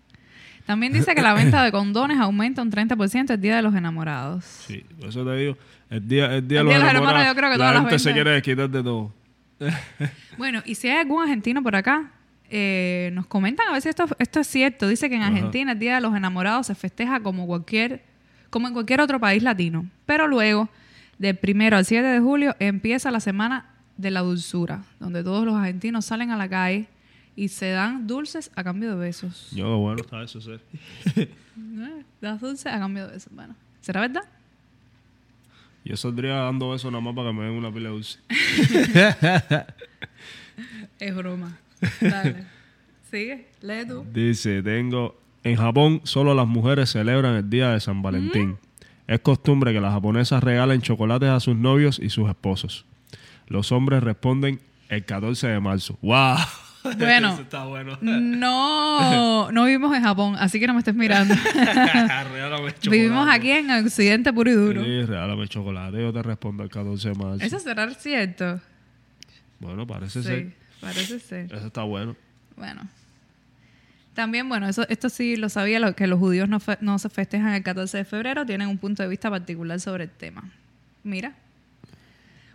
También 0.66 0.92
dice 0.92 1.14
que 1.14 1.22
la 1.22 1.36
venta 1.36 1.64
de 1.64 1.72
condones 1.72 2.18
aumenta 2.18 2.64
un 2.64 2.72
30% 2.72 3.30
el 3.30 3.42
día 3.42 3.58
de 3.58 3.62
los 3.62 3.76
enamorados. 3.76 4.44
Sí, 4.44 4.84
eso 5.04 5.24
te 5.24 5.36
digo. 5.36 5.58
El 5.92 6.08
día, 6.08 6.34
el 6.34 6.48
día 6.48 6.62
El 6.62 6.66
de 6.68 6.74
los 6.74 6.74
día 6.74 6.78
de 6.78 6.80
los 6.80 6.90
enamorados, 6.90 6.96
enamorados, 6.96 7.28
yo 7.28 7.36
creo 7.36 7.50
que 7.52 7.58
la 7.58 7.64
todas 7.64 7.74
las 7.76 7.82
gente 7.84 8.00
se 8.00 8.14
quiere 8.14 8.32
desquitar 8.32 8.70
de 8.72 8.82
todo. 8.82 9.19
Bueno, 10.38 10.62
y 10.66 10.76
si 10.76 10.88
hay 10.88 11.00
algún 11.00 11.22
argentino 11.22 11.62
por 11.62 11.76
acá, 11.76 12.12
eh, 12.50 13.12
nos 13.14 13.28
comentan 13.28 13.68
a 13.68 13.74
ver 13.74 13.82
si 13.82 13.90
esto, 13.90 14.06
esto 14.18 14.40
es 14.40 14.48
cierto. 14.48 14.88
Dice 14.88 15.10
que 15.10 15.16
en. 15.16 15.22
Argentina 15.22 15.74
el 15.74 15.80
Día 15.80 15.96
de 15.96 16.02
los 16.02 16.16
Enamorados 16.16 16.68
se 16.68 16.76
festeja 16.76 17.20
como 17.20 17.46
cualquier, 17.46 18.04
como 18.50 18.68
en 18.68 18.74
cualquier 18.74 19.02
otro 19.02 19.20
país 19.20 19.44
latino. 19.44 19.86
Pero 20.06 20.28
luego, 20.28 20.70
del 21.18 21.36
primero 21.36 21.78
al 21.78 21.86
7 21.86 22.08
de 22.08 22.20
julio, 22.20 22.56
empieza 22.60 23.12
la 23.12 23.20
semana 23.20 23.66
de 23.98 24.12
la 24.12 24.22
dulzura, 24.22 24.84
donde 25.00 25.24
todos 25.24 25.46
los 25.46 25.56
argentinos 25.56 26.06
salen 26.06 26.32
a 26.32 26.38
la 26.38 26.48
calle 26.48 26.88
y 27.36 27.50
se 27.50 27.72
dan 27.72 28.08
dulces 28.08 28.52
a 28.56 28.64
cambio 28.64 28.90
de 28.92 28.96
besos. 28.96 29.52
Yo, 29.52 29.78
bueno, 29.78 30.02
está 30.02 30.24
eso, 30.24 30.40
sí. 30.42 30.52
Eh, 31.62 32.06
Das 32.22 32.40
dulces 32.40 32.68
a 32.68 32.80
cambio 32.80 33.06
de 33.06 33.14
besos. 33.14 33.34
Bueno, 33.34 33.54
¿será 33.82 34.00
verdad? 34.00 34.24
Yo 35.84 35.98
saldría 35.98 36.36
dando 36.36 36.70
besos 36.70 36.92
nada 36.92 37.02
más 37.04 37.16
para 37.16 37.30
que 37.30 37.34
me 37.34 37.46
den 37.46 37.54
una 37.54 37.72
pila 37.72 37.90
de 37.90 37.96
dulce. 37.96 38.20
Es 41.00 41.16
broma. 41.16 41.58
Dale. 42.02 42.44
Sigue, 43.10 43.48
lee 43.62 43.88
tú. 43.88 44.06
Dice, 44.14 44.62
tengo... 44.62 45.18
En 45.42 45.56
Japón 45.56 46.02
solo 46.04 46.36
las 46.36 46.48
mujeres 46.48 46.90
celebran 46.92 47.36
el 47.36 47.50
día 47.50 47.72
de 47.72 47.80
San 47.80 48.02
Valentín. 48.02 48.58
Es 49.08 49.22
costumbre 49.22 49.72
que 49.72 49.80
las 49.80 49.94
japonesas 49.94 50.44
regalen 50.44 50.82
chocolates 50.82 51.30
a 51.30 51.40
sus 51.40 51.56
novios 51.56 51.98
y 51.98 52.10
sus 52.10 52.28
esposos. 52.30 52.86
Los 53.48 53.72
hombres 53.72 54.04
responden 54.04 54.60
el 54.90 55.06
14 55.06 55.48
de 55.48 55.60
marzo. 55.62 55.98
¡Wow! 56.02 56.38
Bueno. 56.98 57.34
Eso 57.34 57.42
está 57.42 57.66
bueno. 57.66 57.98
No, 58.02 59.52
no 59.52 59.66
vivimos 59.66 59.96
en 59.96 60.02
Japón, 60.04 60.36
así 60.40 60.60
que 60.60 60.68
no 60.68 60.74
me 60.74 60.80
estés 60.80 60.96
mirando. 60.96 61.36
Regálame 61.54 62.72
chocolate. 62.72 62.90
Vivimos 62.90 63.28
aquí 63.30 63.52
en 63.52 63.70
Occidente 63.72 64.32
puro 64.34 64.50
y 64.50 64.54
duro. 64.54 64.84
Sí, 64.84 65.04
regálame 65.04 65.48
chocolate. 65.48 66.02
Yo 66.02 66.14
te 66.14 66.24
respondo 66.24 66.64
el 66.64 66.70
14 66.70 67.10
de 67.10 67.16
marzo. 67.16 67.44
¿Eso 67.46 67.60
será 67.60 67.90
cierto? 67.94 68.60
Bueno, 69.60 69.86
parece 69.86 70.22
Sí, 70.22 70.28
ser. 70.28 70.56
parece 70.80 71.20
ser. 71.20 71.54
Eso 71.54 71.68
está 71.68 71.84
bueno. 71.84 72.16
Bueno. 72.56 72.82
También, 74.14 74.50
bueno, 74.50 74.68
eso, 74.68 74.86
esto 74.90 75.10
sí 75.10 75.36
lo 75.38 75.50
sabía, 75.50 75.80
lo, 75.80 75.96
que 75.96 76.08
los 76.08 76.20
judíos 76.20 76.50
no, 76.50 76.60
fe- 76.60 76.78
no 76.82 77.00
se 77.00 77.10
festejan 77.10 77.54
el 77.54 77.64
14 77.64 77.98
de 77.98 78.06
febrero, 78.06 78.46
tienen 78.46 78.68
un 78.68 78.78
punto 78.78 79.02
de 79.04 79.10
vista 79.10 79.30
particular 79.30 79.80
sobre 79.80 80.06
el 80.06 80.10
tema. 80.10 80.50
Mira, 81.04 81.34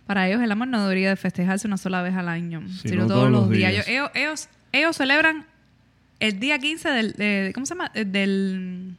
para 0.07 0.27
ellos 0.27 0.41
el 0.41 0.51
amor 0.51 0.67
no 0.67 0.81
debería 0.83 1.09
de 1.09 1.15
festejarse 1.15 1.67
una 1.67 1.77
sola 1.77 2.01
vez 2.01 2.13
al 2.15 2.27
año, 2.29 2.61
sino 2.81 3.07
todos, 3.07 3.31
los 3.31 3.49
días. 3.49 3.71
Ellos, 3.73 3.87
ellos, 3.87 4.09
ellos, 4.13 4.49
ellos 4.71 4.95
celebran 4.95 5.45
el 6.19 6.39
día 6.39 6.59
15 6.59 6.89
del, 6.89 7.13
de- 7.13 7.51
¿cómo 7.53 7.65
se 7.65 7.73
llama? 7.73 7.91
Eh, 7.93 8.05
Del, 8.05 8.95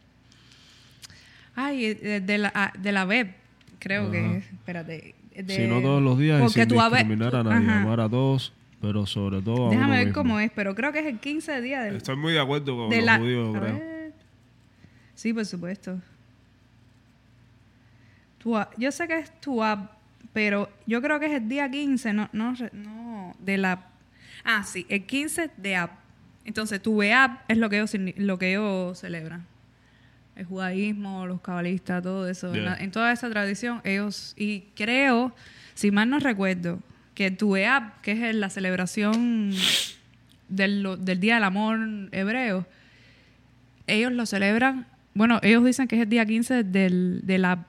ay, 1.54 1.94
de, 1.94 2.20
de 2.20 2.38
la, 2.38 2.52
ah, 2.54 2.72
de 2.78 2.92
la 2.92 3.04
web, 3.04 3.32
creo 3.78 4.10
que, 4.10 4.18
Ajá. 4.24 4.36
es. 4.36 4.44
espérate. 4.52 5.14
de- 5.36 5.54
Si 5.54 5.66
no 5.66 5.80
todos 5.80 6.02
los 6.02 6.18
días 6.18 6.38
y 6.40 6.42
porque 6.44 6.60
sin 6.60 6.68
tú 6.68 6.80
a 6.80 6.88
ver- 6.88 7.06
discriminar 7.06 7.36
a 7.36 7.42
tú- 7.42 7.48
nadie, 7.50 7.68
ajá. 7.68 7.82
amar 7.82 8.00
a 8.00 8.08
todos, 8.08 8.52
pero 8.80 9.06
sobre 9.06 9.40
todo 9.42 9.68
a 9.68 9.70
Déjame 9.70 9.86
uno 9.88 9.96
ver 9.96 10.06
mismo. 10.06 10.22
cómo 10.22 10.40
es, 10.40 10.50
pero 10.54 10.74
creo 10.74 10.92
que 10.92 10.98
es 11.00 11.06
el 11.06 11.18
15 11.18 11.60
día 11.60 11.82
del, 11.82 11.96
Estoy 11.96 12.16
muy 12.16 12.32
de 12.32 12.40
acuerdo 12.40 12.76
con 12.76 12.90
de 12.90 12.96
los 12.96 13.04
la... 13.06 13.18
judíos, 13.18 13.54
a 13.56 13.60
creo. 13.60 13.74
ver. 13.74 14.12
Sí, 15.14 15.32
por 15.32 15.46
supuesto. 15.46 15.98
Tua- 18.42 18.70
yo 18.76 18.92
sé 18.92 19.08
que 19.08 19.18
es 19.18 19.40
Tuab, 19.40 19.90
pero 20.36 20.68
yo 20.86 21.00
creo 21.00 21.18
que 21.18 21.24
es 21.24 21.32
el 21.32 21.48
día 21.48 21.70
15, 21.70 22.12
no, 22.12 22.28
no, 22.34 22.52
no, 22.74 23.34
de 23.38 23.56
la... 23.56 23.86
Ah, 24.44 24.64
sí, 24.64 24.84
el 24.90 25.06
15 25.06 25.48
de 25.56 25.76
Ab. 25.76 25.92
Entonces, 26.44 26.82
tu 26.82 27.00
Ab 27.02 27.38
es 27.48 27.56
lo 27.56 27.70
que 27.70 27.76
ellos, 27.78 27.94
lo 28.18 28.38
que 28.38 28.50
ellos 28.50 28.98
celebran. 28.98 29.46
El 30.36 30.44
judaísmo, 30.44 31.24
los 31.24 31.40
cabalistas, 31.40 32.02
todo 32.02 32.28
eso. 32.28 32.48
En, 32.48 32.54
Yeah. 32.56 32.64
la- 32.64 32.76
en 32.76 32.90
toda 32.90 33.12
esa 33.12 33.30
tradición, 33.30 33.80
ellos... 33.82 34.34
Y 34.36 34.64
creo, 34.76 35.34
si 35.72 35.90
mal 35.90 36.10
no 36.10 36.18
recuerdo, 36.18 36.80
que 37.14 37.30
tu 37.30 37.56
Ab, 37.56 38.02
que 38.02 38.12
es 38.28 38.34
la 38.34 38.50
celebración 38.50 39.52
del, 40.50 40.98
del 41.00 41.18
Día 41.18 41.36
del 41.36 41.44
Amor 41.44 41.78
hebreo, 42.12 42.66
ellos 43.86 44.12
lo 44.12 44.26
celebran, 44.26 44.86
bueno, 45.14 45.40
ellos 45.42 45.64
dicen 45.64 45.88
que 45.88 45.96
es 45.96 46.02
el 46.02 46.10
día 46.10 46.26
15 46.26 46.62
del, 46.62 47.22
de 47.24 47.38
la... 47.38 47.64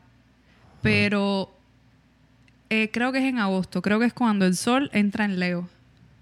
Pero 0.81 1.53
eh, 2.69 2.89
creo 2.91 3.11
que 3.11 3.19
es 3.19 3.25
en 3.25 3.39
agosto, 3.39 3.81
creo 3.81 3.99
que 3.99 4.05
es 4.05 4.13
cuando 4.13 4.45
el 4.45 4.55
sol 4.55 4.89
entra 4.93 5.25
en 5.25 5.39
Leo, 5.39 5.67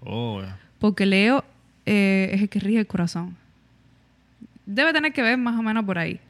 Oh, 0.00 0.40
ya. 0.42 0.58
porque 0.78 1.06
Leo 1.06 1.44
eh, 1.86 2.30
es 2.32 2.42
el 2.42 2.48
que 2.48 2.60
rige 2.60 2.80
el 2.80 2.86
corazón. 2.86 3.36
Debe 4.66 4.92
tener 4.92 5.12
que 5.12 5.22
ver 5.22 5.38
más 5.38 5.58
o 5.58 5.62
menos 5.62 5.84
por 5.84 5.98
ahí. 5.98 6.20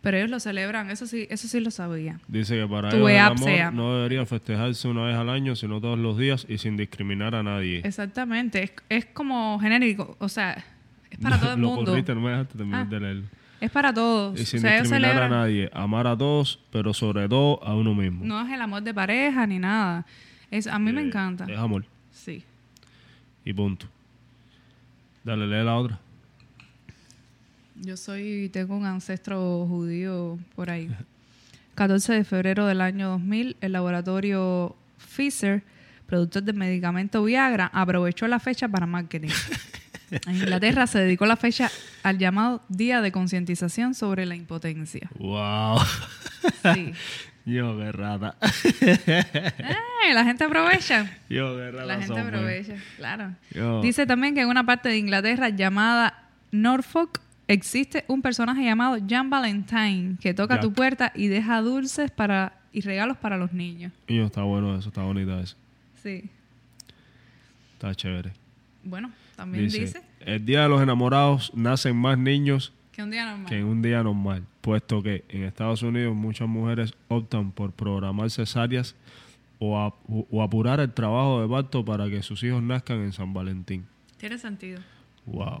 Pero 0.00 0.16
ellos 0.16 0.30
lo 0.30 0.38
celebran, 0.38 0.90
eso 0.90 1.06
sí, 1.06 1.26
eso 1.28 1.48
sí 1.48 1.58
lo 1.60 1.70
sabía. 1.72 2.20
Dice 2.28 2.54
que 2.60 2.66
para 2.68 2.88
ellos 2.94 3.10
el 3.10 3.18
amor 3.18 3.38
sea. 3.38 3.70
no 3.72 3.96
debería 3.96 4.24
festejarse 4.26 4.86
una 4.86 5.04
vez 5.04 5.16
al 5.16 5.28
año, 5.28 5.56
sino 5.56 5.80
todos 5.80 5.98
los 5.98 6.16
días 6.16 6.46
y 6.48 6.58
sin 6.58 6.76
discriminar 6.76 7.34
a 7.34 7.42
nadie. 7.42 7.80
Exactamente, 7.84 8.62
es, 8.62 8.72
es 8.88 9.06
como 9.06 9.58
genérico, 9.58 10.16
o 10.20 10.28
sea, 10.28 10.64
es 11.10 11.18
para 11.18 11.36
todo 11.40 11.52
el 11.54 11.58
mundo. 11.58 11.84
corriste, 11.90 12.14
no 12.14 12.20
me 12.20 12.30
dejaste 12.30 12.56
terminar 12.58 12.82
Ah. 12.86 12.90
de 12.90 13.00
leerlo. 13.00 13.24
Es 13.60 13.70
para 13.70 13.92
todos. 13.92 14.38
Y 14.40 14.44
sin 14.44 14.58
o 14.58 14.62
sea, 14.62 14.80
discriminar 14.82 15.22
a 15.24 15.28
nadie, 15.28 15.68
amar 15.72 16.06
a 16.06 16.16
todos, 16.16 16.60
pero 16.70 16.94
sobre 16.94 17.28
todo 17.28 17.62
a 17.64 17.74
uno 17.74 17.94
mismo. 17.94 18.24
No 18.24 18.40
es 18.46 18.52
el 18.52 18.60
amor 18.60 18.82
de 18.82 18.94
pareja 18.94 19.46
ni 19.46 19.58
nada. 19.58 20.06
Es, 20.50 20.66
a 20.66 20.78
mí 20.78 20.92
me 20.92 21.00
Eh, 21.02 21.06
encanta. 21.06 21.44
Es 21.48 21.58
amor. 21.58 21.84
Sí. 22.12 22.42
Y 23.44 23.52
punto. 23.52 23.86
Dale, 25.24 25.46
lee 25.46 25.64
la 25.64 25.76
otra. 25.76 25.98
Yo 27.80 27.96
soy, 27.96 28.48
tengo 28.52 28.76
un 28.76 28.86
ancestro 28.86 29.66
judío 29.66 30.38
por 30.54 30.70
ahí. 30.70 30.88
14 31.74 32.12
de 32.12 32.24
febrero 32.24 32.66
del 32.66 32.80
año 32.80 33.10
2000, 33.10 33.56
el 33.60 33.72
laboratorio 33.72 34.74
Pfizer, 34.98 35.62
productor 36.06 36.42
del 36.42 36.56
medicamento 36.56 37.22
Viagra, 37.22 37.70
aprovechó 37.72 38.26
la 38.26 38.40
fecha 38.40 38.68
para 38.68 38.86
marketing. 38.86 39.28
En 40.10 40.36
Inglaterra 40.36 40.86
se 40.86 40.98
dedicó 41.00 41.26
la 41.26 41.36
fecha 41.36 41.70
al 42.02 42.18
llamado 42.18 42.62
Día 42.68 43.00
de 43.00 43.12
Concientización 43.12 43.94
sobre 43.94 44.24
la 44.26 44.36
Impotencia. 44.36 45.10
¡Wow! 45.18 45.78
Sí. 46.74 46.92
Yo, 47.44 47.78
qué 47.78 47.92
rata. 47.92 48.36
¡Eh! 48.82 50.12
La 50.12 50.24
gente 50.24 50.44
aprovecha. 50.44 51.10
Yo, 51.30 51.56
qué 51.56 51.70
rata. 51.70 51.86
La 51.86 51.94
gente 51.94 52.06
son, 52.08 52.16
man. 52.18 52.26
aprovecha, 52.28 52.74
claro. 52.96 53.34
Yo- 53.50 53.80
Dice 53.82 54.06
también 54.06 54.34
que 54.34 54.42
en 54.42 54.48
una 54.48 54.64
parte 54.66 54.88
de 54.90 54.98
Inglaterra 54.98 55.48
llamada 55.48 56.28
Norfolk 56.52 57.20
existe 57.46 58.04
un 58.08 58.20
personaje 58.20 58.62
llamado 58.64 58.98
Jan 59.08 59.30
Valentine 59.30 60.16
que 60.20 60.34
toca 60.34 60.54
Jack. 60.56 60.62
tu 60.62 60.72
puerta 60.74 61.12
y 61.14 61.28
deja 61.28 61.60
dulces 61.62 62.10
para 62.10 62.52
y 62.72 62.82
regalos 62.82 63.16
para 63.16 63.38
los 63.38 63.52
niños. 63.54 63.92
Yo, 64.08 64.26
está 64.26 64.42
bueno 64.42 64.76
eso, 64.78 64.88
está 64.88 65.02
bonita 65.02 65.40
eso. 65.40 65.56
Sí. 66.02 66.24
Está 67.74 67.94
chévere. 67.94 68.32
Bueno, 68.84 69.10
también 69.38 69.64
dice, 69.64 69.80
Dice, 69.80 70.02
el 70.20 70.44
día 70.44 70.62
de 70.64 70.68
los 70.68 70.82
enamorados 70.82 71.52
nacen 71.54 71.96
más 71.96 72.18
niños 72.18 72.72
que 72.92 73.02
un 73.02 73.10
día 73.10 73.24
normal. 73.24 73.46
que 73.48 73.58
en 73.58 73.64
un 73.64 73.80
día 73.80 74.02
normal, 74.02 74.44
puesto 74.60 75.02
que 75.02 75.24
en 75.28 75.44
Estados 75.44 75.82
Unidos 75.82 76.14
muchas 76.14 76.48
mujeres 76.48 76.92
optan 77.08 77.52
por 77.52 77.72
programar 77.72 78.30
cesáreas 78.30 78.94
o, 79.60 79.78
ap- 79.80 79.94
o 80.08 80.42
apurar 80.42 80.80
el 80.80 80.92
trabajo 80.92 81.40
de 81.40 81.48
parto 81.48 81.84
para 81.84 82.08
que 82.10 82.22
sus 82.22 82.42
hijos 82.42 82.62
nazcan 82.62 82.98
en 82.98 83.12
San 83.12 83.32
Valentín. 83.32 83.86
Tiene 84.18 84.36
sentido. 84.38 84.80
Wow. 85.26 85.60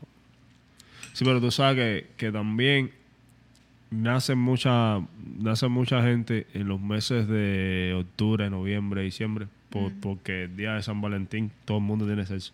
Sí, 1.12 1.24
pero 1.24 1.40
tú 1.40 1.50
sabes 1.50 1.76
que, 1.76 2.10
que 2.16 2.32
también 2.32 2.90
nacen 3.90 4.38
mucha, 4.38 5.00
nace 5.38 5.68
mucha 5.68 6.02
gente 6.02 6.46
en 6.54 6.68
los 6.68 6.80
meses 6.80 7.26
de 7.28 7.94
octubre, 7.96 8.50
noviembre, 8.50 9.02
diciembre, 9.02 9.46
por- 9.70 9.92
porque 10.00 10.44
el 10.44 10.56
día 10.56 10.74
de 10.74 10.82
San 10.82 11.00
Valentín 11.00 11.50
todo 11.64 11.78
el 11.78 11.84
mundo 11.84 12.04
tiene 12.06 12.26
sexo. 12.26 12.52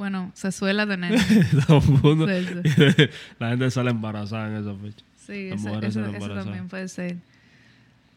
Bueno, 0.00 0.32
se 0.34 0.50
suele 0.50 0.86
tener. 0.86 1.12
todo 1.66 1.76
el 1.78 1.90
mundo. 2.02 2.26
Sí, 2.26 3.08
La 3.38 3.50
gente 3.50 3.70
sale 3.70 3.90
embarazada 3.90 4.48
en 4.48 4.54
esa 4.66 4.74
fecha. 4.74 5.04
Sí, 5.26 5.50
Las 5.50 5.60
eso, 5.60 5.68
mujeres 5.68 5.90
eso- 5.90 6.00
salen 6.00 6.14
eso 6.14 6.24
embarazadas. 6.24 6.44
también 6.46 6.68
puede 6.68 6.88
ser. 6.88 7.16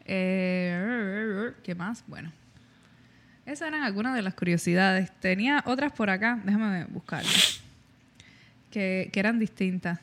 Eh, 0.06 1.52
¿Qué 1.62 1.76
más? 1.76 2.06
Bueno. 2.08 2.32
Esas 3.46 3.68
eran 3.68 3.84
algunas 3.84 4.16
de 4.16 4.22
las 4.22 4.34
curiosidades. 4.34 5.12
Tenía 5.20 5.62
otras 5.66 5.92
por 5.92 6.10
acá, 6.10 6.40
déjame 6.46 6.86
buscarlas. 6.86 7.60
Que, 8.72 9.10
que 9.12 9.20
eran 9.20 9.38
distintas. 9.38 10.00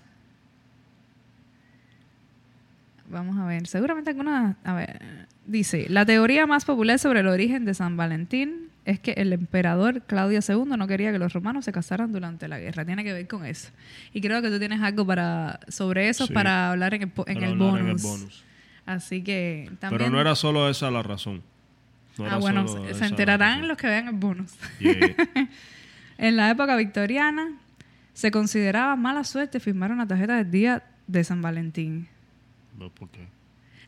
Vamos 3.08 3.38
a 3.38 3.46
ver. 3.46 3.66
Seguramente 3.66 4.10
algunas. 4.10 4.54
A 4.64 4.74
ver. 4.74 5.26
Dice: 5.46 5.86
La 5.88 6.04
teoría 6.04 6.46
más 6.46 6.66
popular 6.66 6.98
sobre 6.98 7.20
el 7.20 7.26
origen 7.28 7.64
de 7.64 7.72
San 7.72 7.96
Valentín 7.96 8.68
es 8.84 8.98
que 8.98 9.12
el 9.12 9.32
emperador 9.32 10.02
Claudio 10.02 10.40
II 10.46 10.76
no 10.76 10.86
quería 10.86 11.12
que 11.12 11.18
los 11.18 11.32
romanos 11.32 11.64
se 11.64 11.72
casaran 11.72 12.12
durante 12.12 12.48
la 12.48 12.58
guerra. 12.58 12.84
Tiene 12.84 13.04
que 13.04 13.12
ver 13.12 13.28
con 13.28 13.44
eso. 13.44 13.70
Y 14.12 14.20
creo 14.20 14.40
que 14.42 14.48
tú 14.50 14.58
tienes 14.58 14.80
algo 14.80 15.06
para 15.06 15.60
sobre 15.68 16.08
eso 16.08 16.26
Sí. 16.26 16.32
para 16.32 16.70
hablar 16.70 16.94
en 16.94 17.02
el, 17.02 17.12
en 17.26 17.42
el 17.44 17.56
bonus. 17.56 17.80
en 17.80 17.86
el 17.88 17.96
bonus. 17.96 18.44
Así 18.86 19.22
que 19.22 19.70
también. 19.80 19.98
Pero 19.98 20.10
no 20.10 20.20
era 20.20 20.34
solo 20.34 20.68
esa 20.68 20.90
la 20.90 21.02
razón. 21.02 21.42
No 22.18 22.26
ah, 22.26 22.36
bueno, 22.38 22.66
se- 22.66 23.04
enterarán 23.06 23.68
los 23.68 23.76
que 23.76 23.86
vean 23.86 24.08
el 24.08 24.14
bonus. 24.14 24.52
Yeah. 24.78 25.14
En 26.18 26.36
la 26.36 26.50
época 26.50 26.76
victoriana 26.76 27.52
se 28.12 28.30
consideraba 28.30 28.94
mala 28.96 29.24
suerte 29.24 29.58
firmar 29.58 29.90
una 29.90 30.06
tarjeta 30.06 30.36
del 30.36 30.50
día 30.50 30.82
de 31.06 31.24
San 31.24 31.40
Valentín. 31.40 32.08
No, 32.78 32.90
¿Por 32.90 33.08
qué? 33.08 33.26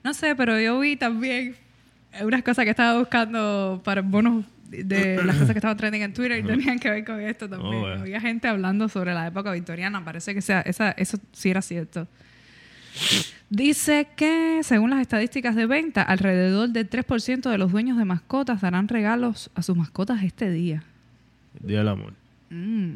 No 0.03 0.15
sé, 0.15 0.35
pero 0.35 0.59
yo 0.59 0.79
vi 0.81 0.97
también 0.97 1.57
unas 2.23 2.43
cosas 2.43 2.65
que 2.65 2.71
estaba 2.71 2.99
buscando 2.99 3.83
para 3.85 4.01
el 4.01 4.07
bonus 4.07 4.47
de 4.73 5.23
las 5.25 5.37
cosas 5.37 5.53
que 5.53 5.59
estaban 5.59 5.77
trending 5.77 6.03
en 6.03 6.15
Twitter 6.15 6.39
y 6.39 6.43
tenían 6.43 6.79
que 6.79 6.91
ver 6.91 7.05
con 7.05 7.21
esto 7.21 7.49
también. 7.49 7.85
Oh. 7.85 7.87
Había 7.87 8.21
gente 8.21 8.49
hablando 8.49 8.89
sobre 8.89 9.15
la 9.15 9.27
época 9.27 9.53
victoriana. 9.53 10.05
Parece 10.05 10.35
que 10.35 10.41
sea, 10.41 10.63
esa, 10.63 10.93
eso 10.93 11.19
sí 11.33 11.51
era 11.51 11.63
cierto. 11.63 12.09
Dice 13.49 14.09
que, 14.17 14.61
según 14.63 14.91
las 14.91 15.01
estadísticas 15.01 15.55
de 15.55 15.67
venta, 15.67 16.03
alrededor 16.03 16.71
del 16.71 16.89
3% 16.89 17.51
de 17.51 17.59
los 17.59 17.73
dueños 17.73 17.99
de 17.99 18.05
mascotas 18.05 18.61
darán 18.61 18.89
regalos 18.89 19.51
a 19.55 19.63
sus 19.63 19.77
mascotas 19.77 20.23
este 20.23 20.51
día. 20.51 20.83
El 21.61 21.69
día 21.69 21.79
del 21.79 21.89
amor. 21.89 22.15
Mm. 22.51 22.95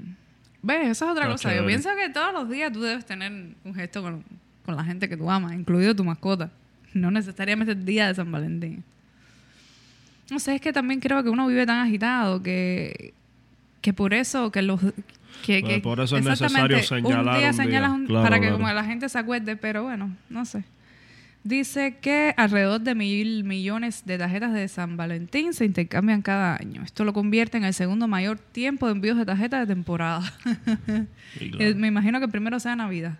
¿Ves? 0.62 0.88
Esa 0.88 1.04
es 1.06 1.10
otra 1.12 1.28
cosa. 1.28 1.54
Yo 1.54 1.66
pienso 1.66 1.90
que 1.96 2.10
todos 2.10 2.32
los 2.32 2.48
días 2.50 2.72
tú 2.72 2.80
debes 2.82 3.04
tener 3.04 3.30
un 3.64 3.74
gesto 3.74 4.02
con, 4.02 4.24
con 4.64 4.76
la 4.76 4.84
gente 4.84 5.08
que 5.08 5.16
tú 5.16 5.30
amas, 5.30 5.52
incluido 5.52 5.94
tu 5.94 6.04
mascota. 6.04 6.50
No 6.92 7.10
necesariamente 7.10 7.72
el 7.72 7.84
día 7.84 8.08
de 8.08 8.14
San 8.14 8.32
Valentín. 8.32 8.82
No 10.30 10.38
sé, 10.38 10.56
es 10.56 10.60
que 10.60 10.72
también 10.72 11.00
creo 11.00 11.22
que 11.22 11.28
uno 11.30 11.46
vive 11.46 11.66
tan 11.66 11.78
agitado 11.78 12.42
que, 12.42 13.14
que 13.80 13.92
por 13.92 14.12
eso, 14.14 14.50
que 14.50 14.62
los... 14.62 14.80
Que, 15.44 15.60
Bueno, 15.60 15.68
que- 15.76 15.80
por 15.82 16.00
eso 16.00 16.16
es 16.16 16.26
exactamente, 16.26 16.74
necesario 16.76 17.04
señalar 17.04 17.20
un 17.22 17.28
un 17.60 17.68
día 17.70 17.90
un- 17.92 18.06
Claro, 18.06 18.22
para 18.24 18.36
que 18.36 18.46
claro. 18.46 18.56
como 18.56 18.72
la 18.72 18.84
gente 18.84 19.08
se 19.08 19.18
acuerde, 19.18 19.56
pero 19.56 19.84
bueno, 19.84 20.16
no 20.30 20.44
sé. 20.44 20.64
Dice 21.44 21.98
que 22.00 22.34
alrededor 22.36 22.80
de 22.80 22.96
mil 22.96 23.44
millones 23.44 24.04
de 24.04 24.18
tarjetas 24.18 24.52
de 24.52 24.66
San 24.66 24.96
Valentín 24.96 25.52
se 25.54 25.64
intercambian 25.64 26.20
cada 26.22 26.56
año. 26.56 26.82
Esto 26.82 27.04
lo 27.04 27.12
convierte 27.12 27.56
en 27.58 27.64
el 27.64 27.72
segundo 27.74 28.08
mayor 28.08 28.38
tiempo 28.40 28.86
de 28.86 28.92
envíos 28.92 29.16
de 29.16 29.24
tarjetas 29.26 29.60
de 29.68 29.72
temporada. 29.74 30.22
Eh, 31.38 31.50
claro. 31.50 31.76
Me 31.76 31.88
imagino 31.88 32.18
que 32.18 32.24
el 32.24 32.30
primero 32.30 32.58
sea 32.58 32.74
Navidad. 32.74 33.18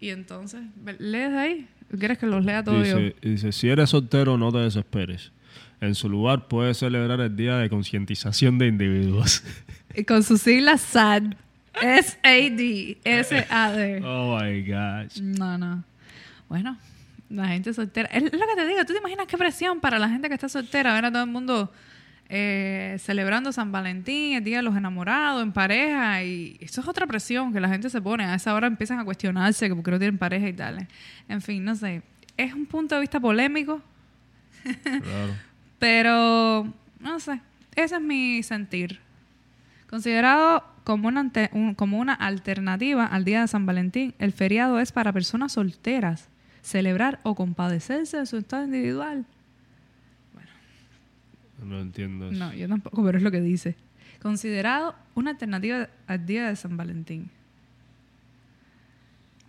Y 0.00 0.10
entonces, 0.10 0.62
¿lees 0.98 1.30
de 1.30 1.38
ahí? 1.38 1.68
¿O 1.92 1.96
¿Quieres 1.96 2.18
que 2.18 2.26
los 2.26 2.44
lea 2.44 2.62
todos 2.62 2.88
yo? 2.88 2.98
Dice, 2.98 3.16
dice, 3.22 3.52
si 3.52 3.68
eres 3.68 3.90
soltero, 3.90 4.36
no 4.38 4.52
te 4.52 4.58
desesperes. 4.58 5.32
en 5.80 5.94
su 5.94 6.08
lugar 6.08 6.48
puede 6.48 6.74
celebrar 6.74 7.20
el 7.20 7.36
Día 7.36 7.56
de 7.58 7.68
Concientización 7.68 8.58
de 8.58 8.68
Individuos. 8.68 9.42
Y 9.94 10.04
con 10.04 10.22
sus 10.22 10.40
siglas 10.40 10.80
SAD. 10.80 11.34
S-A-D. 11.80 12.98
S-A-D. 13.04 14.02
Oh 14.04 14.38
my 14.40 14.62
gosh. 14.62 15.20
No, 15.20 15.58
no. 15.58 15.84
Bueno, 16.48 16.78
la 17.30 17.48
gente 17.48 17.72
soltera. 17.72 18.08
Es 18.08 18.22
lo 18.22 18.30
que 18.30 18.54
te 18.56 18.66
digo. 18.66 18.84
¿Tú 18.84 18.92
te 18.92 18.98
imaginas 18.98 19.26
qué 19.26 19.36
presión 19.36 19.80
para 19.80 19.98
la 19.98 20.08
gente 20.08 20.28
que 20.28 20.34
está 20.34 20.48
soltera? 20.48 20.94
Ver 20.94 21.06
a 21.06 21.12
todo 21.12 21.22
el 21.22 21.30
mundo 21.30 21.72
eh, 22.36 22.96
celebrando 22.98 23.52
San 23.52 23.70
Valentín, 23.70 24.34
el 24.36 24.42
Día 24.42 24.56
de 24.56 24.62
los 24.64 24.76
Enamorados, 24.76 25.40
en 25.42 25.52
pareja. 25.52 26.20
Y 26.24 26.56
eso 26.60 26.80
es 26.80 26.88
otra 26.88 27.06
presión 27.06 27.52
que 27.52 27.60
la 27.60 27.68
gente 27.68 27.88
se 27.90 28.02
pone. 28.02 28.24
A 28.24 28.34
esa 28.34 28.52
hora 28.54 28.66
empiezan 28.66 28.98
a 28.98 29.04
cuestionarse 29.04 29.68
que 29.68 29.74
porque 29.76 29.92
no 29.92 29.98
tienen 29.98 30.18
pareja 30.18 30.48
y 30.48 30.52
tal. 30.52 30.88
En 31.28 31.40
fin, 31.40 31.64
no 31.64 31.76
sé. 31.76 32.02
Es 32.36 32.52
un 32.52 32.66
punto 32.66 32.96
de 32.96 33.00
vista 33.02 33.20
polémico, 33.20 33.80
Claro. 34.82 35.34
pero 35.78 36.72
no 37.00 37.20
sé. 37.20 37.40
Ese 37.76 37.94
es 37.96 38.00
mi 38.00 38.42
sentir. 38.42 38.98
Considerado 39.88 40.64
como 40.84 41.08
una, 41.08 41.20
ante- 41.20 41.50
un- 41.52 41.74
como 41.74 41.98
una 41.98 42.14
alternativa 42.14 43.06
al 43.06 43.24
Día 43.24 43.42
de 43.42 43.48
San 43.48 43.64
Valentín, 43.66 44.14
el 44.18 44.32
feriado 44.32 44.80
es 44.80 44.90
para 44.92 45.12
personas 45.12 45.52
solteras 45.52 46.28
celebrar 46.62 47.20
o 47.22 47.34
compadecerse 47.34 48.16
de 48.16 48.26
su 48.26 48.38
estado 48.38 48.64
individual. 48.64 49.24
No 51.64 51.80
entiendo 51.80 52.30
eso. 52.30 52.38
No, 52.38 52.52
yo 52.54 52.68
tampoco, 52.68 53.04
pero 53.04 53.18
es 53.18 53.24
lo 53.24 53.30
que 53.30 53.40
dice. 53.40 53.74
Considerado 54.22 54.94
una 55.14 55.30
alternativa 55.30 55.88
al 56.06 56.24
Día 56.26 56.48
de 56.48 56.56
San 56.56 56.76
Valentín. 56.76 57.28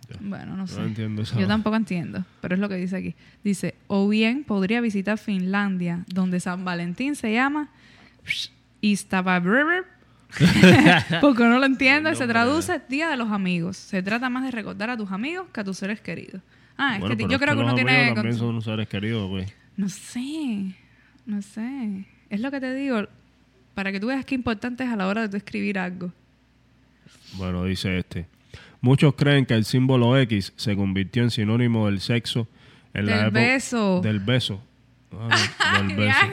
Ya. 0.08 0.16
Bueno, 0.20 0.56
no 0.56 0.66
sé. 0.66 0.80
entiendo 0.82 1.22
esa- 1.22 1.38
Yo 1.38 1.46
tampoco 1.48 1.76
entiendo, 1.76 2.24
pero 2.40 2.54
es 2.54 2.60
lo 2.60 2.68
que 2.68 2.76
dice 2.76 2.96
aquí. 2.96 3.14
Dice, 3.42 3.74
o 3.88 4.08
bien 4.08 4.44
podría 4.44 4.80
visitar 4.80 5.18
Finlandia, 5.18 6.04
donde 6.06 6.38
San 6.40 6.64
Valentín 6.64 7.16
se 7.16 7.32
llama 7.32 7.70
Istavabrer. 8.80 9.84
Porque 11.20 11.44
no 11.44 11.58
lo 11.58 11.66
entiendo, 11.66 12.14
se 12.14 12.26
traduce 12.26 12.80
Día 12.88 13.08
de 13.08 13.16
los 13.16 13.30
Amigos. 13.30 13.76
Se 13.76 14.02
trata 14.02 14.28
más 14.28 14.44
de 14.44 14.50
recordar 14.50 14.90
a 14.90 14.96
tus 14.96 15.10
amigos 15.10 15.46
que 15.52 15.60
a 15.60 15.64
tus 15.64 15.78
seres 15.78 16.00
queridos. 16.00 16.42
Ah, 16.76 16.98
es 16.98 17.16
que 17.16 17.26
yo 17.28 17.38
creo 17.38 17.56
que 17.56 17.62
uno 17.62 17.74
tiene... 17.74 18.12
también 18.14 18.36
son 18.36 18.60
seres 18.60 18.86
queridos, 18.88 19.28
pues. 19.30 19.46
güey. 19.46 19.56
No 19.76 19.88
sé, 19.88 20.74
no 21.26 21.42
sé. 21.42 22.04
Es 22.30 22.40
lo 22.40 22.50
que 22.50 22.60
te 22.60 22.74
digo, 22.74 23.06
para 23.74 23.92
que 23.92 24.00
tú 24.00 24.06
veas 24.08 24.24
qué 24.24 24.34
importante 24.34 24.84
es 24.84 24.90
a 24.90 24.96
la 24.96 25.06
hora 25.06 25.22
de 25.22 25.28
tú 25.28 25.36
escribir 25.36 25.78
algo. 25.78 26.12
Bueno, 27.34 27.64
dice 27.64 27.98
este. 27.98 28.26
Muchos 28.80 29.14
creen 29.14 29.46
que 29.46 29.54
el 29.54 29.64
símbolo 29.64 30.16
X 30.18 30.52
se 30.56 30.76
convirtió 30.76 31.22
en 31.22 31.30
sinónimo 31.30 31.86
del 31.86 32.00
sexo 32.00 32.46
en 32.94 33.06
la 33.06 33.12
Del 33.16 33.26
época 33.26 33.40
beso. 33.40 34.00
del 34.00 34.20
beso. 34.20 34.62
Ah, 35.12 35.28
no, 35.82 35.88
del 35.88 35.96
beso. 35.96 36.26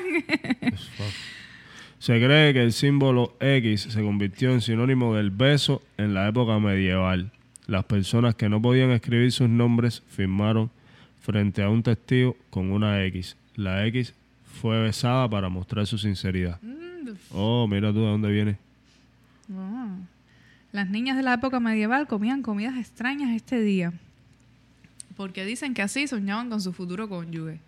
Se 1.99 2.13
cree 2.23 2.53
que 2.53 2.61
el 2.61 2.73
símbolo 2.73 3.35
X 3.39 3.81
se 3.89 4.01
convirtió 4.01 4.51
en 4.51 4.61
sinónimo 4.61 5.15
del 5.15 5.31
beso 5.31 5.81
en 5.97 6.13
la 6.13 6.27
época 6.27 6.59
medieval. 6.59 7.31
Las 7.65 7.85
personas 7.85 8.35
que 8.35 8.49
no 8.49 8.61
podían 8.61 8.91
escribir 8.91 9.31
sus 9.31 9.47
nombres 9.47 10.03
firmaron 10.09 10.69
frente 11.21 11.63
a 11.63 11.69
un 11.69 11.81
testigo 11.81 12.35
con 12.49 12.71
una 12.71 13.03
X. 13.05 13.37
La 13.55 13.85
X 13.87 14.13
fue 14.61 14.81
besada 14.81 15.29
para 15.29 15.49
mostrar 15.49 15.85
su 15.87 15.97
sinceridad. 15.97 16.59
Oh, 17.31 17.67
mira 17.67 17.91
tú 17.91 17.99
de 17.99 18.05
dónde 18.07 18.31
viene. 18.31 18.57
Ah. 19.53 19.95
Las 20.71 20.89
niñas 20.89 21.17
de 21.17 21.23
la 21.23 21.33
época 21.33 21.59
medieval 21.59 22.07
comían 22.07 22.41
comidas 22.41 22.77
extrañas 22.77 23.31
este 23.35 23.59
día. 23.61 23.93
Porque 25.17 25.45
dicen 25.45 25.73
que 25.73 25.81
así 25.81 26.07
soñaban 26.07 26.49
con 26.49 26.61
su 26.61 26.73
futuro 26.73 27.07
cónyuge. 27.09 27.59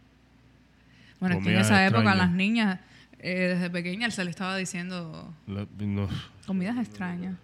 Bueno, 1.20 1.36
es 1.38 1.44
que 1.44 1.50
en 1.50 1.56
Comidas 1.56 1.66
esa 1.68 1.86
época 1.86 2.12
a 2.12 2.16
las 2.16 2.32
niñas, 2.32 2.80
eh, 3.20 3.54
desde 3.56 3.70
pequeñas, 3.70 4.14
se 4.16 4.24
le 4.24 4.32
estaba 4.32 4.58
diciendo 4.58 5.32
La- 5.48 5.68
no, 5.80 6.08
comidas 6.48 6.78
extrañas. 6.78 7.36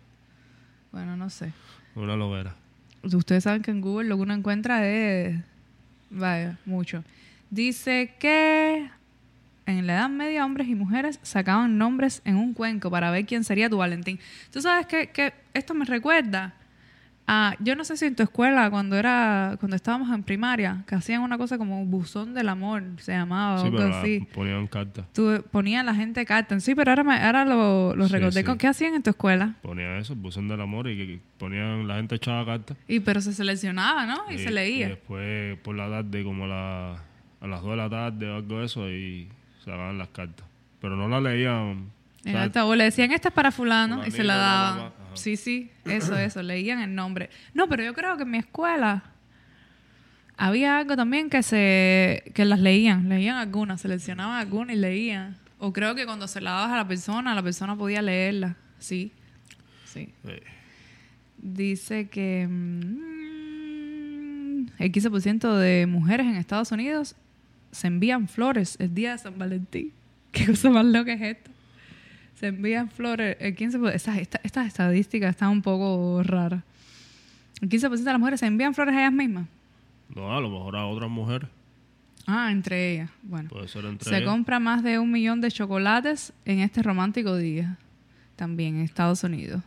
Bueno, 0.92 1.16
no 1.16 1.30
sé. 1.30 1.54
una 1.96 2.16
loguera. 2.16 2.56
Ustedes 3.04 3.44
saben 3.44 3.62
que 3.62 3.72
en 3.72 3.82
Google 3.82 4.10
lo 4.10 4.16
que 4.18 4.24
uno 4.24 4.34
encuentra 4.34 4.88
es. 4.88 5.40
Vaya, 6.10 6.58
mucho. 6.66 7.04
Dice 7.50 8.14
que 8.20 8.90
en 9.78 9.88
la 9.88 9.94
Edad 9.94 10.10
Media 10.10 10.46
hombres 10.46 10.68
y 10.68 10.76
mujeres 10.76 11.20
sacaban 11.24 11.78
nombres 11.78 12.22
en 12.26 12.36
un 12.38 12.54
cuenco 12.54 12.90
para 12.92 13.12
ver 13.12 13.26
quién 13.26 13.44
sería 13.44 13.70
tu 13.70 13.78
Valentín. 13.78 14.20
Tú 14.52 14.62
sabes 14.62 14.86
que, 14.88 15.08
que 15.10 15.34
esto 15.54 15.74
me 15.74 15.86
recuerda 15.86 16.54
a. 17.28 17.56
Yo 17.60 17.76
no 17.76 17.84
sé 17.84 17.98
si 17.98 18.06
en 18.06 18.16
tu 18.16 18.24
escuela, 18.24 18.70
cuando 18.72 18.98
era 18.98 19.56
cuando 19.60 19.76
estábamos 19.76 20.10
en 20.14 20.24
primaria, 20.24 20.84
que 20.88 20.96
hacían 20.96 21.22
una 21.22 21.38
cosa 21.38 21.58
como 21.58 21.86
buzón 21.86 22.34
del 22.34 22.50
amor, 22.50 22.84
se 22.98 23.12
llamaba, 23.12 23.56
o 23.56 23.60
Sí, 23.60 23.66
algo 23.68 23.78
pero 23.78 23.96
así. 23.96 24.28
ponían 24.34 24.68
cartas. 24.68 25.06
Tú 25.14 25.44
ponías 25.52 25.86
la 25.86 25.94
gente 25.94 26.26
cartas. 26.26 26.64
Sí, 26.64 26.74
pero 26.74 26.92
ahora, 26.92 27.04
me, 27.04 27.16
ahora 27.16 27.46
lo, 27.46 27.96
lo 27.96 28.08
Sí, 28.08 28.14
recordé. 28.14 28.44
sí. 28.44 28.58
¿Qué 28.58 28.68
hacían 28.68 28.96
en 28.96 29.04
tu 29.04 29.12
escuela? 29.12 29.56
Ponían 29.62 29.98
eso, 29.98 30.16
buzón 30.16 30.48
del 30.48 30.62
amor 30.62 30.88
y 30.90 30.98
que, 30.98 31.20
ponían 31.38 31.88
la 31.88 31.96
gente 31.98 32.16
echaba 32.16 32.44
cartas. 32.46 32.76
Y 32.88 33.00
pero 33.02 33.22
se 33.22 33.34
seleccionaba, 33.34 34.06
¿no? 34.08 34.20
Y, 34.32 34.40
se 34.40 34.52
leía. 34.52 34.88
Y 34.88 34.90
después 34.90 35.58
por 35.60 35.76
la 35.76 35.90
tarde, 35.90 36.24
como 36.24 36.48
la- 36.48 37.04
a 37.40 37.48
las 37.48 37.62
2 37.62 37.72
de 37.72 37.78
la 37.78 37.90
tarde 37.90 38.30
o 38.30 38.36
algo 38.38 38.60
de 38.60 38.66
eso, 38.66 38.90
y 38.90 39.28
sacaban 39.64 39.98
las 39.98 40.10
cartas. 40.10 40.46
Pero 40.80 40.96
no 40.96 41.08
las 41.08 41.22
leían. 41.22 41.92
En 42.24 42.34
¿sabes? 42.34 42.42
altavoz 42.48 42.78
le 42.78 42.84
decían, 42.86 43.12
esta 43.12 43.30
es 43.30 43.34
para 43.34 43.52
fulano, 43.52 44.06
y 44.06 44.12
se 44.12 44.24
la 44.24 44.36
daban. 44.36 44.92
Sí, 45.14 45.36
sí, 45.38 45.72
eso, 45.86 46.18
eso, 46.18 46.42
leían 46.42 46.80
el 46.82 46.96
nombre. 46.96 47.30
No, 47.54 47.68
pero 47.68 47.84
yo 47.84 47.94
creo 47.94 48.16
que 48.18 48.24
en 48.24 48.32
mi 48.32 48.38
escuela 48.38 49.04
había 50.38 50.78
algo 50.78 50.96
también 50.96 51.30
que 51.30 51.44
se 51.44 52.24
que 52.34 52.46
las 52.46 52.60
leían, 52.60 53.10
leían 53.10 53.38
algunas, 53.38 53.82
seleccionaban 53.82 54.40
algunas 54.40 54.76
y 54.76 54.80
leían. 54.80 55.38
O 55.60 55.74
creo 55.74 55.94
que 55.96 56.06
cuando 56.06 56.28
se 56.28 56.42
la 56.42 56.52
dabas 56.52 56.72
a 56.72 56.78
la 56.78 56.88
persona, 56.88 57.36
la 57.36 57.44
persona 57.44 57.76
podía 57.76 58.02
leerla. 58.02 58.56
Sí, 58.80 59.12
sí. 59.86 60.14
Eh, 60.24 60.42
Dice 61.38 62.08
que 62.08 62.48
mm, 62.48 63.12
el 64.78 64.92
15% 64.92 65.56
de 65.56 65.88
mujeres 65.88 66.28
en 66.28 66.36
Estados 66.36 66.72
Unidos 66.72 67.16
se 67.72 67.88
envían 67.88 68.28
flores 68.28 68.76
el 68.80 68.94
día 68.94 69.12
de 69.14 69.18
San 69.18 69.38
Valentín. 69.38 69.92
¿Qué 70.32 70.46
cosa 70.48 70.70
más 70.70 70.86
loca 70.86 71.14
es 71.14 71.22
esto? 71.22 71.52
Se 72.36 72.48
envían 72.48 72.90
flores 72.90 73.38
el 73.40 73.56
15%. 73.56 73.92
Estas, 73.94 74.18
esta- 74.18 74.42
estas 74.44 74.68
estadísticas 74.68 75.30
están 75.32 75.50
un 75.50 75.62
poco 75.62 76.22
raras. 76.24 76.64
El 77.62 77.70
15% 77.70 77.90
de 77.98 78.04
las 78.12 78.20
mujeres 78.20 78.40
se 78.40 78.48
envían 78.48 78.74
flores 78.74 78.96
a 78.96 79.00
ellas 79.02 79.14
mismas. 79.14 79.48
no, 80.16 80.36
a 80.36 80.42
lo 80.42 80.50
mejor 80.50 80.76
a 80.76 80.86
otras 80.88 81.10
mujeres. 81.10 81.48
Ah, 82.28 82.52
entre 82.52 82.94
ellas. 82.94 83.10
Bueno. 83.24 83.50
Puede 83.50 83.68
ser 83.68 83.86
entre 83.86 84.10
Se 84.10 84.18
ellas. 84.18 84.30
compra 84.30 84.60
más 84.60 84.84
de 84.84 85.00
un 85.00 85.12
millón 85.12 85.42
de 85.42 85.52
chocolates 85.52 86.34
en 86.46 86.60
este 86.60 86.82
romántico 86.84 87.36
día. 87.36 87.78
También 88.36 88.76
en 88.78 88.82
Estados 88.82 89.24
Unidos. 89.24 89.62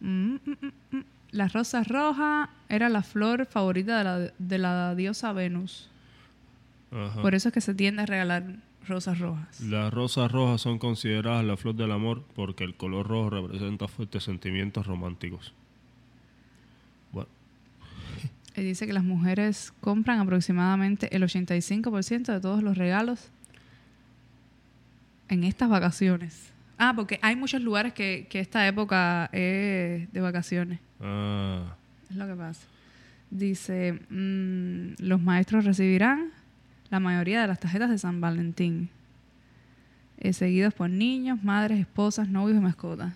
Mm, 0.00 0.34
mm, 0.34 0.38
mm, 0.60 0.96
mm. 0.96 1.04
La 1.32 1.48
rosa 1.48 1.82
roja 1.84 2.50
era 2.68 2.88
la 2.88 3.02
flor 3.02 3.46
favorita 3.46 3.98
de 3.98 4.04
la, 4.04 4.18
de 4.38 4.58
la 4.58 4.94
diosa 4.94 5.32
Venus. 5.32 5.88
Ajá. 6.92 7.20
Por 7.22 7.34
eso 7.34 7.48
es 7.48 7.54
que 7.54 7.60
se 7.60 7.74
tiende 7.74 8.02
a 8.02 8.06
regalar 8.06 8.44
rosas 8.86 9.18
rojas. 9.18 9.60
Las 9.60 9.92
rosas 9.92 10.30
rojas 10.30 10.60
son 10.60 10.78
consideradas 10.78 11.44
la 11.44 11.56
flor 11.56 11.74
del 11.74 11.90
amor 11.92 12.22
porque 12.34 12.64
el 12.64 12.74
color 12.76 13.08
rojo 13.08 13.30
representa 13.30 13.88
fuertes 13.88 14.22
sentimientos 14.24 14.86
románticos. 14.86 15.52
Bueno, 17.12 17.28
Y 18.56 18.60
dice 18.62 18.86
que 18.86 18.92
las 18.92 19.02
mujeres 19.04 19.72
compran 19.80 20.20
aproximadamente 20.20 21.14
el 21.14 21.22
85% 21.24 22.26
de 22.32 22.40
todos 22.40 22.62
los 22.62 22.78
regalos 22.78 23.30
en 25.28 25.44
estas 25.44 25.68
vacaciones. 25.68 26.52
Ah, 26.78 26.92
porque 26.94 27.18
hay 27.22 27.34
muchos 27.36 27.60
lugares 27.62 27.92
que, 27.94 28.26
que 28.30 28.38
esta 28.38 28.66
época 28.68 29.26
es 29.32 30.12
de 30.12 30.20
vacaciones. 30.20 30.78
ah, 31.00 31.74
Es 32.08 32.16
lo 32.16 32.26
que 32.26 32.34
pasa. 32.34 32.66
Dice, 33.30 33.94
mm, 34.08 35.02
los 35.02 35.20
maestros 35.20 35.64
recibirán 35.64 36.30
la 36.90 37.00
mayoría 37.00 37.40
de 37.40 37.48
las 37.48 37.60
tarjetas 37.60 37.90
de 37.90 37.98
San 37.98 38.20
Valentín, 38.20 38.88
eh, 40.18 40.32
seguidos 40.32 40.74
por 40.74 40.88
niños, 40.90 41.42
madres, 41.42 41.80
esposas, 41.80 42.28
novios 42.28 42.58
y 42.58 42.60
mascotas. 42.60 43.12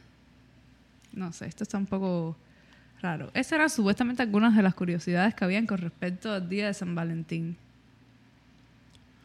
No 1.13 1.33
sé, 1.33 1.47
esto 1.47 1.65
está 1.65 1.79
un 1.79 1.87
poco 1.87 2.37
raro. 3.01 3.31
Esas 3.35 3.53
eran 3.53 3.71
supuestamente 3.71 4.23
algunas 4.23 4.55
de 4.57 4.63
las 4.63 4.75
curiosidades 4.75 5.35
que 5.35 5.45
habían 5.45 5.67
con 5.67 5.79
respecto 5.79 6.33
al 6.33 6.49
día 6.49 6.67
de 6.67 6.75
San 6.75 6.95
Valentín. 6.95 7.57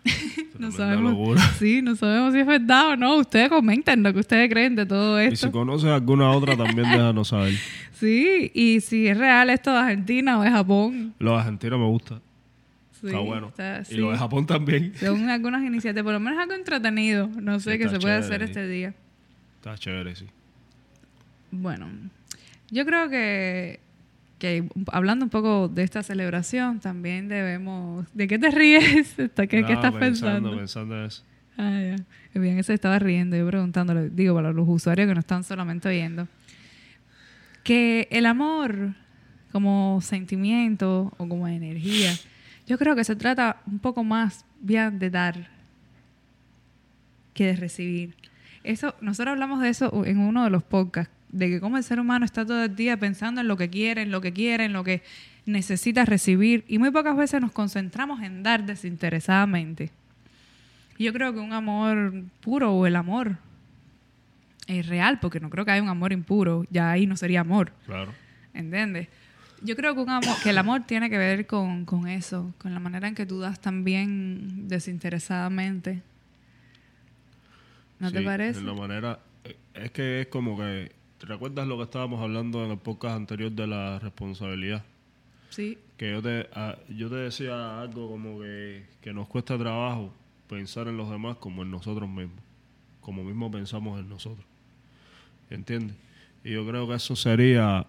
no 0.59 0.71
sabemos, 0.71 1.39
sí, 1.59 1.81
no 1.81 1.95
sabemos 1.95 2.33
si 2.33 2.39
es 2.39 2.45
verdad 2.45 2.89
o 2.89 2.95
no. 2.95 3.15
Ustedes 3.17 3.49
comenten 3.49 4.03
lo 4.03 4.13
que 4.13 4.19
ustedes 4.19 4.49
creen 4.49 4.75
de 4.75 4.85
todo 4.85 5.21
Y 5.21 5.27
esto. 5.27 5.47
si 5.47 5.51
conoces 5.51 5.89
alguna 5.89 6.31
otra, 6.31 6.55
también 6.55 6.89
déjanos 6.89 7.27
saber. 7.29 7.53
Sí, 7.95 8.51
y 8.53 8.81
si 8.81 9.07
es 9.07 9.17
real 9.17 9.49
esto 9.49 9.71
de 9.71 9.77
Argentina 9.77 10.37
o 10.37 10.41
de 10.41 10.51
Japón. 10.51 11.13
Los 11.17 11.39
argentinos 11.39 11.79
me 11.79 11.85
gusta. 11.85 12.19
Sí, 13.09 13.15
está 13.15 13.19
bueno. 13.25 13.47
está- 13.47 13.81
Y 13.81 13.85
sí. 13.85 13.95
los 13.97 14.11
de 14.11 14.17
Japón 14.17 14.45
también. 14.45 14.93
Son 14.95 15.29
algunas 15.29 15.63
iniciativas, 15.63 16.03
por 16.03 16.13
lo 16.13 16.19
menos 16.19 16.39
algo 16.39 16.53
entretenido, 16.53 17.27
no 17.27 17.59
sé, 17.59 17.73
Sí, 17.73 17.77
que 17.77 17.89
se 17.89 17.99
puede 17.99 18.21
chévere, 18.21 18.25
hacer 18.25 18.41
este 18.43 18.67
día. 18.67 18.93
Está 19.57 19.77
chévere, 19.77 20.15
sí. 20.15 20.25
Bueno, 21.51 21.87
yo 22.69 22.85
creo 22.85 23.09
que, 23.09 23.79
que 24.39 24.67
hablando 24.91 25.25
un 25.25 25.29
poco 25.29 25.67
de 25.69 25.83
esta 25.83 26.03
celebración, 26.03 26.79
también 26.79 27.27
debemos... 27.29 28.05
¿De 28.13 28.27
qué 28.27 28.37
te 28.37 28.51
ríes? 28.51 29.13
¿Qué, 29.35 29.47
qué 29.47 29.59
estás 29.59 29.93
pensando? 29.93 30.51
pensando? 30.51 30.57
Pensando 30.57 30.99
en 30.99 31.05
eso. 31.05 31.23
Ah, 31.57 31.79
ya. 32.33 32.39
Bien, 32.39 32.61
se 32.65 32.73
estaba 32.73 32.99
riendo, 32.99 33.37
yo 33.37 33.47
preguntándole, 33.47 34.09
digo, 34.09 34.35
para 34.35 34.51
los 34.51 34.67
usuarios 34.67 35.07
que 35.07 35.13
no 35.13 35.21
están 35.21 35.43
solamente 35.45 35.87
oyendo, 35.87 36.27
que 37.63 38.07
el 38.11 38.25
amor 38.25 38.93
como 39.53 39.99
sentimiento 40.01 41.13
o 41.17 41.27
como 41.29 41.47
energía, 41.47 42.13
yo 42.67 42.77
creo 42.77 42.95
que 42.95 43.03
se 43.03 43.15
trata 43.15 43.61
un 43.67 43.79
poco 43.79 44.03
más 44.03 44.45
bien 44.59 44.99
de 44.99 45.09
dar 45.09 45.47
que 47.33 47.47
de 47.47 47.55
recibir. 47.55 48.15
Eso, 48.63 48.95
nosotros 49.01 49.33
hablamos 49.33 49.61
de 49.61 49.69
eso 49.69 50.05
en 50.05 50.17
uno 50.19 50.43
de 50.43 50.49
los 50.49 50.63
podcasts, 50.63 51.13
de 51.29 51.49
que 51.49 51.59
como 51.59 51.77
el 51.77 51.83
ser 51.83 51.99
humano 51.99 52.25
está 52.25 52.45
todo 52.45 52.63
el 52.63 52.75
día 52.75 52.97
pensando 52.97 53.41
en 53.41 53.47
lo 53.47 53.57
que 53.57 53.69
quiere, 53.69 54.01
en 54.01 54.11
lo 54.11 54.21
que 54.21 54.33
quiere, 54.33 54.65
en 54.65 54.73
lo 54.73 54.83
que 54.83 55.03
necesita 55.45 56.05
recibir, 56.05 56.63
y 56.67 56.79
muy 56.79 56.89
pocas 56.89 57.15
veces 57.15 57.41
nos 57.41 57.51
concentramos 57.51 58.23
en 58.23 58.41
dar 58.41 58.65
desinteresadamente. 58.65 59.91
Yo 60.97 61.13
creo 61.13 61.33
que 61.33 61.39
un 61.39 61.53
amor 61.53 62.13
puro 62.39 62.73
o 62.73 62.87
el 62.87 62.95
amor 62.95 63.37
es 64.67 64.87
real, 64.87 65.19
porque 65.19 65.39
no 65.39 65.49
creo 65.49 65.65
que 65.65 65.71
haya 65.71 65.83
un 65.83 65.89
amor 65.89 66.13
impuro, 66.13 66.65
ya 66.71 66.89
ahí 66.89 67.05
no 67.05 67.17
sería 67.17 67.41
amor. 67.41 67.71
Claro. 67.85 68.13
¿Entiendes? 68.53 69.09
Yo 69.61 69.75
creo 69.75 69.95
que, 69.95 70.01
un 70.01 70.09
amor, 70.09 70.35
que 70.43 70.49
el 70.49 70.57
amor 70.57 70.83
tiene 70.85 71.09
que 71.09 71.17
ver 71.17 71.47
con, 71.47 71.85
con 71.85 72.07
eso, 72.07 72.53
con 72.57 72.73
la 72.73 72.79
manera 72.79 73.07
en 73.07 73.15
que 73.15 73.25
tú 73.25 73.39
das 73.39 73.59
también 73.59 74.67
desinteresadamente. 74.67 76.01
¿No 77.99 78.11
te 78.11 78.21
parece? 78.21 78.59
En 78.59 78.65
la 78.65 78.73
manera. 78.73 79.19
eh, 79.43 79.55
Es 79.73 79.91
que 79.91 80.21
es 80.21 80.27
como 80.27 80.57
que. 80.57 80.91
¿Te 81.17 81.25
recuerdas 81.27 81.65
lo 81.65 81.77
que 81.77 81.83
estábamos 81.83 82.21
hablando 82.21 82.65
en 82.65 82.71
el 82.71 82.77
podcast 82.77 83.15
anterior 83.15 83.51
de 83.51 83.67
la 83.67 83.99
responsabilidad? 83.99 84.83
Sí. 85.49 85.77
Que 85.97 86.11
yo 86.11 86.21
te, 86.21 86.49
ah, 86.53 86.75
yo 86.89 87.09
te 87.09 87.15
decía 87.15 87.79
algo 87.81 88.09
como 88.09 88.41
que, 88.41 88.85
que 89.01 89.13
nos 89.13 89.27
cuesta 89.27 89.57
trabajo 89.57 90.13
pensar 90.49 90.89
en 90.89 90.97
los 90.97 91.09
demás 91.09 91.37
como 91.37 91.61
en 91.63 91.71
nosotros 91.71 92.09
mismos. 92.09 92.43
Como 92.99 93.23
mismo 93.23 93.49
pensamos 93.49 93.97
en 93.99 94.09
nosotros. 94.09 94.45
¿Entiendes? 95.49 95.95
Y 96.43 96.51
yo 96.51 96.67
creo 96.67 96.85
que 96.87 96.95
eso 96.95 97.15
sería 97.15 97.87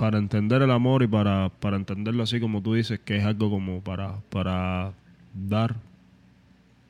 para 0.00 0.16
entender 0.16 0.62
el 0.62 0.70
amor 0.70 1.02
y 1.02 1.06
para, 1.06 1.50
para 1.60 1.76
entenderlo 1.76 2.22
así 2.22 2.40
como 2.40 2.62
tú 2.62 2.72
dices, 2.72 2.98
que 3.00 3.18
es 3.18 3.24
algo 3.26 3.50
como 3.50 3.82
para, 3.82 4.18
para 4.30 4.94
dar, 5.34 5.76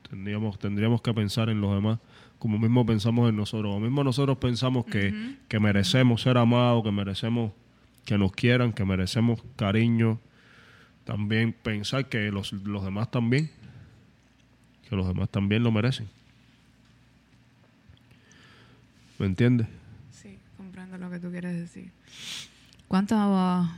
tendríamos, 0.09 0.61
tendríamos 0.61 1.03
que 1.03 1.13
pensar 1.13 1.49
en 1.49 1.61
los 1.61 1.75
demás 1.75 1.99
como 2.39 2.57
mismo 2.57 2.87
pensamos 2.87 3.29
en 3.29 3.35
nosotros. 3.35 3.75
Como 3.75 3.81
mismo 3.81 4.05
nosotros 4.05 4.39
pensamos 4.39 4.85
que, 4.87 5.37
que 5.49 5.59
merecemos 5.59 6.23
ser 6.23 6.39
amados, 6.39 6.85
que 6.85 6.93
merecemos 6.93 7.51
que 8.05 8.17
nos 8.17 8.31
quieran, 8.31 8.73
que 8.73 8.85
merecemos 8.85 9.43
cariño. 9.57 10.21
También 11.03 11.53
pensar 11.53 12.09
que 12.09 12.31
los, 12.31 12.53
los 12.53 12.85
demás 12.85 13.11
también, 13.11 13.51
que 14.89 14.95
los 14.95 15.09
demás 15.09 15.29
también 15.31 15.65
lo 15.65 15.73
merecen. 15.73 16.09
¿Me 19.19 19.27
entiendes? 19.27 19.67
Sí, 20.13 20.39
comprendo 20.57 20.97
lo 20.97 21.11
que 21.11 21.19
tú 21.19 21.29
quieres 21.33 21.59
decir. 21.59 21.91
¿Cuántos, 22.91 23.69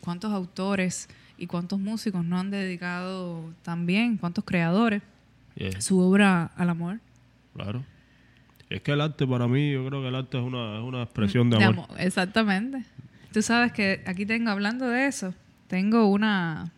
¿Cuántos 0.00 0.32
autores 0.32 1.08
y 1.38 1.46
cuántos 1.46 1.78
músicos 1.78 2.24
no 2.24 2.36
han 2.36 2.50
dedicado 2.50 3.54
también, 3.62 4.16
cuántos 4.16 4.44
creadores, 4.44 5.02
Yeah, 5.54 5.80
su 5.80 6.00
obra 6.00 6.50
al 6.56 6.70
amor? 6.70 6.98
claro. 7.54 7.84
Es 8.68 8.82
que 8.82 8.90
el 8.90 9.00
arte 9.00 9.24
para 9.24 9.46
mí, 9.46 9.70
yo 9.72 9.86
creo 9.86 10.02
que 10.02 10.08
el 10.08 10.14
arte 10.16 10.38
es 10.38 10.42
una, 10.44 10.78
es 10.78 10.82
una 10.82 11.02
expresión 11.04 11.48
de 11.48 11.62
amor. 11.62 11.86
Exactamente. 11.98 12.84
Tú 13.32 13.40
sabes 13.40 13.72
que 13.72 14.02
aquí 14.04 14.26
tengo, 14.26 14.50
hablando 14.50 14.88
de 14.88 15.06
eso, 15.06 15.32
tengo 15.68 16.06
una 16.06 16.72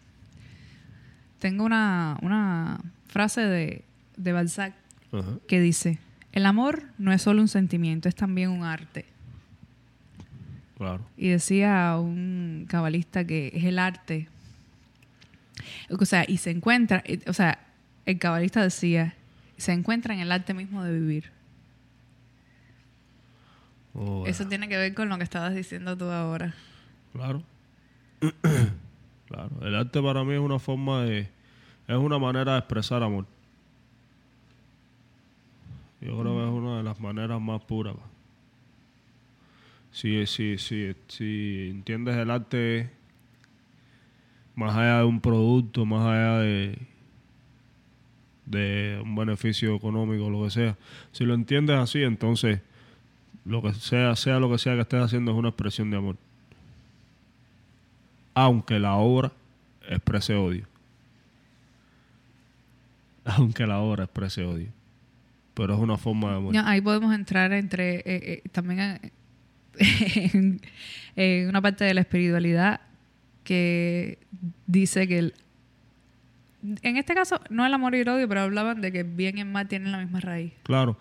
tengo 1.39 1.65
una, 1.65 2.19
una 2.21 2.81
frase 3.09 3.41
de, 3.43 3.85
de 4.19 4.33
Balzac 4.33 4.75
que 5.49 5.61
dice, 5.61 5.99
el 6.33 6.45
amor 6.45 6.83
no 6.99 7.13
es 7.13 7.23
solo 7.23 7.41
un 7.41 7.49
sentimiento, 7.49 8.11
es 8.11 8.15
también 8.15 8.51
un 8.51 8.63
arte. 8.63 9.07
Claro. 10.83 11.01
Y 11.17 11.29
decía 11.29 11.97
un 11.97 12.67
cabalista 12.69 13.25
que 13.25 13.53
es 13.55 13.63
el 13.63 13.79
arte. 13.79 14.29
O 15.91 16.05
sea, 16.05 16.25
y 16.27 16.39
se 16.39 16.51
encuentra, 16.51 17.05
eh, 17.07 17.21
o 17.29 17.33
sea, 17.33 17.65
el 18.05 18.19
cabalista 18.19 18.61
decía, 18.65 19.15
se 19.57 19.73
encuentra 19.73 20.13
en 20.13 20.19
el 20.19 20.33
arte 20.33 20.55
mismo 20.55 20.83
de 20.83 20.93
vivir. 20.99 21.31
Oh, 23.95 24.27
Eso 24.27 24.49
tiene 24.49 24.69
que 24.69 24.77
ver 24.77 24.93
con 24.93 25.09
lo 25.09 25.19
que 25.19 25.23
estabas 25.23 25.55
diciendo 25.55 25.97
tú 25.97 26.07
ahora. 26.07 26.53
Claro. 27.13 27.45
claro. 29.29 29.51
El 29.61 29.77
arte 29.77 30.03
para 30.03 30.25
mí 30.25 30.35
es 30.35 30.41
una 30.41 30.59
forma 30.59 31.05
de. 31.05 31.29
Es 31.87 31.97
una 31.97 32.19
manera 32.19 32.55
de 32.55 32.59
expresar 32.59 33.05
amor. 33.05 33.27
Yo 36.01 36.19
creo 36.19 36.35
que 36.39 36.43
es 36.43 36.51
una 36.51 36.79
de 36.79 36.83
las 36.83 36.99
maneras 36.99 37.41
más 37.41 37.63
puras. 37.63 37.95
pa. 37.95 38.03
Si, 39.93 40.27
si, 40.27 40.59
si, 40.59 40.95
si 41.09 41.69
entiendes 41.71 42.17
el 42.17 42.31
arte 42.31 42.91
más 44.55 44.75
allá 44.75 44.99
de 44.99 45.05
un 45.05 45.21
producto, 45.21 45.87
más 45.87 46.07
allá 46.07 46.39
de, 46.39 46.79
de 48.47 49.01
un 49.03 49.15
beneficio 49.15 49.77
económico, 49.77 50.31
lo 50.31 50.45
que 50.45 50.51
sea. 50.51 50.77
Si 51.13 51.25
lo 51.25 51.35
entiendes 51.35 51.77
así, 51.77 52.03
entonces 52.03 52.61
lo 53.45 53.63
que 53.63 53.75
sea, 53.75 54.17
sea 54.17 54.39
lo 54.39 54.51
que 54.51 54.59
sea 54.59 54.75
que 54.75 54.83
estés 54.83 55.03
haciendo 55.03 55.33
es 55.33 55.37
una 55.37 55.51
expresión 55.51 55.91
de 55.91 55.97
amor 55.97 56.17
aunque 58.35 58.79
la 58.79 58.95
obra 58.95 59.33
exprese 59.89 60.35
odio. 60.35 60.67
Aunque 63.25 63.67
la 63.67 63.79
obra 63.79 64.05
exprese 64.05 64.45
odio. 64.45 64.69
Pero 65.55 65.75
es 65.75 65.81
una 65.81 65.97
forma 65.97 66.31
de 66.31 66.37
amor. 66.37 66.55
Ahí 66.65 66.81
podemos 66.81 67.15
entrar 67.15 67.53
entre 67.53 67.97
eh, 67.99 68.03
eh, 68.07 68.43
también 68.51 68.81
eh, 68.81 69.13
en, 71.17 71.49
una 71.49 71.61
parte 71.63 71.85
de 71.85 71.95
la 71.95 72.01
espiritualidad 72.03 72.81
que 73.45 74.19
dice 74.67 75.09
que 75.09 75.19
el, 75.19 75.35
en 76.83 76.97
este 76.97 77.15
caso 77.15 77.41
no 77.51 77.67
el 77.67 77.75
amor 77.75 77.95
y 77.95 78.01
el 78.01 78.09
odio, 78.09 78.29
pero 78.29 78.43
hablaban 78.43 78.81
de 78.81 78.93
que 78.93 79.03
bien 79.03 79.39
y 79.39 79.41
el 79.41 79.49
mal 79.49 79.69
tienen 79.69 79.93
la 79.93 79.99
misma 79.99 80.21
raíz. 80.21 80.53
Claro. 80.63 80.97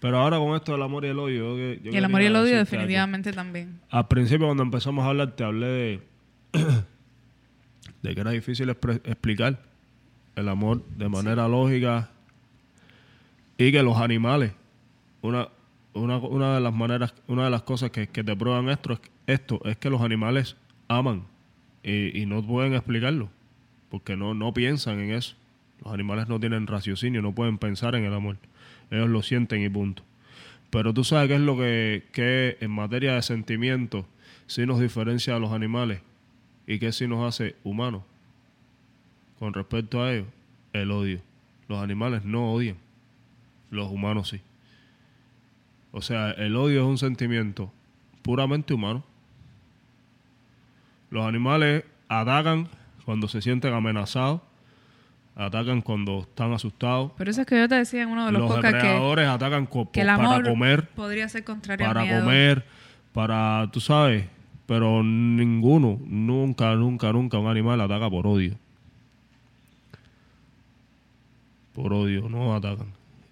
Pero 0.00 0.18
ahora 0.18 0.38
con 0.38 0.56
esto 0.56 0.72
del 0.72 0.82
amor 0.82 1.04
y 1.04 1.08
el 1.08 1.18
odio. 1.18 1.50
yo 1.50 1.56
que- 1.56 1.80
yo 1.84 1.92
y 1.92 1.96
el 1.96 2.04
amor 2.04 2.22
y 2.22 2.26
el 2.26 2.34
odio 2.34 2.56
definitivamente 2.56 3.32
también. 3.32 3.80
Al 3.88 4.08
principio 4.08 4.46
cuando 4.46 4.64
empezamos 4.64 5.04
a 5.04 5.08
hablar 5.08 5.36
te 5.36 5.44
hablé 5.44 5.66
de, 5.66 6.00
de 8.02 8.14
que 8.14 8.20
era 8.20 8.32
difícil 8.32 8.68
explicar 8.70 9.60
el 10.34 10.48
amor 10.48 10.84
de 10.96 11.08
manera 11.08 11.46
lógica 11.46 12.10
y 13.58 13.70
que 13.70 13.82
los 13.82 13.96
animales, 13.98 14.52
una, 15.20 15.48
una, 15.94 16.18
una 16.18 16.54
de 16.54 16.60
las 16.60 16.74
maneras, 16.74 17.14
una 17.26 17.44
de 17.44 17.50
las 17.50 17.62
cosas 17.62 17.90
que, 17.90 18.08
que 18.08 18.24
te 18.24 18.36
prueban 18.36 18.68
esto 18.68 18.92
es, 18.92 19.00
esto 19.26 19.60
es 19.64 19.76
que 19.76 19.90
los 19.90 20.00
animales 20.00 20.56
aman 20.88 21.24
y, 21.82 22.20
y 22.20 22.26
no 22.26 22.46
pueden 22.46 22.74
explicarlo 22.74 23.28
porque 23.92 24.16
no, 24.16 24.32
no 24.32 24.54
piensan 24.54 25.00
en 25.00 25.10
eso. 25.12 25.36
Los 25.84 25.92
animales 25.92 26.26
no 26.26 26.40
tienen 26.40 26.66
raciocinio, 26.66 27.20
no 27.20 27.34
pueden 27.34 27.58
pensar 27.58 27.94
en 27.94 28.04
el 28.04 28.14
amor. 28.14 28.38
Ellos 28.90 29.10
lo 29.10 29.22
sienten 29.22 29.62
y 29.62 29.68
punto. 29.68 30.02
Pero 30.70 30.94
tú 30.94 31.04
sabes 31.04 31.28
qué 31.28 31.34
es 31.34 31.42
lo 31.42 31.58
que, 31.58 32.04
que 32.10 32.56
en 32.60 32.70
materia 32.70 33.14
de 33.14 33.20
sentimientos 33.20 34.06
sí 34.46 34.64
nos 34.64 34.80
diferencia 34.80 35.36
a 35.36 35.38
los 35.38 35.52
animales 35.52 36.00
y 36.66 36.78
qué 36.78 36.90
sí 36.92 37.06
nos 37.06 37.28
hace 37.28 37.54
humanos 37.64 38.02
con 39.38 39.52
respecto 39.52 40.02
a 40.02 40.14
ellos, 40.14 40.28
el 40.72 40.90
odio. 40.90 41.20
Los 41.68 41.82
animales 41.82 42.24
no 42.24 42.50
odian, 42.50 42.76
los 43.70 43.90
humanos 43.90 44.30
sí. 44.30 44.40
O 45.92 46.00
sea, 46.02 46.30
el 46.32 46.56
odio 46.56 46.80
es 46.82 46.86
un 46.86 46.98
sentimiento 46.98 47.70
puramente 48.22 48.72
humano. 48.74 49.04
Los 51.10 51.26
animales 51.26 51.84
atacan 52.08 52.68
cuando 53.04 53.28
se 53.28 53.42
sienten 53.42 53.74
amenazados, 53.74 54.40
atacan 55.36 55.82
cuando 55.82 56.20
están 56.20 56.52
asustados. 56.52 57.12
Por 57.12 57.28
eso 57.28 57.42
es 57.42 57.46
que 57.46 57.58
yo 57.58 57.68
te 57.68 57.74
decía 57.74 58.02
en 58.02 58.08
uno 58.08 58.26
de 58.26 58.32
los, 58.32 58.40
Los 58.42 58.50
podcasts 58.52 58.70
que, 58.78 58.86
depredadores 58.86 59.28
atacan 59.28 59.66
co- 59.66 59.90
que 59.90 60.00
el 60.00 60.06
para 60.06 60.14
amor 60.24 60.44
comer, 60.44 60.88
podría 60.90 61.28
ser 61.28 61.44
contrario 61.44 61.86
al 61.86 61.92
para 61.94 62.06
miedo. 62.06 62.20
comer, 62.20 62.64
para, 63.12 63.68
tú 63.72 63.80
sabes, 63.80 64.26
pero 64.66 65.02
ninguno, 65.02 66.00
nunca, 66.06 66.74
nunca, 66.74 67.12
nunca 67.12 67.38
un 67.38 67.48
animal 67.48 67.80
ataca 67.82 68.08
por 68.08 68.26
odio. 68.26 68.54
Por 71.74 71.92
odio, 71.92 72.28
no 72.28 72.54
atacan. 72.54 72.88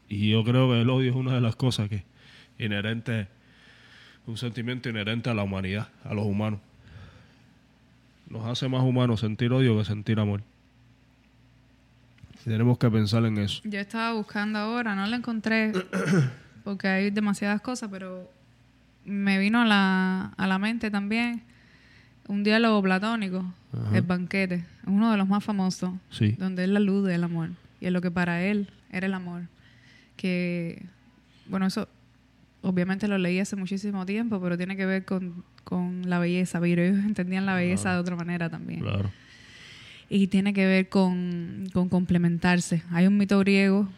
Y 0.08 0.30
yo 0.30 0.44
creo 0.44 0.68
que 0.70 0.80
el 0.80 0.90
odio 0.90 1.10
es 1.10 1.16
una 1.16 1.34
de 1.34 1.40
las 1.40 1.56
cosas 1.56 1.88
que 1.88 2.04
inherente, 2.64 3.28
un 4.26 4.36
sentimiento 4.36 4.88
inherente 4.88 5.30
a 5.30 5.34
la 5.34 5.42
humanidad, 5.42 5.88
a 6.04 6.14
los 6.14 6.26
humanos. 6.26 6.60
Nos 8.28 8.46
hace 8.46 8.68
más 8.68 8.82
humanos 8.82 9.20
sentir 9.20 9.52
odio 9.52 9.76
que 9.78 9.84
sentir 9.84 10.20
amor. 10.20 10.42
Tenemos 12.44 12.78
que 12.78 12.90
pensar 12.90 13.24
en 13.26 13.38
eso. 13.38 13.60
Yo 13.64 13.78
estaba 13.78 14.12
buscando 14.14 14.58
ahora, 14.58 14.94
no 14.94 15.06
la 15.06 15.16
encontré 15.16 15.72
porque 16.64 16.88
hay 16.88 17.10
demasiadas 17.10 17.60
cosas, 17.60 17.90
pero 17.92 18.30
me 19.04 19.38
vino 19.38 19.60
a 19.62 19.64
la, 19.66 20.32
a 20.36 20.46
la 20.46 20.58
mente 20.58 20.90
también 20.90 21.42
un 22.28 22.44
diálogo 22.44 22.80
platónico, 22.82 23.44
El 23.92 24.02
banquete, 24.02 24.64
uno 24.86 25.10
de 25.10 25.16
los 25.16 25.26
más 25.28 25.42
famosos, 25.42 25.92
Sí. 26.10 26.36
donde 26.38 26.62
es 26.64 26.68
la 26.70 26.78
luz 26.80 27.06
del 27.06 27.24
amor. 27.24 27.50
y 27.80 27.86
en 27.86 27.92
lo 27.92 28.00
que 28.00 28.10
para 28.10 28.42
él 28.44 28.68
era 28.92 29.06
el 29.06 29.14
amor. 29.14 29.42
Que, 30.16 30.84
bueno, 31.46 31.66
eso 31.66 31.88
obviamente 32.62 33.08
lo 33.08 33.18
leí 33.18 33.38
hace 33.40 33.56
muchísimo 33.56 34.04
tiempo, 34.06 34.40
pero 34.40 34.56
tiene 34.56 34.76
que 34.76 34.86
ver 34.86 35.04
con, 35.04 35.44
con 35.64 36.08
la 36.08 36.18
belleza, 36.18 36.60
pero 36.60 36.82
ellos 36.82 36.98
entendían 37.04 37.46
la 37.46 37.54
belleza 37.54 37.92
de 37.94 37.98
otra 37.98 38.16
manera 38.16 38.48
también. 38.50 38.80
Claro. 38.80 39.10
Y 40.08 40.26
tiene 40.26 40.52
que 40.52 40.66
ver 40.66 40.88
con, 40.88 41.66
con 41.72 41.88
complementarse. 41.88 42.82
Hay 42.90 43.06
un 43.06 43.16
mito 43.16 43.38
griego 43.38 43.88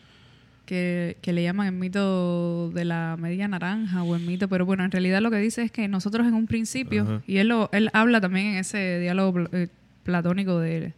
que, 0.66 1.16
que 1.22 1.32
le 1.32 1.42
llaman 1.42 1.66
el 1.66 1.72
mito 1.72 2.70
de 2.70 2.84
la 2.84 3.16
media 3.18 3.48
naranja 3.48 4.02
o 4.02 4.14
el 4.14 4.22
mito, 4.22 4.48
pero 4.48 4.64
bueno, 4.66 4.84
en 4.84 4.90
realidad 4.90 5.20
lo 5.22 5.30
que 5.30 5.38
dice 5.38 5.62
es 5.62 5.72
que 5.72 5.88
nosotros 5.88 6.26
en 6.26 6.34
un 6.34 6.46
principio, 6.46 7.02
Ajá. 7.02 7.22
y 7.26 7.38
él, 7.38 7.48
lo, 7.48 7.68
él 7.72 7.90
habla 7.94 8.20
también 8.20 8.46
en 8.48 8.54
ese 8.56 9.00
diálogo 9.00 9.32
pl- 9.32 9.48
eh, 9.52 9.68
platónico 10.04 10.58
de, 10.60 10.92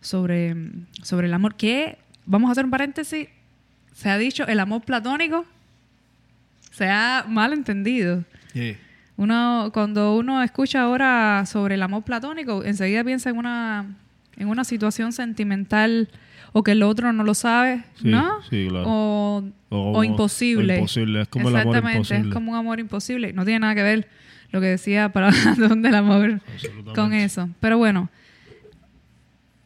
sobre, 0.00 0.56
sobre 1.02 1.26
el 1.28 1.34
amor, 1.34 1.54
que, 1.54 1.98
vamos 2.26 2.48
a 2.48 2.52
hacer 2.52 2.64
un 2.64 2.70
paréntesis, 2.70 3.28
se 3.94 4.08
ha 4.08 4.18
dicho 4.18 4.46
el 4.46 4.58
amor 4.60 4.82
platónico 4.82 5.44
se 6.72 6.88
ha 6.88 7.24
mal 7.28 7.52
entendido. 7.52 8.24
Uno, 9.16 9.70
cuando 9.72 10.16
uno 10.16 10.42
escucha 10.42 10.82
ahora 10.82 11.44
sobre 11.46 11.76
el 11.76 11.82
amor 11.82 12.02
platónico, 12.02 12.64
enseguida 12.64 13.04
piensa 13.04 13.30
en 13.30 13.36
una, 13.38 13.86
en 14.36 14.48
una 14.48 14.64
situación 14.64 15.12
sentimental 15.12 16.08
o 16.52 16.62
que 16.64 16.72
el 16.72 16.82
otro 16.82 17.12
no 17.12 17.22
lo 17.24 17.34
sabe, 17.34 17.84
Sí, 18.00 18.08
¿no? 18.08 18.42
sí, 18.50 18.66
claro. 18.68 18.84
O, 18.88 19.44
O- 19.70 19.98
o 19.98 20.04
imposible. 20.04 20.74
o 20.74 20.78
imposible, 20.78 21.22
es 21.22 21.28
como 21.28 21.48
el 21.50 21.56
amor 21.56 21.76
imposible. 21.76 22.28
es 22.28 22.34
como 22.34 22.52
un 22.52 22.58
amor 22.58 22.80
imposible. 22.80 23.32
No 23.32 23.44
tiene 23.44 23.60
nada 23.60 23.74
que 23.74 23.82
ver 23.82 24.08
lo 24.50 24.60
que 24.60 24.66
decía 24.66 25.10
para 25.10 25.30
del 25.56 25.94
amor 25.94 26.40
Absolutamente. 26.52 26.92
con 27.00 27.12
eso. 27.14 27.48
Pero 27.60 27.78
bueno, 27.78 28.10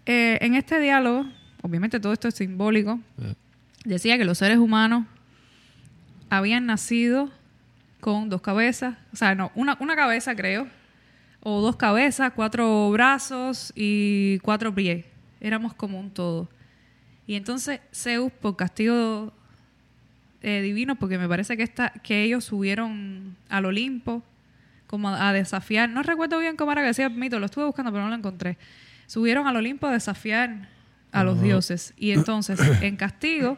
eh, 0.06 0.38
en 0.40 0.54
este 0.54 0.78
diálogo, 0.80 1.26
obviamente 1.62 1.98
todo 1.98 2.12
esto 2.12 2.28
es 2.28 2.34
simbólico, 2.34 3.00
Eh, 3.20 3.34
decía 3.84 4.18
que 4.18 4.24
los 4.24 4.38
seres 4.38 4.58
humanos 4.58 5.06
habían 6.30 6.66
nacido 6.66 7.30
con 8.00 8.28
dos 8.28 8.40
cabezas, 8.40 8.96
o 9.12 9.16
sea, 9.16 9.34
no, 9.34 9.50
una, 9.54 9.76
una 9.80 9.96
cabeza 9.96 10.34
creo, 10.34 10.68
o 11.40 11.60
dos 11.60 11.76
cabezas, 11.76 12.32
cuatro 12.34 12.90
brazos 12.90 13.72
y 13.76 14.38
cuatro 14.40 14.74
pies. 14.74 15.04
Éramos 15.40 15.74
como 15.74 15.98
un 16.00 16.10
todo. 16.10 16.48
Y 17.26 17.34
entonces 17.34 17.80
Zeus, 17.92 18.32
por 18.32 18.56
castigo 18.56 19.32
eh, 20.42 20.60
divino, 20.60 20.96
porque 20.96 21.18
me 21.18 21.28
parece 21.28 21.56
que, 21.56 21.62
esta, 21.62 21.90
que 21.90 22.22
ellos 22.22 22.44
subieron 22.44 23.36
al 23.48 23.64
Olimpo 23.64 24.22
como 24.86 25.08
a, 25.08 25.28
a 25.28 25.32
desafiar, 25.32 25.88
no 25.88 26.02
recuerdo 26.02 26.38
bien 26.38 26.56
cómo 26.56 26.72
era 26.72 26.82
que 26.82 26.88
decía 26.88 27.06
el 27.06 27.14
mito, 27.14 27.38
lo 27.38 27.46
estuve 27.46 27.64
buscando 27.64 27.90
pero 27.92 28.04
no 28.04 28.10
lo 28.10 28.16
encontré. 28.16 28.58
Subieron 29.06 29.46
al 29.46 29.56
Olimpo 29.56 29.86
a 29.86 29.92
desafiar 29.92 30.68
a 31.12 31.24
los 31.24 31.40
dioses. 31.40 31.94
Y 31.96 32.10
entonces, 32.10 32.60
en 32.82 32.96
castigo, 32.96 33.56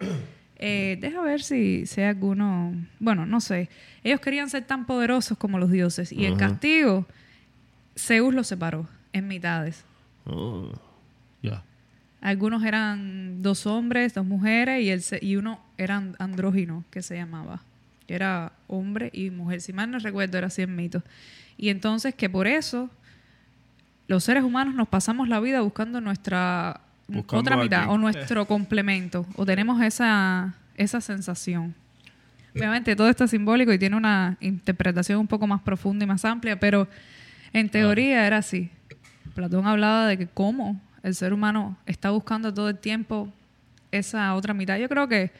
eh, 0.59 0.97
deja 1.01 1.21
ver 1.23 1.43
si, 1.43 1.87
si 1.87 2.01
hay 2.01 2.09
alguno, 2.09 2.75
bueno, 2.99 3.27
no 3.27 3.41
sé, 3.41 3.69
ellos 4.05 4.21
querían 4.21 4.51
ser 4.51 4.65
tan 4.65 4.87
poderosos 4.87 5.39
como 5.39 5.59
los 5.59 5.71
dioses. 5.71 6.13
Y 6.13 6.27
Ajá. 6.27 6.37
castigo, 6.37 7.07
Zeus 7.97 8.35
los 8.35 8.47
separó 8.47 8.89
en 9.13 9.29
mitades. 9.29 9.85
oh, 10.27 10.73
ya. 11.43 11.63
Algunos 12.21 12.65
eran 12.65 13.43
dos 13.43 13.67
hombres, 13.67 14.15
dos 14.15 14.27
mujeres 14.27 14.83
y, 14.83 14.91
el, 14.91 15.03
y 15.23 15.37
uno 15.37 15.61
era 15.77 15.97
and- 15.99 16.17
andrógino, 16.19 16.85
que 16.91 17.01
se 17.03 17.15
llamaba. 17.15 17.63
Que 18.09 18.15
era 18.15 18.53
hombre 18.67 19.11
y 19.13 19.31
mujer. 19.31 19.61
Si 19.61 19.73
mal 19.73 19.89
no 19.91 19.99
recuerdo, 20.01 20.37
era 20.39 20.49
así 20.49 20.63
en 20.63 20.75
mito. 20.75 21.03
Y 21.57 21.69
entonces 21.69 22.15
que 22.17 22.29
por 22.29 22.49
eso 22.49 22.91
los 24.09 24.25
seres 24.25 24.43
humanos 24.43 24.75
nos 24.75 24.89
pasamos 24.89 25.29
la 25.29 25.39
vida 25.39 25.61
buscando 25.61 26.01
nuestra 26.01 26.81
Buscando 27.09 27.41
otra 27.41 27.57
mitad 27.57 27.91
o 27.91 27.99
nuestro 27.99 28.47
complemento. 28.47 29.27
O 29.37 29.45
tenemos 29.47 29.81
esa, 29.83 30.55
esa 30.77 31.01
sensación. 31.01 31.75
Obviamente 32.55 32.97
todo 32.97 33.09
esto 33.09 33.25
es 33.25 33.31
simbólico 33.31 33.73
y 33.73 33.79
tiene 33.79 33.97
una 33.97 34.37
interpretación 34.41 35.19
un 35.21 35.27
poco 35.27 35.47
más 35.47 35.63
profunda 35.63 36.05
y 36.05 36.09
más 36.09 36.25
amplia, 36.25 36.59
pero 36.59 36.89
en 37.53 37.69
teoría 37.69 38.27
era 38.27 38.39
así. 38.39 38.71
Platón 39.35 39.67
hablaba 39.67 40.07
de 40.07 40.19
que 40.19 40.27
cómo 40.27 40.81
el 41.03 41.15
ser 41.15 41.33
humano 41.33 41.79
está 41.87 42.11
buscando 42.11 42.53
todo 42.53 42.69
el 42.69 42.79
tiempo 42.79 43.33
esa 43.93 44.35
otra 44.35 44.55
mitad. 44.55 44.79
Yo 44.79 44.89
creo 44.89 45.09
que, 45.09 45.31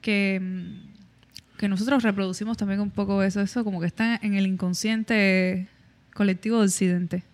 que, 0.00 0.40
mm, 0.40 1.58
que 1.58 1.68
nosotros 1.68 2.02
reproducimos 2.02 2.56
también 2.56 2.80
un 2.80 2.90
poco 2.90 3.22
eso, 3.22 3.40
eso 3.40 3.64
como 3.64 3.80
que 3.80 3.86
está 3.86 4.16
en 4.22 4.34
el 4.34 4.46
inconsciente 4.46 5.68
colectivo 6.14 6.58
de 6.58 6.64
Occidente. 6.64 7.24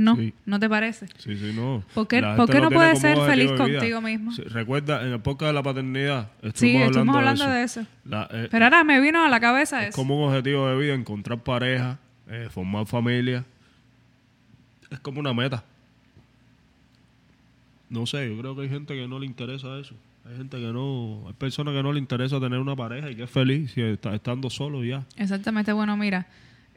¿No? 0.00 0.16
Sí. 0.16 0.32
¿No 0.46 0.58
te 0.58 0.66
parece? 0.66 1.08
Sí, 1.18 1.36
sí, 1.36 1.52
no. 1.54 1.84
¿Por 1.92 2.08
qué- 2.08 2.22
por 2.22 2.54
no 2.58 2.70
puedes 2.70 2.98
ser 3.00 3.18
feliz 3.18 3.52
contigo 3.52 4.00
mismo? 4.00 4.32
Sí, 4.32 4.40
recuerda, 4.44 5.02
en 5.06 5.12
el 5.12 5.20
podcast 5.20 5.48
de 5.48 5.52
la 5.52 5.62
paternidad 5.62 6.30
estuvimos 6.40 6.54
Sí, 6.58 6.66
hablando, 6.76 6.88
estuvimos 6.88 7.14
de, 7.14 7.18
hablando 7.18 7.44
eso. 7.44 7.52
de 7.52 7.62
eso. 7.82 7.86
La- 8.06 8.28
eh, 8.32 8.48
Pero 8.50 8.64
ahora 8.64 8.82
me 8.82 8.98
vino 8.98 9.22
a 9.22 9.28
la 9.28 9.40
cabeza 9.40 9.82
es 9.82 9.90
eso. 9.90 9.96
como 9.96 10.16
un 10.18 10.28
objetivo 10.30 10.66
de 10.68 10.78
vida 10.78 10.94
encontrar 10.94 11.42
pareja, 11.42 11.98
eh, 12.30 12.48
formar 12.50 12.86
familia. 12.86 13.44
Es 14.90 14.98
como 15.00 15.20
una 15.20 15.34
meta. 15.34 15.62
No 17.90 18.06
sé, 18.06 18.28
yo 18.28 18.40
creo 18.40 18.56
que 18.56 18.62
hay 18.62 18.68
gente 18.70 18.94
que 18.94 19.06
no 19.06 19.18
le 19.18 19.26
interesa 19.26 19.78
eso. 19.78 19.94
Hay 20.28 20.36
gente 20.36 20.56
que 20.58 20.72
no, 20.72 21.24
hay 21.26 21.32
personas 21.34 21.74
que 21.74 21.82
no 21.82 21.92
le 21.92 21.98
interesa 21.98 22.38
tener 22.40 22.58
una 22.58 22.76
pareja 22.76 23.10
y 23.10 23.16
que 23.16 23.24
es 23.24 23.30
feliz 23.30 23.72
si 23.72 23.82
está 23.82 24.14
estando 24.14 24.48
solo 24.48 24.82
ya. 24.84 25.04
Exactamente, 25.16 25.72
bueno, 25.72 25.96
mira, 25.96 26.26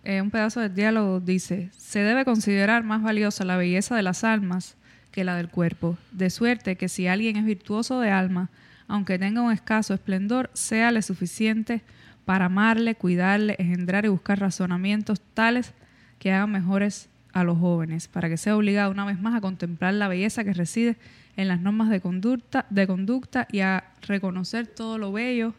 eh, 0.04 0.22
un 0.22 0.32
pedazo 0.32 0.60
del 0.60 0.76
diálogo 0.76 1.20
dice, 1.22 1.70
se 1.78 2.00
debe 2.00 2.26
considerar 2.26 2.84
más 2.84 3.02
valiosa 3.02 3.46
la 3.46 3.56
belleza 3.56 3.96
de 3.96 4.04
las 4.04 4.24
almas 4.24 4.76
que 5.12 5.24
la 5.24 5.38
del 5.38 5.50
cuerpo, 5.50 5.98
de 6.12 6.30
suerte 6.30 6.76
que 6.76 6.90
si 6.90 7.08
alguien 7.08 7.38
es 7.38 7.46
virtuoso 7.46 8.00
de 8.02 8.10
alma, 8.10 8.50
aunque 8.88 9.18
tenga 9.18 9.42
un 9.42 9.52
escaso 9.52 9.94
esplendor, 9.94 10.50
séale 10.54 11.02
suficiente 11.02 11.82
para 12.26 12.46
amarle, 12.46 12.96
cuidarle, 12.96 13.56
engendrar 13.60 14.06
y 14.06 14.10
buscar 14.10 14.40
razonamientos 14.40 15.22
tales 15.34 15.74
que 16.20 16.32
hagan 16.32 16.52
mejores 16.52 17.10
a 17.32 17.44
los 17.44 17.58
jóvenes, 17.58 18.08
para 18.08 18.30
que 18.30 18.38
sea 18.38 18.58
obligado 18.58 18.92
una 18.92 19.06
vez 19.06 19.20
más 19.20 19.36
a 19.36 19.42
contemplar 19.42 19.94
la 19.94 20.08
belleza 20.08 20.44
que 20.44 20.54
reside 20.54 20.98
en 21.38 21.48
las 21.48 21.62
normas 21.62 21.90
de 21.90 22.02
conducta, 22.02 22.66
de 22.70 22.88
conducta 22.88 23.48
y 23.52 23.62
a 23.62 23.86
reconocer 24.02 24.68
todo 24.68 24.98
lo 24.98 25.12
bello 25.12 25.54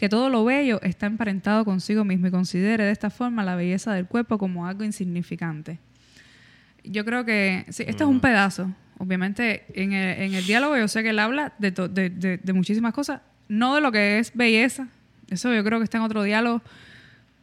que 0.00 0.08
todo 0.08 0.30
lo 0.30 0.46
bello 0.46 0.80
está 0.80 1.04
emparentado 1.04 1.62
consigo 1.66 2.06
mismo 2.06 2.26
y 2.26 2.30
considere 2.30 2.84
de 2.84 2.90
esta 2.90 3.10
forma 3.10 3.44
la 3.44 3.54
belleza 3.54 3.92
del 3.92 4.06
cuerpo 4.06 4.38
como 4.38 4.66
algo 4.66 4.82
insignificante. 4.82 5.78
Yo 6.84 7.04
creo 7.04 7.26
que 7.26 7.66
sí, 7.68 7.84
esto 7.86 8.04
es 8.04 8.08
un 8.10 8.18
pedazo. 8.20 8.72
Obviamente, 8.96 9.66
en 9.74 9.92
el, 9.92 10.22
en 10.22 10.32
el 10.34 10.46
diálogo 10.46 10.74
yo 10.78 10.88
sé 10.88 11.02
que 11.02 11.10
él 11.10 11.18
habla 11.18 11.52
de, 11.58 11.70
to- 11.72 11.88
de, 11.88 12.08
de- 12.08 12.38
de 12.38 12.52
muchísimas 12.54 12.94
cosas, 12.94 13.20
no 13.48 13.74
de 13.74 13.82
lo 13.82 13.92
que 13.92 14.18
es 14.18 14.32
belleza, 14.34 14.88
eso 15.28 15.52
yo 15.52 15.62
creo 15.62 15.78
que 15.78 15.84
está 15.84 15.98
en 15.98 16.04
otro 16.04 16.22
diálogo, 16.22 16.62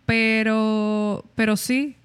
pero, 0.08 1.26
pero 1.36 1.58
sí 1.58 1.96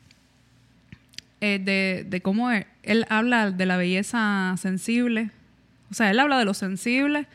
eh, 1.40 1.60
de, 1.64 2.04
de 2.08 2.20
cómo 2.20 2.50
él, 2.50 2.66
él 2.82 3.06
habla 3.08 3.50
de 3.50 3.64
la 3.64 3.78
belleza 3.78 4.54
sensible, 4.58 5.30
o 5.90 5.94
sea, 5.94 6.10
él 6.10 6.20
habla 6.20 6.38
de 6.38 6.44
lo 6.44 6.52
sensible 6.52 7.26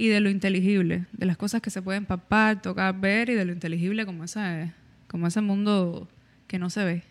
y 0.00 0.08
de 0.08 0.20
lo 0.20 0.30
inteligible, 0.30 1.04
de 1.12 1.26
las 1.26 1.36
cosas 1.36 1.60
que 1.60 1.68
se 1.68 1.82
pueden 1.82 2.06
palpar, 2.06 2.62
tocar, 2.62 2.98
ver 2.98 3.28
y 3.28 3.34
de 3.34 3.44
lo 3.44 3.52
inteligible 3.52 4.06
como 4.06 4.24
ese, 4.24 4.72
como 5.06 5.26
ese 5.26 5.42
mundo 5.42 6.08
que 6.46 6.58
no 6.58 6.70
se 6.70 6.84
ve. 6.84 7.02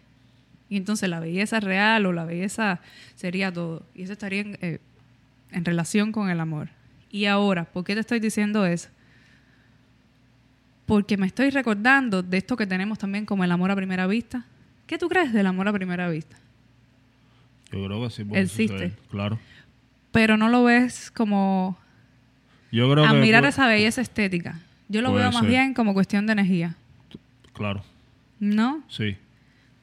Y 0.69 0.77
entonces 0.77 1.07
la 1.07 1.19
belleza 1.19 1.59
real 1.59 2.07
o 2.07 2.13
la 2.13 2.25
belleza 2.25 2.79
sería 3.13 3.53
todo. 3.53 3.85
Y 3.93 4.01
eso 4.01 4.13
estaría 4.13 4.41
en, 4.41 4.57
eh, 4.61 4.79
en 5.51 5.65
relación 5.65 6.11
con 6.11 6.31
el 6.31 6.39
amor. 6.39 6.69
Y 7.11 7.25
ahora, 7.25 7.65
¿por 7.65 7.83
qué 7.83 7.93
te 7.93 7.99
estoy 7.99 8.19
diciendo 8.19 8.65
eso? 8.65 8.89
Porque 10.87 11.15
me 11.15 11.27
estoy 11.27 11.51
recordando 11.51 12.23
de 12.23 12.37
esto 12.39 12.57
que 12.57 12.65
tenemos 12.65 12.97
también 12.97 13.27
como 13.27 13.43
el 13.43 13.51
amor 13.51 13.69
a 13.69 13.75
primera 13.75 14.07
vista. 14.07 14.47
¿Qué 14.87 14.97
tú 14.97 15.09
crees 15.09 15.31
del 15.31 15.45
amor 15.45 15.67
a 15.67 15.73
primera 15.73 16.09
vista? 16.09 16.37
Yo 17.71 17.85
creo 17.85 18.01
que 18.01 18.09
sí. 18.09 18.23
Existe. 18.33 18.73
suceder, 18.73 18.93
Claro. 19.11 19.39
Pero 20.11 20.37
no 20.37 20.49
lo 20.49 20.63
ves 20.63 21.11
como 21.11 21.77
Yo 22.71 22.91
creo 22.91 23.05
admirar 23.05 23.45
esa 23.45 23.67
belleza 23.67 24.01
estética. 24.01 24.59
Yo 24.87 25.01
lo 25.01 25.13
veo 25.13 25.31
más 25.31 25.41
ser. 25.41 25.49
bien 25.49 25.73
como 25.73 25.93
cuestión 25.93 26.25
de 26.25 26.33
energía. 26.33 26.75
Claro, 27.53 27.83
¿No? 28.39 28.83
sí. 28.89 29.17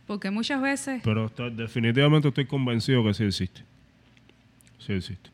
Porque 0.06 0.30
muchas 0.30 0.60
veces... 0.62 1.00
Pero 1.04 1.26
está- 1.26 1.50
definitivamente 1.50 2.28
estoy 2.28 2.46
convencido 2.46 3.02
que 3.04 3.12
sí 3.14 3.24
existe. 3.24 3.62
Sí 4.78 4.92
existe. 4.92 5.30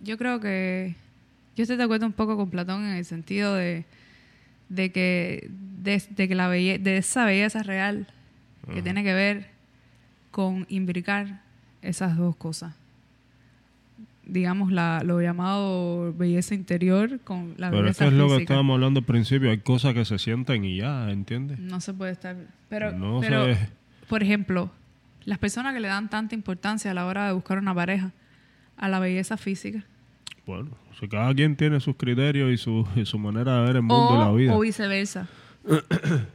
Yo 0.00 0.16
creo 0.18 0.40
que 0.40 0.94
yo 1.56 1.62
estoy 1.62 1.76
de 1.76 1.82
acuerdo 1.82 2.06
un 2.06 2.12
poco 2.12 2.36
con 2.36 2.50
Platón 2.50 2.84
en 2.84 2.96
el 2.96 3.04
sentido 3.04 3.54
de, 3.54 3.84
de 4.68 4.92
que 4.92 5.48
de, 5.82 6.02
de 6.10 6.28
que 6.28 6.34
la 6.34 6.48
belle- 6.48 6.78
de 6.78 6.98
esa 6.98 7.24
belleza 7.24 7.62
real 7.62 8.06
que 8.72 8.82
tiene 8.82 9.02
que 9.04 9.14
ver 9.14 9.46
con 10.30 10.66
imbricar 10.68 11.40
esas 11.82 12.16
dos 12.16 12.36
cosas. 12.36 12.74
Digamos 14.26 14.72
la, 14.72 15.02
lo 15.04 15.20
llamado 15.20 16.12
belleza 16.12 16.54
interior 16.56 17.20
con 17.22 17.54
la 17.58 17.70
Pero 17.70 17.82
belleza 17.82 18.04
esto 18.06 18.16
es 18.16 18.20
lo 18.20 18.36
que 18.36 18.42
estábamos 18.42 18.74
hablando 18.74 18.98
al 19.00 19.06
principio. 19.06 19.50
Hay 19.50 19.58
cosas 19.58 19.94
que 19.94 20.04
se 20.04 20.18
sienten 20.18 20.64
y 20.64 20.78
ya, 20.78 21.10
¿entiendes? 21.10 21.58
No 21.60 21.80
se 21.80 21.94
puede 21.94 22.12
estar. 22.12 22.36
Pero, 22.68 22.90
No 22.92 23.20
pero 23.20 23.44
sé. 23.54 23.68
por 24.08 24.22
ejemplo, 24.24 24.70
las 25.24 25.38
personas 25.38 25.74
que 25.74 25.80
le 25.80 25.88
dan 25.88 26.10
tanta 26.10 26.34
importancia 26.34 26.90
a 26.90 26.94
la 26.94 27.06
hora 27.06 27.26
de 27.28 27.32
buscar 27.34 27.58
una 27.58 27.72
pareja 27.74 28.10
a 28.76 28.88
la 28.88 28.98
belleza 28.98 29.36
física, 29.36 29.84
Bueno, 30.44 30.70
o 30.92 30.94
sea, 30.98 31.08
cada 31.08 31.32
quien 31.34 31.56
tiene 31.56 31.78
sus 31.80 31.94
criterios 31.96 32.50
y 32.52 32.56
su, 32.56 32.86
y 32.96 33.06
su 33.06 33.18
manera 33.18 33.58
de 33.60 33.66
ver 33.66 33.76
el 33.76 33.82
mundo 33.82 34.14
y 34.14 34.18
la 34.18 34.30
O, 34.30 34.34
vida. 34.34 34.54
o 34.56 34.60
viceversa. 34.60 35.28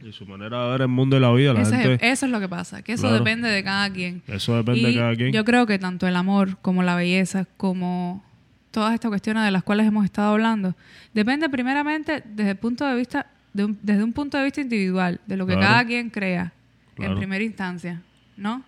Y 0.06 0.12
su 0.12 0.26
manera 0.26 0.64
de 0.64 0.70
ver 0.72 0.80
el 0.82 0.88
mundo 0.88 1.16
y 1.16 1.20
la 1.20 1.32
vida. 1.32 1.52
La 1.54 1.62
Ese 1.62 1.94
es- 1.94 2.02
eso 2.02 2.26
es 2.26 2.32
lo 2.32 2.40
que 2.40 2.48
pasa, 2.48 2.82
que 2.82 2.92
eso 2.92 3.02
Claro. 3.02 3.18
depende 3.18 3.48
de 3.48 3.64
cada 3.64 3.90
quien. 3.90 4.22
eso 4.26 4.56
depende 4.56 4.80
Y 4.80 4.84
de 4.92 4.94
cada 5.00 5.14
quien. 5.16 5.32
Yo 5.32 5.44
creo 5.44 5.66
que 5.66 5.78
tanto 5.78 6.06
el 6.06 6.16
amor 6.16 6.58
como 6.60 6.82
la 6.82 6.94
belleza, 6.96 7.46
como 7.56 8.22
todas 8.70 8.94
estas 8.94 9.08
cuestiones 9.10 9.44
de 9.44 9.50
las 9.50 9.62
cuales 9.62 9.86
hemos 9.86 10.04
estado 10.04 10.32
hablando, 10.32 10.74
depende 11.14 11.48
primeramente 11.48 12.22
desde 12.26 12.50
el 12.52 12.56
punto 12.56 12.86
de 12.86 12.94
vista, 12.96 13.26
de 13.52 13.64
un- 13.66 13.78
desde 13.82 14.02
un 14.04 14.12
punto 14.12 14.36
de 14.38 14.44
vista 14.44 14.60
individual, 14.60 15.20
de 15.26 15.36
lo 15.36 15.46
que 15.46 15.54
Claro. 15.54 15.68
cada 15.68 15.84
quien 15.86 16.10
crea 16.10 16.52
Claro. 16.94 17.12
en 17.12 17.18
primera 17.18 17.44
instancia, 17.44 18.02
¿no? 18.36 18.62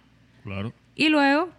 Claro. 0.44 0.72
Y 0.94 1.08
luego 1.08 1.50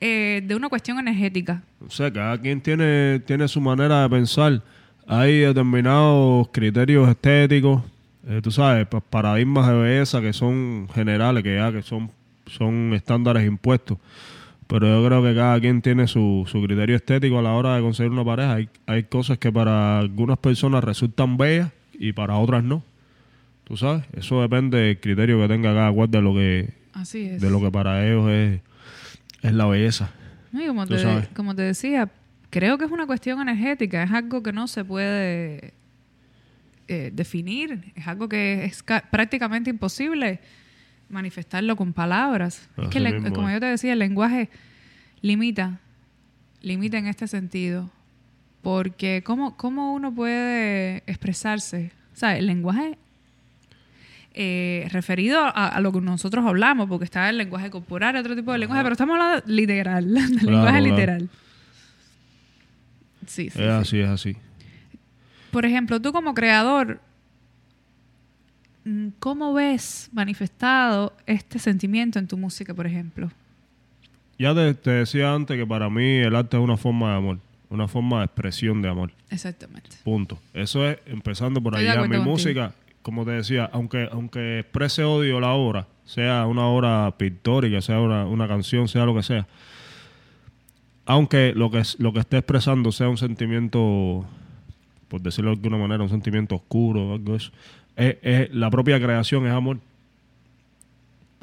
eh, 0.00 0.42
de 0.44 0.54
una 0.54 0.68
cuestión 0.68 0.98
energética. 0.98 1.62
O 1.84 1.90
sea, 1.90 2.12
cada 2.12 2.38
quien 2.38 2.60
tiene, 2.60 3.18
tiene 3.20 3.48
su 3.48 3.60
manera 3.62 4.02
de 4.02 4.10
pensar. 4.10 4.62
Hay 5.06 5.38
determinados 5.40 6.48
criterios 6.52 7.08
estéticos, 7.08 7.82
eh, 8.28 8.40
tú 8.42 8.50
sabes, 8.50 8.86
pa- 8.86 9.00
paradigmas 9.00 9.68
de 9.68 9.74
belleza 9.74 10.20
que 10.20 10.32
son 10.32 10.88
generales, 10.94 11.42
que 11.44 11.54
ya 11.56 11.70
que 11.72 11.82
son, 11.82 12.10
son 12.46 12.92
estándares 12.94 13.46
impuestos. 13.46 13.98
Pero 14.66 14.88
yo 15.00 15.06
creo 15.06 15.22
que 15.22 15.32
cada 15.34 15.60
quien 15.60 15.80
tiene 15.80 16.08
su, 16.08 16.44
su 16.50 16.60
criterio 16.60 16.96
estético 16.96 17.38
a 17.38 17.42
la 17.42 17.52
hora 17.52 17.76
de 17.76 17.82
conseguir 17.82 18.10
una 18.10 18.24
pareja. 18.24 18.54
Hay, 18.54 18.68
hay 18.86 19.04
cosas 19.04 19.38
que 19.38 19.52
para 19.52 20.00
algunas 20.00 20.38
personas 20.38 20.82
resultan 20.82 21.36
bellas 21.36 21.70
y 21.96 22.12
para 22.12 22.34
otras 22.36 22.64
no. 22.64 22.82
Tú 23.62 23.76
sabes, 23.76 24.04
eso 24.12 24.42
depende 24.42 24.78
del 24.78 24.98
criterio 25.00 25.40
que 25.40 25.46
tenga 25.48 25.72
cada 25.72 25.92
cual 25.92 26.10
de 26.10 26.20
lo 26.20 26.34
que, 26.34 26.70
Así 26.94 27.26
es. 27.28 27.40
de 27.40 27.48
lo 27.50 27.60
que 27.60 27.70
para 27.70 28.04
ellos 28.08 28.28
es, 28.28 28.60
es 29.42 29.52
la 29.52 29.66
belleza. 29.66 30.10
Y 30.52 30.66
como, 30.66 30.84
Tú 30.86 30.94
te, 30.94 31.00
sabes. 31.00 31.28
como 31.28 31.54
te 31.54 31.62
decía, 31.62 32.08
creo 32.58 32.78
que 32.78 32.84
es 32.86 32.90
una 32.90 33.06
cuestión 33.06 33.40
energética, 33.40 34.02
es 34.02 34.10
algo 34.12 34.42
que 34.42 34.52
no 34.52 34.66
se 34.66 34.84
puede 34.84 35.74
eh, 36.88 37.10
definir, 37.12 37.92
es 37.94 38.06
algo 38.06 38.28
que 38.28 38.64
es 38.64 38.82
ca- 38.82 39.04
prácticamente 39.10 39.68
imposible 39.70 40.40
manifestarlo 41.10 41.76
con 41.76 41.92
palabras. 41.92 42.68
es 42.78 42.88
que, 42.88 43.32
como 43.32 43.50
yo 43.50 43.60
te 43.60 43.66
decía, 43.66 43.92
el 43.92 43.98
lenguaje 43.98 44.48
limita, 45.20 45.80
limita 46.62 46.96
en 46.98 47.06
este 47.08 47.26
sentido, 47.28 47.90
porque 48.62 49.22
¿cómo, 49.24 49.56
cómo 49.56 49.92
uno 49.94 50.12
puede 50.14 51.02
expresarse? 51.06 51.92
O 52.14 52.16
sea, 52.18 52.36
el 52.38 52.46
lenguaje 52.46 52.96
eh, 54.34 54.88
referido 54.92 55.40
a, 55.40 55.50
a 55.68 55.80
lo 55.80 55.92
que 55.92 56.00
nosotros 56.00 56.44
hablamos, 56.46 56.88
porque 56.88 57.04
está 57.04 57.28
el 57.30 57.38
lenguaje 57.38 57.70
corporal, 57.70 58.16
otro 58.16 58.34
tipo 58.36 58.52
de 58.52 58.58
lenguaje, 58.58 58.82
pero 58.82 58.92
estamos 58.92 59.14
hablando 59.20 59.42
literal, 59.46 60.04
del 60.14 60.38
Claro, 60.38 60.50
lenguaje 60.50 60.78
claro. 60.80 60.84
literal. 60.96 61.28
Sí, 63.26 63.50
sí, 63.50 63.58
es 63.60 63.64
sí. 63.64 63.68
así, 63.70 63.98
es 64.00 64.08
así. 64.08 64.36
Por 65.50 65.64
ejemplo, 65.64 66.00
tú 66.00 66.12
como 66.12 66.34
creador, 66.34 67.00
mm, 68.84 69.08
¿cómo 69.18 69.52
ves 69.54 70.08
manifestado 70.12 71.14
este 71.26 71.58
sentimiento 71.58 72.18
en 72.18 72.26
tu 72.28 72.36
música, 72.36 72.74
por 72.74 72.86
ejemplo? 72.86 73.30
Ya 74.38 74.54
te, 74.54 74.74
te 74.74 74.90
decía 74.90 75.32
antes 75.32 75.56
que 75.56 75.66
para 75.66 75.88
mí 75.88 76.18
el 76.18 76.36
arte 76.36 76.56
es 76.56 76.62
una 76.62 76.76
forma 76.76 77.12
de 77.12 77.16
amor, 77.16 77.38
una 77.70 77.88
forma 77.88 78.18
de 78.18 78.24
expresión 78.26 78.82
de 78.82 78.88
amor. 78.90 79.12
Exactamente. 79.30 79.90
Punto. 80.04 80.38
Eso 80.52 80.86
es 80.86 80.98
empezando 81.06 81.60
por 81.62 81.74
Estoy 81.74 81.88
allá. 81.88 82.02
Mi 82.02 82.08
contigo. 82.08 82.24
música, 82.24 82.72
como 83.02 83.24
te 83.24 83.30
decía, 83.32 83.70
aunque 83.72 84.08
aunque 84.12 84.60
exprese 84.60 85.04
odio 85.04 85.40
la 85.40 85.52
obra, 85.52 85.86
sea 86.04 86.44
una 86.46 86.66
obra 86.66 87.14
pictórica, 87.16 87.80
sea 87.80 87.98
una, 88.00 88.26
una 88.26 88.46
canción, 88.46 88.88
sea 88.88 89.06
lo 89.06 89.14
que 89.14 89.22
sea, 89.22 89.46
aunque 91.06 91.52
lo 91.54 91.70
que 91.70 91.82
lo 91.98 92.12
que 92.12 92.18
esté 92.20 92.38
expresando 92.38 92.92
sea 92.92 93.08
un 93.08 93.16
sentimiento, 93.16 94.24
por 95.08 95.20
decirlo 95.22 95.50
de 95.52 95.56
alguna 95.56 95.78
manera, 95.78 96.02
un 96.02 96.10
sentimiento 96.10 96.56
oscuro, 96.56 97.14
algo 97.14 97.36
eso, 97.36 97.50
es, 97.96 98.16
es- 98.22 98.54
la 98.54 98.70
propia 98.70 99.00
creación 99.00 99.46
es 99.46 99.52
amor. 99.52 99.78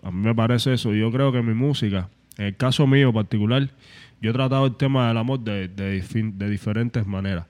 A 0.03 0.11
mí 0.11 0.17
me 0.25 0.35
parece 0.35 0.73
eso. 0.73 0.93
Yo 0.93 1.11
creo 1.11 1.31
que 1.31 1.41
mi 1.41 1.53
música, 1.53 2.09
en 2.37 2.45
el 2.47 2.55
caso 2.57 2.85
mío 2.87 3.13
particular, 3.13 3.69
yo 4.21 4.29
he 4.31 4.33
tratado 4.33 4.65
el 4.65 4.75
tema 4.75 5.07
del 5.07 5.17
amor 5.17 5.39
de, 5.39 5.67
de, 5.69 6.49
diferentes 6.49 7.05
maneras. 7.07 7.45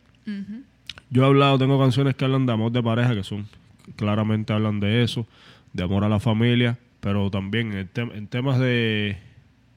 Yo 1.10 1.24
he 1.24 1.26
hablado, 1.26 1.58
tengo 1.58 1.80
canciones 1.80 2.16
que 2.16 2.26
hablan 2.26 2.46
de 2.46 2.54
amor 2.54 2.72
de 2.72 2.82
pareja, 2.82 3.14
que 3.16 3.24
son, 3.24 3.48
claramente 3.96 4.54
hablan 4.54 4.80
de 4.80 5.04
eso, 5.04 5.28
de 5.74 5.84
amor 5.84 6.04
a 6.04 6.10
la 6.10 6.20
familia, 6.20 6.78
pero 7.00 7.30
también 7.30 7.74
en, 7.74 7.90
tem- 7.92 8.16
en 8.16 8.28
temas 8.28 8.60
de, 8.60 9.18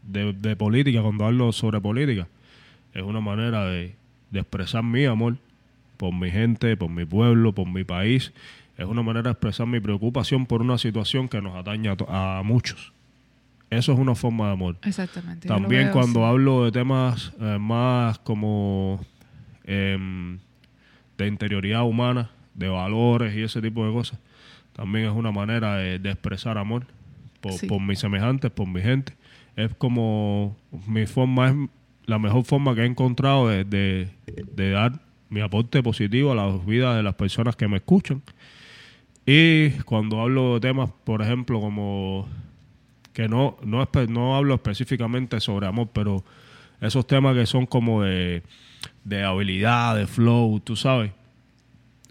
de, 0.07 0.33
de 0.33 0.57
política, 0.57 1.03
cuando 1.03 1.25
hablo 1.25 1.53
sobre 1.53 1.81
política, 1.81 2.29
es 2.95 3.03
una 3.03 3.21
manera 3.21 3.65
de, 3.67 3.95
de 4.31 4.41
expresar 4.41 4.83
mi 4.83 5.05
amor 5.05 5.37
por 5.97 6.15
mi 6.15 6.31
gente, 6.31 6.77
por 6.77 6.91
mi 6.91 7.05
pueblo, 7.05 7.53
por 7.55 7.67
mi 7.69 7.85
país. 7.85 8.33
Es 8.79 8.85
una 8.87 9.03
manera 9.03 9.25
de 9.25 9.31
expresar 9.33 9.67
mi 9.67 9.81
preocupación 9.81 10.47
por 10.47 10.61
una 10.61 10.77
situación 10.79 11.29
que 11.29 11.41
nos 11.41 11.57
atañe 11.57 11.89
a, 12.09 12.39
a 12.39 12.43
muchos. 12.43 12.93
Eso 13.71 13.93
es 13.93 13.99
una 13.99 14.15
forma 14.15 14.47
de 14.47 14.53
amor. 14.53 14.77
Exactamente. 14.85 15.49
También 15.49 15.91
cuando 15.91 16.25
así. 16.25 16.31
hablo 16.31 16.65
de 16.65 16.73
temas 16.73 17.33
eh, 17.41 17.57
más 17.59 18.19
como 18.21 19.05
em, 19.65 20.39
de 21.19 21.27
interioridad 21.27 21.83
humana, 21.85 22.31
de 22.55 22.69
valores 22.69 23.35
y 23.35 23.43
ese 23.43 23.61
tipo 23.61 23.87
de 23.87 23.93
cosas, 23.93 24.19
también 24.73 25.07
es 25.07 25.13
una 25.13 25.33
manera 25.33 25.77
de, 25.77 25.99
de 25.99 26.11
expresar 26.11 26.59
amor 26.59 26.87
por, 27.41 27.53
Sí. 27.55 27.67
por 27.67 27.81
mis 27.81 27.99
semejantes, 27.99 28.51
por 28.51 28.69
mi 28.69 28.81
gente. 28.83 29.15
Es 29.57 29.75
como 29.75 30.57
mi 30.87 31.07
forma, 31.07 31.49
es 31.49 31.55
la 32.05 32.19
mejor 32.19 32.45
forma 32.45 32.75
que 32.75 32.83
he 32.83 32.87
encontrado 32.87 33.49
de, 33.49 33.65
de- 33.65 34.11
dar 34.71 35.01
mi 35.29 35.41
aporte 35.41 35.83
positivo 35.83 36.33
a 36.33 36.35
las 36.35 36.65
vidas 36.65 36.97
de 36.97 37.03
las 37.03 37.15
personas 37.15 37.57
que 37.57 37.67
me 37.67 37.79
escuchan. 37.79 38.23
Y 39.25 39.71
cuando 39.85 40.21
hablo 40.21 40.55
de 40.55 40.61
temas, 40.61 40.91
por 41.05 41.21
ejemplo, 41.23 41.61
como 41.61 42.29
que 43.13 43.29
no, 43.29 43.57
no, 43.65 43.89
no 44.09 44.37
hablo 44.37 44.55
específicamente 44.55 45.41
sobre 45.41 45.67
amor, 45.67 45.89
pero 45.93 46.23
esos 46.81 47.07
temas 47.07 47.35
que 47.35 47.47
son 47.47 47.67
como 47.67 48.03
de, 48.03 48.43
de 49.05 49.25
habilidad, 49.25 49.97
de 49.97 50.07
flow, 50.07 50.61
tú 50.61 50.77
sabes, 50.77 51.11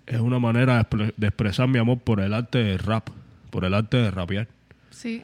es 0.07 0.19
una 0.19 0.39
manera 0.39 0.75
de, 0.77 0.81
expre- 0.81 1.13
de 1.15 1.27
expresar 1.27 1.67
mi 1.69 1.77
amor 1.79 1.99
por 1.99 2.19
el 2.19 2.33
arte 2.33 2.57
de 2.57 2.77
rap, 2.79 3.07
por 3.49 3.63
el 3.65 3.73
arte 3.75 3.97
de 3.97 4.11
rapear. 4.11 4.47
Sí, 4.89 5.23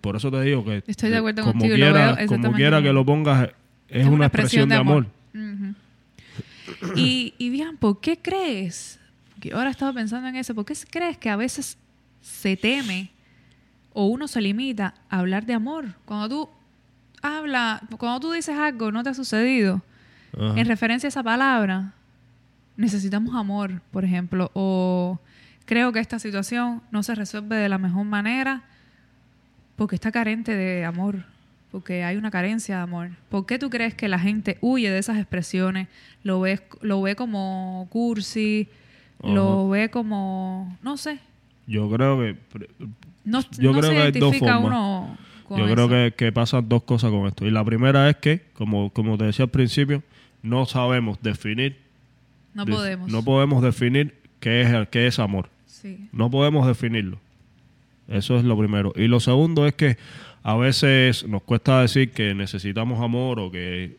por 0.00 0.16
eso 0.16 0.30
te 0.30 0.40
digo 0.42 0.64
que 0.64 0.82
Estoy 0.86 1.10
de 1.10 1.18
acuerdo 1.18 1.42
como 1.42 1.52
contigo 1.52 1.74
quiera, 1.74 2.14
veo 2.14 2.26
como 2.26 2.52
quiera 2.52 2.82
que 2.82 2.92
lo 2.92 3.04
pongas, 3.04 3.50
es, 3.88 4.06
una, 4.06 4.26
expresión, 4.26 4.68
de 4.68 4.76
amor. 4.76 5.06
Y, 6.94 7.34
y 7.38 7.50
bien, 7.50 7.76
¿por 7.76 8.00
qué 8.00 8.18
crees? 8.18 9.00
Que 9.40 9.52
ahora 9.52 9.70
estaba 9.70 9.92
pensando 9.92 10.28
en 10.28 10.36
eso. 10.36 10.54
¿Por 10.54 10.64
qué 10.64 10.74
crees 10.90 11.18
que 11.18 11.30
a 11.30 11.36
veces 11.36 11.78
se 12.20 12.56
teme 12.56 13.10
o 13.92 14.06
uno 14.06 14.28
se 14.28 14.40
limita 14.40 14.94
a 15.08 15.18
hablar 15.18 15.46
de 15.46 15.54
amor? 15.54 15.94
Cuando 16.04 16.28
tú 16.28 16.48
hablas, 17.22 17.80
cuando 17.98 18.20
tú 18.20 18.32
dices 18.32 18.56
algo, 18.56 18.92
no 18.92 19.02
te 19.02 19.10
ha 19.10 19.14
sucedido, 19.14 19.82
Ajá. 20.34 20.58
en 20.58 20.66
referencia 20.66 21.06
a 21.06 21.10
esa 21.10 21.22
palabra, 21.22 21.94
necesitamos 22.76 23.34
amor, 23.34 23.82
por 23.90 24.04
ejemplo, 24.04 24.50
o 24.54 25.18
creo 25.64 25.92
que 25.92 26.00
esta 26.00 26.18
situación 26.18 26.82
no 26.90 27.02
se 27.02 27.14
resuelve 27.14 27.56
de 27.56 27.68
la 27.68 27.78
mejor 27.78 28.04
manera 28.04 28.64
porque 29.80 29.94
está 29.94 30.12
carente 30.12 30.54
de 30.54 30.84
amor, 30.84 31.24
porque 31.72 32.04
hay 32.04 32.18
una 32.18 32.30
carencia 32.30 32.76
de 32.76 32.82
amor. 32.82 33.12
¿Por 33.30 33.46
qué 33.46 33.58
tú 33.58 33.70
crees 33.70 33.94
que 33.94 34.08
la 34.08 34.18
gente 34.18 34.58
huye 34.60 34.90
de 34.90 34.98
esas 34.98 35.16
expresiones? 35.16 35.88
Lo 36.22 36.38
ve, 36.38 36.60
lo 36.82 37.00
ve 37.00 37.16
como 37.16 37.88
cursi, 37.88 38.68
lo 39.24 39.70
ve 39.70 39.88
como, 39.88 40.76
no 40.82 40.98
sé, 40.98 41.18
Yo 41.66 41.90
creo 41.90 42.18
que 42.18 42.36
no, 43.24 43.40
Yo 43.52 43.72
no 43.72 43.78
creo 43.80 43.90
se 43.90 43.96
que 43.96 44.02
hay 44.02 44.12
dos 44.12 44.34
identifica 44.34 44.60
formas. 44.60 44.68
uno 44.70 45.18
con 45.48 45.58
Yo 45.60 45.72
creo 45.72 45.88
que, 45.88 46.12
que 46.14 46.30
pasan 46.30 46.68
dos 46.68 46.82
cosas 46.82 47.10
con 47.10 47.26
esto. 47.26 47.46
Y 47.46 47.50
la 47.50 47.64
primera 47.64 48.10
es 48.10 48.16
que, 48.16 48.42
como, 48.52 48.90
como 48.90 49.16
te 49.16 49.24
decía 49.24 49.46
al 49.46 49.50
principio, 49.50 50.02
no 50.42 50.66
sabemos 50.66 51.22
definir. 51.22 51.78
no 52.52 52.66
podemos. 52.66 53.10
No 53.10 53.22
podemos 53.22 53.62
definir 53.62 54.14
qué 54.40 54.60
es, 54.60 54.88
qué 54.90 55.06
es 55.06 55.18
amor. 55.18 55.48
sí. 55.64 56.06
No 56.12 56.30
podemos 56.30 56.66
definirlo. 56.66 57.18
Eso 58.10 58.36
es 58.36 58.44
lo 58.44 58.58
primero. 58.58 58.92
Y 58.96 59.06
lo 59.08 59.20
segundo 59.20 59.66
es 59.66 59.72
que 59.74 59.96
a 60.42 60.56
veces 60.56 61.26
nos 61.26 61.42
cuesta 61.42 61.80
decir 61.80 62.10
que 62.10 62.34
necesitamos 62.34 63.00
amor 63.00 63.40
o 63.40 63.50
que... 63.50 63.96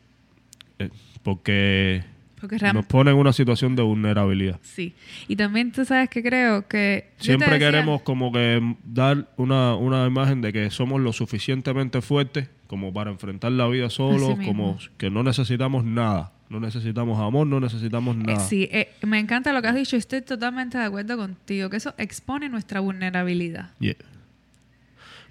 eh, 0.80 0.90
porque 1.24 2.04
Porque 2.40 2.58
nos 2.74 2.86
pone 2.88 3.12
en 3.12 3.18
una 3.18 3.32
situación 3.32 3.76
de 3.76 3.84
vulnerabilidad. 3.84 4.60
Sí. 4.64 4.94
Y 5.28 5.36
también 5.36 5.72
tú 5.72 5.86
sabes 5.86 6.10
que 6.10 6.22
creo 6.24 6.68
que... 6.68 7.10
Siempre 7.18 7.48
decía- 7.52 7.68
queremos 7.72 8.02
como 8.02 8.32
que 8.32 8.76
dar 8.84 9.28
una, 9.38 9.76
una 9.76 10.06
imagen 10.08 10.42
de 10.42 10.52
que 10.52 10.70
somos 10.72 11.00
lo 11.00 11.14
suficientemente 11.14 12.02
fuertes 12.02 12.50
como 12.68 12.92
para 12.92 13.12
enfrentar 13.12 13.52
la 13.52 13.68
vida 13.68 13.90
solos, 13.90 14.38
como 14.46 14.78
que 14.98 15.10
no 15.10 15.24
necesitamos 15.24 15.84
nada. 15.86 16.32
No 16.52 16.60
necesitamos 16.60 17.18
amor, 17.20 17.48
no 17.48 17.60
necesitamos 17.62 18.16
Eh, 18.18 18.20
nada. 18.26 18.40
sí, 18.42 18.68
eh, 18.72 18.92
me 19.04 19.20
encanta 19.20 19.54
lo 19.54 19.62
que 19.62 19.70
has 19.70 19.76
dicho. 19.76 19.96
Estoy 19.96 20.22
totalmente 20.22 20.78
de 20.78 20.84
acuerdo 20.84 21.16
contigo. 21.16 21.70
Que 21.70 21.78
eso 21.78 21.94
expone 21.98 22.50
nuestra 22.50 22.82
vulnerabilidad. 22.82 23.70
Yeah. 23.80 23.96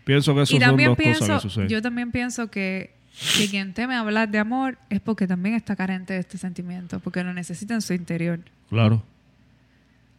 Pienso 0.05 0.35
que 0.35 0.43
eso 0.43 0.59
son 0.59 0.77
dos 0.79 0.97
pienso, 0.97 1.21
cosas 1.21 1.43
que 1.43 1.49
suceden. 1.49 1.69
yo 1.69 1.83
también 1.83 2.11
pienso 2.11 2.51
que 2.51 2.99
que 3.37 3.49
quien 3.49 3.75
teme 3.75 3.97
hablar 3.97 4.31
de 4.31 4.39
amor 4.39 4.79
es 4.89 5.01
porque 5.01 5.27
también 5.27 5.55
está 5.55 5.77
carente 5.77 6.15
de 6.15 6.21
este 6.21 6.39
sentimiento, 6.39 7.01
porque 7.01 7.23
lo 7.23 7.35
necesita 7.35 7.75
en 7.75 7.83
su 7.83 7.93
interior. 7.93 8.41
Claro. 8.71 9.03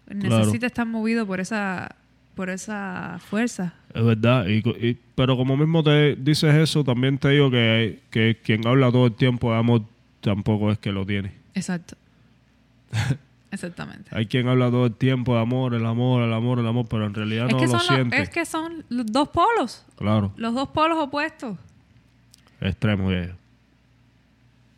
Necesita 0.08 0.38
Claro. 0.44 0.68
estar 0.68 0.86
movido 0.86 1.26
por 1.26 1.40
esa, 1.40 1.96
por 2.36 2.50
esa 2.52 3.18
fuerza. 3.28 3.74
Es 3.96 4.04
verdad, 4.04 4.46
y, 4.48 4.58
y- 4.88 4.98
pero 5.16 5.36
como 5.36 5.58
mismo 5.58 5.82
te 5.84 6.16
dices 6.16 6.54
eso, 6.54 6.84
también 6.84 7.18
te 7.18 7.30
digo 7.30 7.50
que, 7.50 8.02
que 8.12 8.38
quien 8.44 8.68
habla 8.68 8.92
todo 8.92 9.08
el 9.08 9.14
tiempo 9.14 9.52
de 9.52 9.58
amor 9.58 9.82
tampoco 10.22 10.72
es 10.72 10.78
que 10.80 10.92
lo 10.92 11.06
tiene. 11.06 11.34
Exacto. 11.54 11.96
Exactamente. 13.52 14.10
Hay 14.16 14.28
quien 14.28 14.48
habla 14.48 14.70
todo 14.72 14.86
el 14.86 14.94
tiempo 14.96 15.36
de 15.36 15.42
amor, 15.42 15.74
el 15.74 15.86
amor, 15.86 16.24
el 16.24 16.32
amor, 16.34 16.60
el 16.60 16.68
amor, 16.68 16.86
pero 16.90 17.06
en 17.06 17.14
realidad 17.14 17.48
es, 17.48 17.52
no 17.54 17.60
que 17.60 17.66
lo 17.66 17.72
son 17.72 17.80
los- 17.80 17.88
siente. 17.88 18.22
es 18.22 18.30
que 18.30 18.46
son 18.46 18.86
los 18.88 19.06
dos 19.08 19.28
polos, 19.30 19.86
Claro, 19.98 20.32
los 20.38 20.54
dos 20.54 20.70
polos 20.70 20.98
opuestos. 21.00 21.58
extremo 22.62 23.12
ya. 23.12 23.36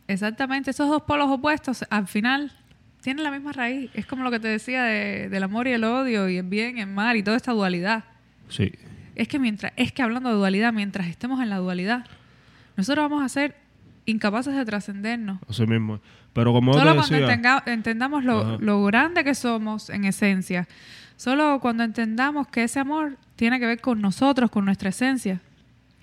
Exactamente, 0.07 0.71
esos 0.71 0.89
dos 0.89 1.03
polos 1.03 1.29
opuestos 1.29 1.85
al 1.89 2.07
final 2.07 2.51
tienen 3.01 3.23
la 3.23 3.31
misma 3.31 3.51
raíz. 3.53 3.89
Es 3.93 4.05
como 4.05 4.23
lo 4.23 4.31
que 4.31 4.39
te 4.39 4.47
decía 4.47 4.83
de- 4.83 5.29
del 5.29 5.43
amor 5.43 5.67
y 5.67 5.71
el 5.71 5.83
odio 5.83 6.27
y 6.29 6.37
el 6.37 6.45
bien 6.45 6.77
y 6.77 6.81
el 6.81 6.87
mal 6.87 7.15
y 7.15 7.23
toda 7.23 7.37
esta 7.37 7.51
dualidad. 7.51 8.03
Sí, 8.49 8.71
Es 9.15 9.27
que 9.27 9.37
mientras, 9.37 9.71
es 9.75 9.91
que 9.91 10.01
hablando 10.01 10.29
de 10.29 10.35
dualidad, 10.35 10.73
mientras 10.73 11.05
estemos 11.07 11.39
en 11.41 11.49
la 11.51 11.57
dualidad, 11.57 12.05
nosotros 12.75 13.07
vamos 13.09 13.23
a 13.23 13.29
ser 13.29 13.55
incapaces 14.05 14.55
de 14.55 14.65
trascendernos. 14.65 15.39
así 15.49 15.65
mismo. 15.65 15.99
Pero 16.33 16.51
como 16.51 16.73
Solo 16.73 16.91
te 16.91 16.97
cuando 16.97 17.15
decía, 17.17 17.33
entenga- 17.35 17.63
entendamos 17.67 18.23
lo, 18.23 18.83
grande 18.85 19.23
que 19.23 19.35
somos 19.35 19.89
en 19.89 20.05
esencia. 20.05 20.67
Solo 21.15 21.59
cuando 21.61 21.83
entendamos 21.83 22.47
que 22.47 22.63
ese 22.63 22.79
amor 22.79 23.17
tiene 23.35 23.59
que 23.59 23.67
ver 23.67 23.79
con 23.81 24.01
nosotros, 24.01 24.49
con 24.49 24.65
nuestra 24.65 24.89
esencia. 24.89 25.41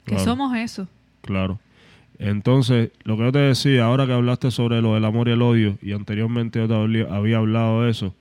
Que 0.05 0.13
Claro. 0.15 0.25
somos 0.25 0.57
eso. 0.57 0.89
Claro. 1.23 1.59
Entonces, 2.19 2.91
lo 3.03 3.17
que 3.17 3.25
yo 3.25 3.33
te 3.33 3.39
decía, 3.41 3.85
ahora 3.87 4.07
que 4.07 4.13
hablaste 4.13 4.51
sobre 4.51 4.81
lo 4.83 4.95
del 4.95 5.05
amor 5.05 5.29
y 5.29 5.33
el 5.33 5.43
odio, 5.43 5.79
y 5.83 5.93
anteriormente 5.93 6.59
yo 6.61 6.69
te 6.69 7.07
había 7.11 7.39
hablado 7.39 7.83
de 7.83 7.91
eso, 7.91 8.15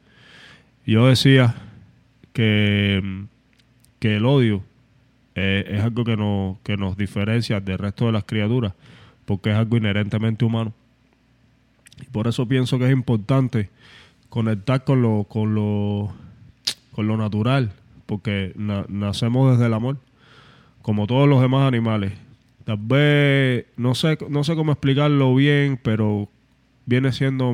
yo 0.86 1.08
decía 1.08 1.56
que, 2.34 3.26
que 4.00 4.16
el 4.16 4.26
odio 4.26 4.64
eh, 5.36 5.66
es 5.70 5.84
algo 5.84 6.04
que 6.04 6.16
nos, 6.18 6.58
que 6.64 6.78
nos 6.78 6.98
diferencia 6.98 7.60
del 7.60 7.78
resto 7.78 8.06
de 8.08 8.14
las 8.14 8.24
criaturas, 8.24 8.74
porque 9.30 9.52
es 9.52 9.56
algo 9.56 9.78
inherentemente 9.78 10.44
humano. 10.44 10.74
Y 12.02 12.06
por 12.06 12.28
eso 12.28 12.48
pienso 12.48 12.80
que 12.80 12.86
es 12.88 12.92
importante 12.92 13.70
conectar 14.30 14.84
con 14.84 15.04
lo, 15.04 15.26
con 15.26 15.54
lo, 15.54 16.12
con 16.94 17.06
lo 17.08 17.16
natural, 17.16 17.72
porque 18.08 18.54
na- 18.56 18.86
nacemos 18.90 19.52
desde 19.52 19.68
el 19.68 19.74
amor 19.76 19.98
como 20.82 21.06
todos 21.06 21.30
los 21.30 21.42
demás 21.42 21.68
animales. 21.68 22.14
Tal 22.66 22.78
vez, 22.80 23.66
no 23.78 23.94
sé, 23.94 24.18
no 24.30 24.44
sé 24.44 24.56
cómo 24.56 24.72
explicarlo 24.72 25.36
bien, 25.36 25.80
pero 25.84 26.28
viene 26.88 27.12
siendo 27.12 27.54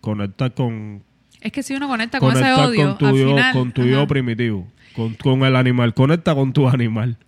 conectar 0.00 0.54
con, 0.54 1.02
Es 1.42 1.52
que 1.52 1.62
si 1.62 1.74
uno 1.74 1.86
conecta 1.86 2.18
con 2.18 2.32
ese 2.34 2.50
odio, 2.54 2.86
con 2.88 2.98
tu, 2.98 3.06
al 3.06 3.14
yo, 3.16 3.28
final, 3.28 3.52
con 3.52 3.72
tu 3.72 3.82
yo 3.84 4.06
primitivo, 4.06 4.66
con, 4.96 5.12
con 5.16 5.42
el 5.44 5.54
animal. 5.56 5.92
Conecta 5.92 6.34
con 6.34 6.54
tu 6.54 6.66
animal. 6.76 7.18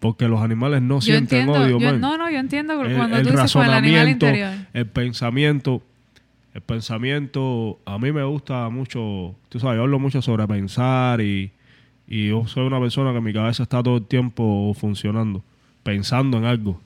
Porque 0.00 0.28
los 0.28 0.40
animales 0.40 0.80
no 0.82 0.96
Yo 0.96 1.00
sienten 1.00 1.40
entiendo, 1.40 1.60
odio, 1.64 1.78
yo- 1.80 1.86
man. 1.90 2.00
no, 2.00 2.16
no, 2.18 2.30
yo 2.30 2.38
entiendo 2.38 2.80
el, 2.82 2.96
cuando 2.96 3.16
el 3.16 3.24
tú 3.24 3.30
dices 3.32 3.52
con 3.52 3.64
el 3.64 3.70
animal 3.70 3.94
razonamiento, 4.06 4.26
interior. 4.26 4.66
el 4.72 4.86
pensamiento, 4.86 5.82
el 6.54 6.60
pensamiento, 6.60 7.80
a 7.84 7.98
mí 7.98 8.12
me 8.12 8.22
gusta 8.22 8.68
mucho, 8.68 9.34
tú 9.48 9.58
sabes, 9.58 9.76
yo 9.76 9.82
hablo 9.82 9.98
mucho 9.98 10.22
sobre 10.22 10.46
pensar 10.46 11.20
y, 11.20 11.50
y 12.06 12.28
yo 12.28 12.46
soy 12.46 12.64
una 12.66 12.78
persona 12.78 13.12
que 13.12 13.20
mi 13.20 13.32
cabeza 13.32 13.64
está 13.64 13.82
todo 13.82 13.96
el 13.96 14.04
tiempo 14.06 14.72
funcionando, 14.78 15.42
pensando 15.82 16.38
en 16.38 16.44
algo. 16.44 16.80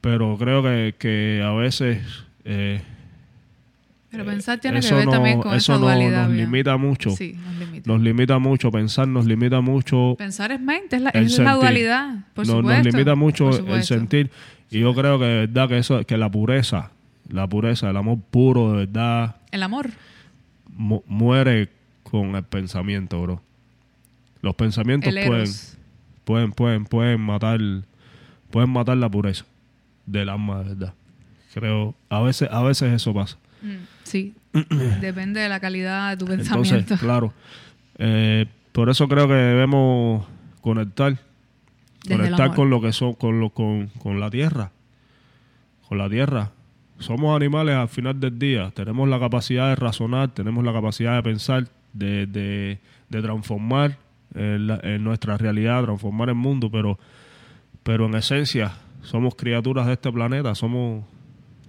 Pero 0.00 0.36
creo 0.38 0.62
que, 0.62 0.94
que 0.98 1.42
a 1.44 1.52
veces 1.52 2.02
eh, 2.44 2.82
Pero 4.12 4.24
pensar 4.26 4.58
tiene 4.60 4.80
que 4.80 4.94
ver 4.94 5.06
no- 5.06 5.10
también 5.10 5.40
con 5.40 5.48
eso 5.54 5.56
esa 5.56 5.72
no- 5.74 5.78
dualidad. 5.80 6.28
nos 6.28 6.36
limita 6.36 6.76
mucho. 6.76 7.10
Sí, 7.10 7.32
nos 7.34 7.56
limita. 7.58 7.90
Nos 7.92 8.00
limita 8.02 8.38
mucho, 8.38 8.70
pensar 8.70 9.08
nos 9.08 9.24
limita 9.26 9.60
mucho 9.60 10.14
Pensar 10.18 10.52
es 10.52 10.60
mente, 10.60 10.96
es 10.96 11.02
la, 11.02 11.10
es 11.10 11.38
la 11.38 11.54
dualidad, 11.54 12.14
por 12.34 12.46
nos, 12.46 12.56
supuesto. 12.58 12.84
nos 12.84 12.92
limita 12.94 13.14
mucho 13.16 13.50
el 13.74 13.82
sentir 13.84 14.30
y 14.70 14.80
yo 14.80 14.94
creo 14.94 15.18
que 15.18 15.24
de 15.24 15.46
verdad 15.46 15.68
que 15.68 15.78
eso 15.78 16.04
que 16.04 16.16
la 16.16 16.30
pureza 16.30 16.90
la 17.28 17.46
pureza 17.48 17.88
el 17.90 17.96
amor 17.96 18.18
puro 18.30 18.72
de 18.72 18.86
verdad 18.86 19.36
El 19.50 19.62
amor. 19.62 19.90
mu- 20.68 21.02
muere 21.06 21.68
con 22.02 22.36
el 22.36 22.42
pensamiento 22.42 23.20
bro 23.22 23.42
los 24.42 24.54
pensamientos 24.54 25.12
pueden 25.14 25.48
pueden 26.24 26.52
pueden 26.52 26.84
pueden 26.84 27.20
matar 27.20 27.60
pueden 28.50 28.70
matar 28.70 28.96
la 28.98 29.08
pureza 29.10 29.44
del 30.06 30.28
alma 30.28 30.58
de 30.58 30.64
verdad 30.74 30.94
creo 31.54 31.94
a 32.10 32.20
veces 32.20 32.48
a 32.50 32.62
veces 32.62 32.92
eso 32.92 33.12
pasa 33.14 33.38
sí. 34.04 34.34
Depende 35.00 35.40
de 35.40 35.48
la 35.48 35.60
calidad 35.60 36.10
de 36.10 36.16
tu 36.24 36.30
entonces 36.30 36.48
pensamiento. 36.50 36.96
claro. 36.98 37.32
Eh, 37.98 38.46
por 38.72 38.88
eso 38.88 39.06
creo 39.08 39.28
que 39.28 39.34
debemos 39.34 40.26
conectar 40.60 41.16
Desde 42.04 42.16
conectar 42.16 42.54
con 42.54 42.70
lo 42.70 42.80
que 42.80 42.92
son 42.92 43.14
con 43.14 43.38
lo 43.40 43.50
con, 43.50 43.88
con 43.98 44.18
la 44.20 44.30
tierra. 44.30 44.70
Con 45.88 45.98
la 45.98 46.08
tierra. 46.08 46.50
Somos 46.98 47.34
animales 47.36 47.74
al 47.76 47.88
final 47.88 48.18
del 48.20 48.38
día. 48.38 48.70
Tenemos 48.74 49.08
la 49.08 49.18
capacidad 49.18 49.68
de 49.68 49.76
razonar 49.76 50.30
tenemos 50.30 50.64
la 50.64 50.72
capacidad 50.72 51.16
de 51.16 51.22
pensar 51.22 51.68
de, 51.92 52.26
de, 52.26 52.78
de 53.08 53.22
transformar 53.22 53.96
en, 54.34 54.66
la- 54.68 54.80
en 54.82 55.04
nuestra 55.04 55.36
realidad 55.36 55.82
transformar 55.84 56.28
el 56.30 56.34
mundo 56.36 56.70
pero 56.70 56.98
pero 57.82 58.06
en 58.06 58.14
esencia 58.14 58.72
somos 59.02 59.34
criaturas 59.34 59.86
de 59.86 59.94
este 59.94 60.10
planeta. 60.12 60.54
Somos 60.54 61.04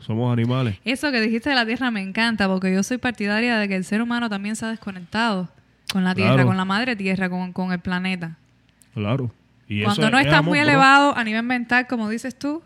somos 0.04 0.32
animales 0.32 0.78
Eso 0.86 1.12
que 1.12 1.20
dijiste 1.22 1.50
de 1.50 1.56
la 1.56 1.66
Tierra 1.66 1.92
me 1.92 2.02
encanta 2.02 2.48
porque 2.48 2.74
yo 2.74 2.84
soy 2.84 2.98
partidaria 2.98 3.58
de 3.58 3.68
que 3.68 3.76
el 3.76 3.84
ser 3.84 4.02
humano 4.02 4.30
también 4.30 4.56
se 4.56 4.66
ha 4.66 4.70
desconectado 4.70 5.50
con 5.92 6.04
la 6.04 6.14
Tierra, 6.16 6.34
Claro. 6.34 6.48
con 6.48 6.58
la 6.58 6.66
madre 6.66 6.96
Tierra, 6.96 7.30
con, 7.30 7.54
con 7.54 7.72
el 7.72 7.80
planeta. 7.80 8.38
claro 8.94 9.32
y 9.68 9.82
eso 9.82 9.86
Cuando 9.86 10.12
no 10.12 10.20
es 10.20 10.26
estás 10.26 10.44
muy 10.44 10.60
elevado 10.60 11.16
a 11.18 11.24
nivel 11.24 11.44
mental, 11.44 11.88
como 11.88 12.10
dices 12.10 12.38
tú, 12.38 12.62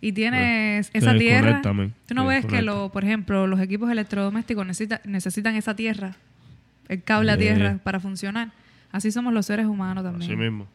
y 0.00 0.12
tienes 0.12 0.90
Te 0.90 0.98
esa 0.98 1.16
tierra, 1.16 1.62
tú 1.62 2.14
no 2.14 2.26
ves 2.26 2.44
que, 2.44 2.60
lo, 2.60 2.90
por 2.90 3.04
ejemplo, 3.04 3.46
los 3.46 3.60
equipos 3.60 3.90
electrodomésticos 3.90 4.66
necesita- 4.66 5.00
necesitan 5.04 5.54
esa 5.54 5.74
tierra, 5.74 6.16
el 6.88 7.02
cable 7.02 7.32
a 7.32 7.36
Yeah. 7.36 7.54
tierra 7.54 7.78
para 7.82 7.98
funcionar. 8.00 8.50
Así 8.92 9.10
somos 9.10 9.32
los 9.32 9.46
seres 9.46 9.66
humanos 9.66 10.04
también. 10.04 10.30
así 10.30 10.36
mismo 10.36 10.66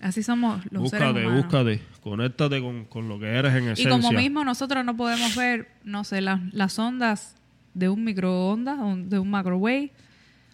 Así 0.00 0.22
somos 0.22 0.64
los 0.70 0.88
seres 0.88 1.08
búscate 1.08 1.26
humanos. 1.26 1.44
búscate 1.44 1.82
conéctate 2.02 2.60
con, 2.62 2.86
con 2.86 3.08
lo 3.08 3.18
que 3.18 3.26
eres 3.26 3.54
en 3.54 3.64
Y 3.64 3.72
esencia 3.72 3.90
como 3.90 4.12
mismo 4.12 4.44
nosotros 4.44 4.84
no 4.84 4.96
podemos 4.96 5.36
ver, 5.36 5.68
no 5.84 6.04
sé, 6.04 6.20
las, 6.22 6.40
las 6.54 6.78
ondas 6.78 7.36
de 7.74 7.88
un 7.88 8.02
microondas 8.04 8.78
de 9.08 9.18
un 9.18 9.30
microwave, 9.30 9.92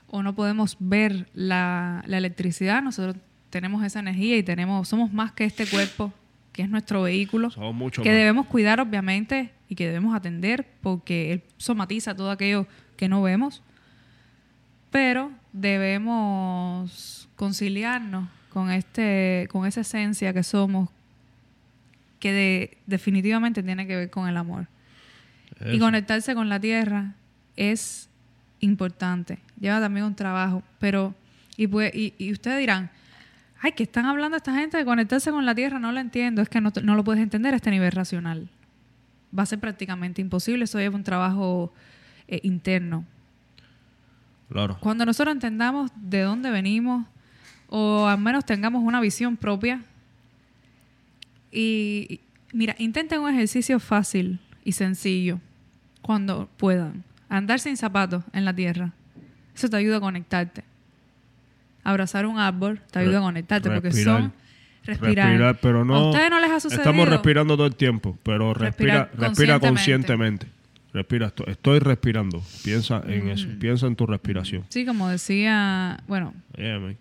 o 0.09 0.22
no 0.22 0.34
podemos 0.34 0.76
ver 0.80 1.28
la, 1.34 2.03
la 2.07 2.18
electricidad, 2.18 2.82
nosotros 2.82 3.16
tenemos 3.51 3.84
esa 3.84 4.01
energía 4.01 4.36
y 4.36 4.42
tenemos, 4.42 4.88
somos 4.88 5.12
más 5.12 5.32
que 5.32 5.44
este 5.44 5.66
cuerpo, 5.66 6.12
que 6.53 6.62
es 6.62 6.68
nuestro 6.68 7.03
vehículo, 7.03 7.51
somos 7.51 7.74
mucho 7.74 8.03
que 8.03 8.11
más. 8.11 8.18
debemos 8.18 8.47
cuidar 8.47 8.80
obviamente 8.80 9.53
y 9.68 9.74
que 9.74 9.86
debemos 9.86 10.14
atender 10.14 10.66
porque 10.80 11.32
él 11.32 11.42
somatiza 11.57 12.14
todo 12.14 12.30
aquello 12.30 12.66
que 12.97 13.09
no 13.09 13.22
vemos, 13.22 13.62
pero 14.90 15.30
debemos 15.53 17.28
conciliarnos 17.36 18.28
con 18.57 18.71
este, 18.71 19.49
con 19.53 19.67
esa 19.67 19.83
esencia 19.83 20.33
que 20.33 20.43
somos, 20.43 20.89
que 22.19 22.33
de- 22.33 22.79
definitivamente 22.87 23.63
tiene 23.63 23.87
que 23.87 23.95
ver 23.95 24.09
con 24.09 24.31
el 24.31 24.37
amor. 24.39 24.67
Y 25.71 25.79
conectarse 25.79 26.35
con 26.35 26.49
la 26.49 26.59
tierra 26.59 27.13
es 27.55 28.09
importante. 28.61 29.41
Lleva 29.61 29.79
también 29.79 30.07
un 30.07 30.15
trabajo. 30.15 30.63
Pero, 30.79 31.15
y, 31.59 31.67
pues, 31.67 31.95
y, 31.95 32.15
y 32.17 32.33
ustedes 32.33 32.59
dirán, 32.59 32.89
ay, 33.61 33.73
que 33.73 33.83
están 33.83 34.07
hablando 34.07 34.39
esta 34.39 34.55
gente 34.55 34.79
de 34.79 34.87
conectarse 34.87 35.31
con 35.31 35.45
la 35.45 35.55
tierra? 35.55 35.79
No 35.79 35.93
lo 35.93 36.01
entiendo. 36.01 36.41
Es 36.41 36.49
que 36.49 36.63
no, 36.63 36.73
no 36.83 36.95
lo 36.95 37.05
puedes 37.05 37.23
entender 37.23 37.53
a 37.53 37.57
este 37.57 37.71
nivel 37.71 37.93
racional. 37.93 38.49
Va 39.39 39.43
a 39.43 39.47
ser 39.47 39.61
prácticamente 39.61 40.23
imposible. 40.23 40.65
Eso 40.65 40.79
lleva 40.79 40.97
un 40.97 41.05
trabajo 41.05 41.75
eh, 42.27 42.41
interno. 42.43 43.05
claro 44.49 44.79
Cuando 44.81 45.05
nosotros 45.05 45.35
entendamos 45.35 45.91
de 45.95 46.23
dónde 46.23 46.51
venimos, 46.51 47.05
o 47.69 48.07
al 48.07 48.19
menos 48.19 48.45
tengamos 48.45 48.83
una 48.83 49.01
visión 49.01 49.37
propia, 49.37 49.83
y 51.51 52.21
mira, 52.53 52.75
intenten 52.79 53.21
un 53.21 53.31
ejercicio 53.31 53.81
fácil 53.81 54.39
y 54.64 54.73
sencillo 54.73 55.41
cuando 56.03 56.49
puedan. 56.57 57.03
Andar 57.29 57.59
sin 57.61 57.77
zapatos 57.77 58.23
en 58.33 58.45
la 58.45 58.55
tierra. 58.55 58.93
Eso 59.55 59.69
te 59.69 59.77
ayuda 59.77 59.97
a 59.97 60.01
conectarte. 60.01 60.62
Abrazar 61.83 62.27
un 62.27 62.39
árbol 62.39 62.81
te 62.91 62.99
ayuda 62.99 63.19
a 63.19 63.23
conectarte 63.23 63.71
porque 63.71 63.89
respirar. 63.89 64.21
son 64.23 64.33
respirar. 64.85 65.29
respirar, 65.29 65.59
pero 65.61 65.81
¿A 65.83 65.85
no. 65.85 66.11
ustedes 66.11 66.31
no 66.31 66.41
les 66.41 66.51
ha 66.51 66.61
sucedido? 66.61 66.83
Estamos 66.83 67.09
respirando 67.09 67.57
todo 67.57 67.67
el 67.67 67.75
tiempo, 67.77 68.19
pero 68.23 68.55
respira, 68.55 69.05
Respirar 69.05 69.29
respira 69.31 69.61
conscientemente. 69.61 70.47
conscientemente. 70.47 70.47
Respira, 70.93 71.27
esto- 71.27 71.47
estoy 71.47 71.79
respirando. 71.79 72.43
Piensa 72.64 73.03
en 73.07 73.29
eso, 73.29 73.49
piensa 73.59 73.87
en 73.87 73.97
tu 73.97 74.07
respiración. 74.07 74.64
Sí, 74.69 74.85
como 74.87 75.09
decía, 75.09 76.03
bueno, 76.09 76.33
Yeah. 76.57 76.95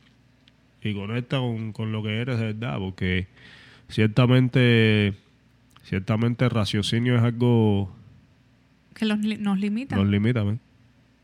Y 0.85 0.93
conecta 0.93 1.37
con, 1.39 1.73
con 1.73 1.91
lo 1.91 2.03
que 2.03 2.19
eres 2.21 2.37
de 2.39 2.53
verdad, 2.53 2.77
porque 2.77 3.27
ciertamente, 3.89 5.13
ciertamente 5.83 6.45
el 6.45 6.51
raciocinio 6.51 7.15
es 7.15 7.21
algo 7.23 7.91
Que 8.93 9.05
los 9.05 9.17
nos 9.19 9.57
limita. 9.59 9.95
nos 9.95 10.07
limita. 10.07 10.43
¿ven? 10.43 10.59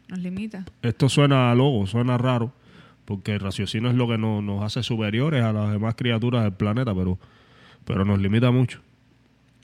Nos 0.08 0.20
limita. 0.20 0.66
Esto 0.82 1.08
suena 1.10 1.52
a 1.52 1.56
loco, 1.56 1.86
suena 1.88 2.18
raro, 2.18 2.52
porque 3.06 3.34
el 3.34 3.40
raciocinio 3.40 3.90
es 3.90 3.96
lo 3.96 4.08
que 4.08 4.18
nos, 4.18 4.44
nos 4.44 4.64
hace 4.64 4.84
superiores 4.84 5.44
a 5.44 5.54
las 5.54 5.72
demás 5.72 5.96
criaturas 5.96 6.44
del 6.44 6.54
planeta, 6.54 6.94
pero, 6.96 7.18
pero 7.86 8.04
nos 8.04 8.20
limita 8.20 8.52
mucho. 8.52 8.82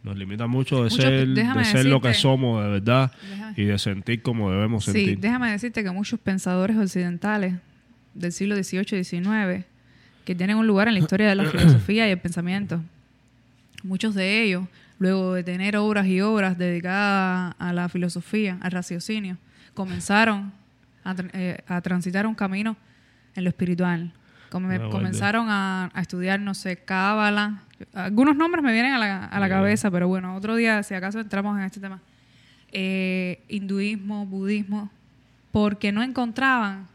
Nos 0.03 0.15
limita 0.15 0.45
mucho 0.47 0.77
de 0.77 0.83
Mucho- 0.91 1.01
ser, 1.01 1.27
de 1.27 1.65
ser 1.65 1.85
lo 1.87 1.99
que 2.01 2.13
somos 2.13 2.63
de 2.63 2.69
verdad 2.69 3.11
Déjame- 3.29 3.53
y 3.57 3.63
de 3.65 3.77
sentir 3.79 4.21
como 4.21 4.51
debemos 4.51 4.85
Sí, 4.85 4.91
sentir. 4.91 5.19
déjame 5.19 5.51
decirte 5.51 5.83
que 5.83 5.89
muchos 5.91 6.19
pensadores 6.19 6.77
occidentales 6.77 7.55
del 8.13 8.31
siglo 8.31 8.55
XVIII 8.55 8.99
y 8.99 9.03
XIX, 9.03 9.65
que 10.28 10.36
tienen 10.36 10.57
un 10.57 10.67
lugar 10.67 10.89
en 10.89 10.95
la 10.95 10.99
historia 10.99 11.30
de 11.30 11.36
la 11.36 11.45
filosofía 11.45 12.05
y 12.05 12.11
el 12.11 12.19
pensamiento, 12.19 12.82
muchos 13.82 14.13
de 14.13 14.43
ellos, 14.43 14.65
luego 14.99 15.34
de 15.34 15.41
tener 15.41 15.78
obras 15.78 16.05
y 16.05 16.19
obras 16.19 16.57
dedicadas 16.57 17.55
a 17.57 17.71
la 17.71 17.88
filosofía, 17.88 18.57
al 18.59 18.71
raciocinio, 18.71 19.38
comenzaron 19.73 20.51
a, 21.05 21.15
eh, 21.32 21.59
a 21.65 21.80
transitar 21.80 22.28
un 22.28 22.36
camino 22.36 22.75
en 23.36 23.45
lo 23.45 23.49
espiritual. 23.49 24.11
Comenzaron 24.49 25.47
a, 25.49 25.91
a 25.93 26.01
estudiar, 26.01 26.41
no 26.41 26.53
sé, 26.53 26.75
cábala. 26.75 27.61
Algunos 27.93 28.36
nombres 28.36 28.61
me 28.65 28.73
vienen 28.73 28.95
a 28.95 28.97
la, 28.97 29.25
a 29.28 29.39
la 29.39 29.45
Bien. 29.45 29.57
cabeza, 29.59 29.89
pero 29.89 30.09
bueno, 30.09 30.36
otro 30.36 30.57
día, 30.57 30.84
si 30.84 30.93
acaso 30.93 31.21
entramos 31.21 31.57
en 31.57 31.63
este 31.63 31.80
tema. 31.80 32.01
Eh, 32.73 33.41
hinduismo, 33.47 34.25
budismo, 34.25 34.89
porque 35.53 35.93
no 35.93 36.03
encontraban 36.03 36.86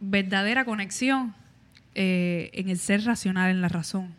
verdadera 0.00 0.64
conexión 0.64 1.32
eh, 1.94 2.50
en 2.52 2.68
el 2.68 2.78
ser 2.78 3.04
racional, 3.04 3.50
en 3.50 3.60
la 3.60 3.68
razón. 3.68 4.14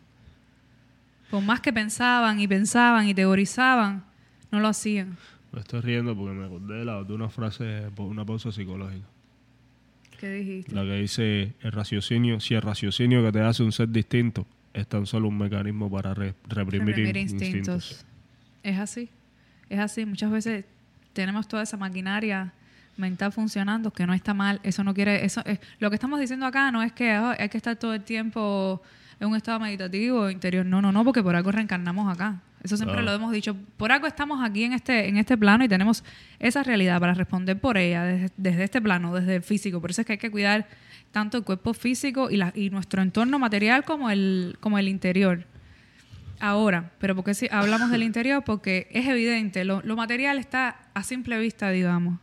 Por 1.30 1.42
más 1.42 1.60
que 1.60 1.72
pensaban 1.72 2.38
y 2.40 2.46
pensaban 2.48 3.08
y 3.08 3.14
teorizaban, 3.14 4.04
no 4.50 4.60
lo 4.60 4.68
hacían. 4.68 5.16
Me 5.52 5.60
estoy 5.60 5.80
riendo 5.80 6.16
porque 6.16 6.34
me 6.34 6.46
acordé 6.46 6.84
de, 6.84 7.12
una 7.14 7.28
frase, 7.28 7.88
una 7.96 8.24
pausa 8.24 8.52
psicológica. 8.52 9.06
¿Qué 10.20 10.30
dijiste? 10.32 10.74
La 10.74 10.82
que 10.82 10.94
dice 10.96 11.54
el 11.60 11.72
raciocinio, 11.72 12.40
si 12.40 12.54
el 12.54 12.62
raciocinio 12.62 13.22
que 13.22 13.32
te 13.32 13.40
hace 13.40 13.62
un 13.62 13.72
ser 13.72 13.88
distinto 13.90 14.46
es 14.72 14.86
tan 14.86 15.06
solo 15.06 15.28
un 15.28 15.36
mecanismo 15.38 15.90
para 15.90 16.14
re- 16.14 16.34
reprimir, 16.48 16.88
Reprimir 16.96 17.16
in- 17.16 17.22
instintos. 17.22 17.54
instintos. 17.54 18.06
Es 18.62 18.78
así. 18.78 19.08
Es 19.68 19.78
así. 19.78 20.06
Muchas 20.06 20.30
veces 20.30 20.64
tenemos 21.12 21.48
toda 21.48 21.62
esa 21.62 21.76
maquinaria 21.76 22.52
mental 22.96 23.32
funcionando 23.32 23.90
que 23.92 24.06
no 24.06 24.14
está 24.14 24.34
mal. 24.34 24.60
Eso 24.62 24.84
no 24.84 24.94
quiere. 24.94 25.24
eso 25.24 25.42
es, 25.44 25.58
Lo 25.78 25.90
que 25.90 25.96
estamos 25.96 26.20
diciendo 26.20 26.46
acá 26.46 26.70
no 26.70 26.82
es 26.82 26.92
que 26.92 27.10
ah, 27.10 27.36
hay 27.38 27.48
que 27.48 27.56
estar 27.56 27.76
todo 27.76 27.94
el 27.94 28.02
tiempo 28.02 28.82
en 29.20 29.28
un 29.28 29.36
estado 29.36 29.60
meditativo 29.60 30.30
interior. 30.30 30.64
No, 30.66 30.82
no, 30.82 30.92
no, 30.92 31.04
porque 31.04 31.22
por 31.22 31.34
algo 31.36 31.50
reencarnamos 31.52 32.12
acá. 32.12 32.40
Eso 32.62 32.76
siempre 32.76 32.96
Claro. 32.96 33.12
lo 33.12 33.14
hemos 33.16 33.32
dicho. 33.32 33.56
Por 33.76 33.92
algo 33.92 34.06
estamos 34.06 34.42
aquí 34.44 34.64
en 34.64 34.72
este, 34.72 35.08
en 35.08 35.16
este 35.18 35.36
plano 35.36 35.64
y 35.64 35.68
tenemos 35.68 36.02
esa 36.38 36.62
realidad 36.62 36.98
para 37.00 37.14
responder 37.14 37.60
por 37.60 37.78
ella 37.78 38.02
desde, 38.04 38.32
desde 38.36 38.64
este 38.64 38.82
plano, 38.82 39.14
desde 39.14 39.36
el 39.36 39.42
físico. 39.42 39.80
Por 39.80 39.90
eso 39.90 40.00
es 40.00 40.06
que 40.06 40.14
hay 40.14 40.18
que 40.18 40.30
cuidar 40.30 40.66
tanto 41.12 41.38
el 41.38 41.44
cuerpo 41.44 41.74
físico 41.74 42.28
y, 42.30 42.36
la, 42.36 42.52
y 42.54 42.70
nuestro 42.70 43.02
entorno 43.02 43.38
material 43.38 43.84
como 43.84 44.10
el, 44.10 44.56
como 44.60 44.78
el 44.78 44.88
interior. 44.88 45.46
Ahora, 46.38 46.90
pero 46.98 47.14
porque 47.14 47.32
si 47.34 47.48
hablamos 47.50 47.90
del 47.90 48.02
interior, 48.02 48.42
porque 48.44 48.88
es 48.90 49.06
evidente, 49.06 49.64
lo, 49.64 49.80
lo 49.82 49.96
material 49.96 50.38
está 50.38 50.76
a 50.92 51.02
simple 51.02 51.38
vista, 51.38 51.70
digamos, 51.70 52.18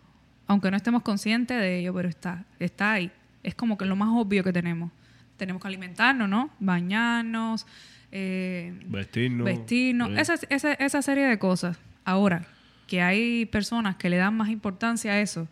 aunque 0.48 0.70
no 0.72 0.78
estemos 0.78 1.02
conscientes 1.04 1.58
de 1.58 1.80
ello, 1.80 1.94
pero 1.94 2.10
está, 2.10 2.46
está 2.60 2.94
ahí. 2.94 3.12
Es 3.44 3.56
como 3.56 3.78
que 3.78 3.86
lo 3.86 3.96
más 3.96 4.10
obvio 4.12 4.44
que 4.44 4.54
tenemos. 4.54 4.91
Tenemos 5.38 5.62
que 5.62 5.68
alimentarnos, 5.68 6.30
¿no? 6.30 6.50
Bañarnos, 6.60 7.66
eh, 8.12 8.74
Vestirnos. 8.86 9.46
vestirnos, 9.46 10.12
esa, 10.18 10.36
esa, 10.50 10.74
esa 10.74 11.02
serie 11.02 11.26
de 11.26 11.39
cosas. 11.39 11.80
Ahora, 12.06 12.46
que 12.88 13.02
hay 13.02 13.46
personas 13.46 13.96
que 13.96 14.10
le 14.10 14.18
dan 14.18 14.36
más 14.36 14.50
importancia 14.50 15.14
a 15.14 15.20
eso 15.20 15.48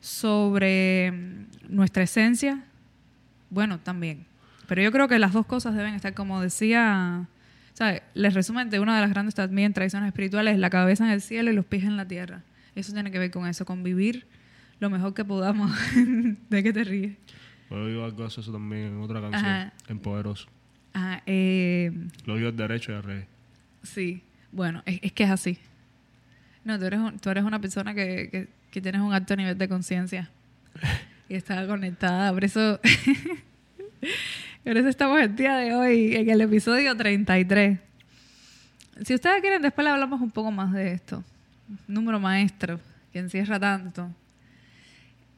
sobre 0.00 1.10
mm, 1.10 1.46
nuestra 1.68 2.04
esencia, 2.04 2.64
bueno, 3.50 3.78
también. 3.78 4.24
Pero 4.68 4.82
yo 4.82 4.92
creo 4.92 5.08
que 5.08 5.18
las 5.18 5.32
dos 5.32 5.46
cosas 5.46 5.74
deben 5.74 5.94
estar, 5.94 6.14
como 6.14 6.40
decía, 6.40 7.26
¿sabes? 7.74 8.02
Les 8.14 8.34
resumen 8.34 8.70
de 8.70 8.80
una 8.80 8.94
de 8.94 9.02
las 9.02 9.10
grandes 9.10 9.34
también 9.34 9.72
tradiciones 9.72 10.08
espirituales, 10.08 10.58
la 10.58 10.70
cabeza 10.70 11.04
en 11.04 11.10
el 11.10 11.20
cielo 11.20 11.50
y 11.50 11.54
los 11.54 11.64
pies 11.64 11.84
en 11.84 11.96
la 11.96 12.06
tierra. 12.06 12.42
Eso 12.76 12.92
tiene 12.92 13.10
que 13.10 13.18
ver 13.18 13.30
con 13.32 13.46
eso, 13.48 13.64
con 13.64 13.82
vivir 13.82 14.26
lo 14.78 14.88
mejor 14.90 15.12
que 15.14 15.24
podamos. 15.24 15.72
¿De 16.50 16.62
qué 16.62 16.72
te 16.72 16.84
ríes? 16.84 17.16
Yo 17.70 17.86
digo 17.88 18.04
algo 18.04 18.22
de 18.22 18.28
eso 18.28 18.52
también 18.52 18.82
en 18.84 19.00
otra 19.00 19.20
canción, 19.20 19.44
Ajá. 19.44 19.72
en 19.88 19.98
Poderoso. 19.98 20.46
Ah, 20.94 21.20
eh, 21.26 21.90
Lo 22.24 22.36
digo 22.36 22.48
al 22.48 22.56
derecho 22.56 22.92
y 22.92 22.94
al 22.94 23.02
revés. 23.02 23.26
Sí, 23.82 24.22
bueno, 24.52 24.82
es, 24.86 25.00
es 25.02 25.12
que 25.12 25.24
es 25.24 25.30
así. 25.30 25.58
No, 26.64 26.78
tú 26.78 26.84
eres, 26.84 27.00
un- 27.00 27.18
tú 27.18 27.28
eres 27.30 27.42
una 27.44 27.60
persona 27.60 27.92
que, 27.94 28.28
que, 28.30 28.48
que 28.70 28.80
tienes 28.80 29.00
un 29.00 29.12
alto 29.12 29.34
nivel 29.36 29.56
de 29.58 29.68
conciencia 29.68 30.30
y 31.28 31.34
está 31.34 31.66
conectada. 31.66 32.32
Por 32.32 32.44
eso, 32.44 32.80
por 34.64 34.76
eso 34.76 34.88
estamos 34.88 35.20
el 35.20 35.34
día 35.36 35.56
de 35.56 35.74
hoy 35.74 36.14
en 36.16 36.28
el 36.30 36.40
episodio 36.40 36.96
33. 36.96 37.78
Si 39.04 39.14
ustedes 39.14 39.40
quieren, 39.40 39.62
después 39.62 39.84
le 39.84 39.90
hablamos 39.90 40.20
un 40.20 40.30
poco 40.30 40.50
más 40.50 40.72
de 40.72 40.92
esto. 40.92 41.22
Número 41.88 42.20
maestro 42.20 42.80
que 43.12 43.18
encierra 43.18 43.58
tanto. 43.60 44.10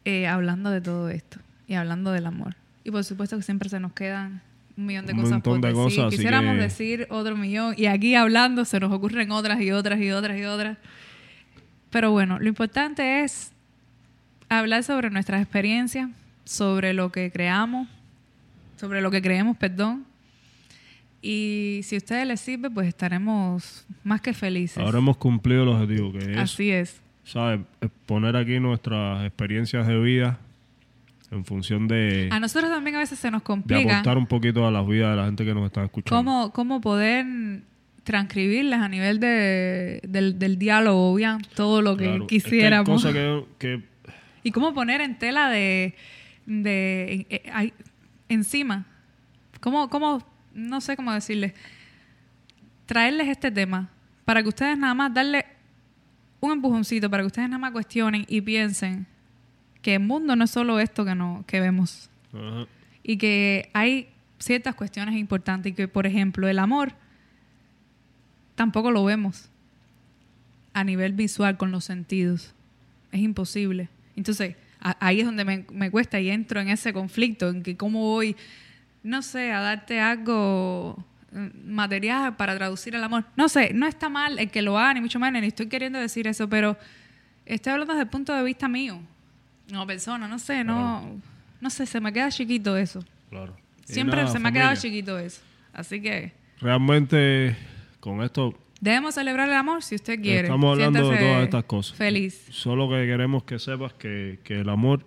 eh, 0.05 0.27
hablando 0.27 0.71
de 0.71 0.81
todo 0.81 1.11
esto 1.11 1.39
y 1.67 1.75
hablando 1.75 2.13
del 2.13 2.25
amor. 2.27 2.55
Y 2.85 2.91
por 2.91 3.05
supuesto 3.05 3.37
que 3.37 3.43
siempre 3.43 3.69
se 3.69 3.79
nos 3.79 3.93
quedan 3.93 4.41
un 4.77 4.87
millón 4.87 5.05
de 5.05 5.13
Un 5.13 5.19
cosas 5.19 5.33
montón 5.33 5.61
por 5.61 5.61
de 5.61 5.69
decir. 5.69 5.99
cosas, 5.99 6.11
Quisiéramos 6.15 6.55
que- 6.55 6.61
decir 6.63 7.07
otro 7.11 7.37
millón 7.37 7.75
y 7.77 7.87
aquí 7.87 8.15
hablando 8.15 8.65
se 8.65 8.81
nos 8.81 8.91
ocurren 8.93 9.31
otras 9.33 9.61
y 9.61 9.71
otras 9.71 10.01
y 10.01 10.11
otras 10.11 10.39
y 10.39 10.45
otras. 10.45 10.79
Pero 11.91 12.11
bueno, 12.11 12.39
lo 12.39 12.49
importante 12.49 13.23
es 13.23 13.53
hablar 14.49 14.83
sobre 14.83 15.11
nuestras 15.11 15.43
experiencias, 15.43 16.09
sobre 16.45 16.95
lo 16.95 17.13
que 17.13 17.31
creamos, 17.31 17.87
sobre 18.79 19.03
lo 19.03 19.11
que 19.11 19.21
creemos, 19.21 19.57
perdón. 19.59 20.07
Y 21.21 21.81
si 21.83 21.97
a 21.97 21.99
ustedes 21.99 22.27
les 22.27 22.41
sirve, 22.41 22.71
pues 22.71 22.87
estaremos 22.89 23.85
más 24.05 24.21
que 24.21 24.33
felices. 24.33 24.79
Ahora 24.79 24.99
hemos 24.99 25.17
cumplido 25.17 25.63
el 25.65 25.69
objetivo, 25.71 26.13
que 26.13 26.19
es, 26.33 26.37
Así 26.39 26.71
es. 26.71 27.01
¿sabes? 27.25 27.61
Poner 28.07 28.37
aquí 28.37 28.61
nuestras 28.61 29.25
experiencias 29.27 29.87
de 29.87 29.99
vida 30.01 30.39
en 31.31 31.45
función 31.45 31.89
de, 31.89 32.29
A 32.33 32.41
nosotros 32.41 32.71
también 32.71 32.97
a 32.97 33.01
veces 33.01 33.19
se 33.19 33.31
nos 33.31 33.43
de 33.43 33.45
complica 33.47 33.95
aportar 33.99 34.17
un 34.17 34.27
poquito 34.27 34.67
a 34.67 34.71
las 34.71 34.87
vidas 34.87 35.11
de 35.11 35.17
la 35.17 35.25
gente 35.27 35.45
que 35.45 35.53
nos 35.55 35.67
está 35.67 35.85
escuchando. 35.85 36.17
cómo, 36.17 36.53
cómo 36.53 36.81
poder 36.81 37.27
transcribirles 38.05 38.79
a 38.81 38.89
nivel 38.89 39.21
de, 39.21 40.01
del, 40.09 40.39
del 40.39 40.59
diálogo 40.59 41.15
bien 41.17 41.39
todo 41.55 41.83
lo 41.83 41.97
que 41.99 42.05
Claro. 42.05 42.23
Es 42.25 42.29
que 42.29 42.35
hay 42.37 42.41
quisiéramos. 42.41 42.89
cosas 42.89 43.13
que, 43.13 43.45
que 43.59 43.83
Y 44.45 44.53
cómo 44.53 44.73
poner 44.73 45.03
en 45.03 45.19
tela 45.19 45.51
de, 45.51 45.95
de 46.47 47.13
en- 47.13 47.27
eh, 47.29 47.43
ay, 47.53 47.75
encima. 48.31 48.87
Cómo, 49.61 49.91
cómo, 49.91 50.25
no 50.55 50.81
sé 50.81 50.97
cómo 50.97 51.13
decirles, 51.13 51.53
traerles 52.87 53.29
este 53.29 53.51
tema 53.51 53.91
para 54.25 54.43
que 54.43 54.49
ustedes 54.49 54.77
nada 54.79 54.95
más 54.95 55.13
darle 55.13 55.45
un 56.41 56.53
empujoncito, 56.53 57.11
para 57.11 57.23
que 57.23 57.27
ustedes 57.29 57.49
nada 57.49 57.59
más 57.59 57.73
cuestionen 57.73 58.25
y 58.29 58.41
piensen 58.41 59.07
que 59.83 59.95
el 59.95 60.01
mundo 60.01 60.37
no 60.37 60.45
es 60.45 60.51
solo 60.51 60.79
esto 60.81 61.05
que, 61.05 61.15
no, 61.15 61.45
que 61.47 61.61
vemos 61.61 62.11
y 63.03 63.17
que 63.17 63.71
hay 63.73 64.09
ciertas 64.39 64.75
cuestiones 64.75 65.17
importantes 65.17 65.73
y 65.73 65.75
que, 65.75 65.89
por 65.89 66.07
ejemplo, 66.07 66.47
el 66.49 66.59
amor 66.59 66.93
tampoco 68.55 68.91
lo 68.91 69.05
vemos 69.05 69.49
a 70.75 70.85
nivel 70.85 71.13
visual 71.13 71.57
con 71.57 71.71
los 71.73 71.85
sentidos. 71.85 72.55
Es 73.13 73.21
imposible. 73.21 73.89
Entonces, 74.17 74.57
a- 74.81 74.97
ahí 75.05 75.21
es 75.21 75.27
donde 75.27 75.45
me, 75.45 75.65
me 75.73 75.91
cuesta 75.91 76.21
y 76.21 76.31
entro 76.31 76.61
en 76.61 76.69
ese 76.69 76.93
conflicto, 76.93 77.49
en 77.49 77.63
que 77.63 77.77
cómo 77.77 78.01
voy, 78.01 78.37
no 79.09 79.23
sé, 79.23 79.53
a 79.53 79.61
darte 79.61 80.01
algo 80.01 80.97
mm, 81.33 81.73
material 81.73 82.37
para 82.37 82.55
traducir 82.57 82.95
el 82.95 83.03
amor. 83.03 83.25
No 83.37 83.49
sé, 83.49 83.73
no 83.73 83.87
está 83.87 84.09
mal 84.09 84.39
el 84.39 84.51
que 84.51 84.63
lo 84.63 84.79
haga, 84.79 84.95
ni 84.95 85.01
mucho 85.01 85.19
menos, 85.19 85.41
ni 85.41 85.49
estoy 85.49 85.69
queriendo 85.69 85.99
decir 85.99 86.27
eso, 86.27 86.49
pero 86.49 86.77
estoy 87.47 87.73
hablando 87.73 87.95
desde 87.95 88.05
el 88.05 88.11
punto 88.11 88.35
de 88.35 88.43
vista 88.43 88.69
mío, 88.69 89.01
como 89.71 89.87
persona, 89.87 90.29
no 90.29 90.39
sé, 90.39 90.63
no, 90.63 91.21
no 91.61 91.71
sé, 91.71 91.87
se 91.87 92.01
me 92.01 92.13
queda 92.13 92.31
chiquito 92.31 92.77
eso. 92.77 93.03
Claro. 93.31 93.57
Siempre 93.85 94.23
nada, 94.23 94.33
se 94.33 94.39
me 94.39 94.51
ha 94.51 94.53
quedado 94.53 94.77
chiquito 94.77 95.19
eso. 95.19 95.41
Así 95.73 96.01
que 96.01 96.33
Realmente, 96.61 97.57
con 98.01 98.23
esto, 98.23 98.53
debemos 98.81 99.15
celebrar 99.15 99.49
el 99.49 99.55
amor 99.55 99.83
si 99.83 99.95
usted 99.95 100.21
quiere. 100.21 100.43
Estamos 100.43 100.73
hablando 100.73 101.11
de 101.11 101.19
todas 101.19 101.45
estas 101.45 101.65
cosas. 101.65 101.97
Feliz. 101.97 102.47
solo 102.51 102.89
que 102.89 103.07
queremos 103.07 103.45
que 103.45 103.59
sepas 103.59 103.93
que, 103.95 104.41
que 104.45 104.61
el 104.61 104.69
amor 104.69 105.05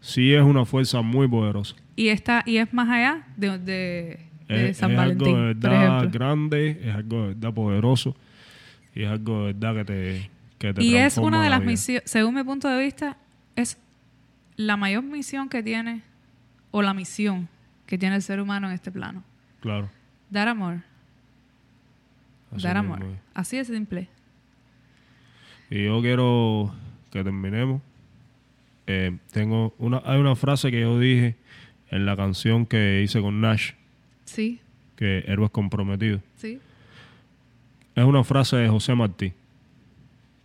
sí 0.00 0.32
es 0.32 0.42
una 0.42 0.64
fuerza 0.64 1.02
muy 1.02 1.28
poderosa. 1.28 1.74
Y 1.96 2.08
está 2.08 2.42
y 2.46 2.58
es 2.58 2.72
más 2.72 2.88
allá 2.88 3.26
de, 3.36 3.58
de, 3.58 4.20
de 4.48 4.70
Es, 4.70 4.76
San 4.76 4.92
es 4.92 4.96
Valentín, 4.96 5.34
algo 5.34 5.46
de 5.46 5.54
verdad 5.54 6.08
grande, 6.12 6.80
es 6.84 6.94
algo 6.94 7.22
de 7.22 7.34
verdad 7.34 7.54
poderoso 7.54 8.16
y 8.94 9.02
es 9.02 9.10
algo 9.10 9.46
de 9.46 9.52
verdad 9.54 9.74
que 9.74 9.84
te, 9.84 10.30
que 10.58 10.74
te 10.74 10.84
Y 10.84 10.96
es 10.96 11.18
una 11.18 11.42
de 11.42 11.50
la 11.50 11.58
las 11.58 11.66
misiones, 11.66 12.02
según 12.08 12.34
mi 12.34 12.44
punto 12.44 12.68
de 12.68 12.82
vista, 12.82 13.16
es 13.56 13.78
la 14.56 14.76
mayor 14.76 15.02
misión 15.02 15.48
que 15.48 15.62
tiene, 15.62 16.02
o 16.70 16.82
la 16.82 16.94
misión 16.94 17.48
que 17.86 17.98
tiene 17.98 18.16
el 18.16 18.22
ser 18.22 18.40
humano 18.40 18.68
en 18.68 18.74
este 18.74 18.90
plano. 18.90 19.22
Claro. 19.60 19.90
Dar 20.30 20.48
amor. 20.48 20.82
Así 22.52 22.62
Dar 22.62 22.76
amor. 22.76 23.02
es. 23.02 23.18
Así 23.34 23.56
de 23.56 23.64
simple. 23.64 24.08
Y 25.70 25.84
yo 25.84 26.00
quiero 26.00 26.74
que 27.10 27.22
terminemos. 27.22 27.82
Eh, 28.86 29.16
tengo 29.32 29.74
una, 29.78 30.00
hay 30.04 30.18
una 30.18 30.36
frase 30.36 30.70
que 30.70 30.80
yo 30.80 30.98
dije 30.98 31.36
en 31.96 32.06
la 32.06 32.16
canción 32.16 32.66
que 32.66 33.02
hice 33.02 33.20
con 33.20 33.40
Nash, 33.40 33.72
Sí, 34.24 34.60
que 34.96 35.24
Héroes 35.26 35.50
Comprometidos. 35.50 36.20
sí. 36.36 36.60
Es 37.94 38.04
una 38.04 38.22
frase 38.24 38.56
de 38.56 38.68
José 38.68 38.94
Martí, 38.94 39.32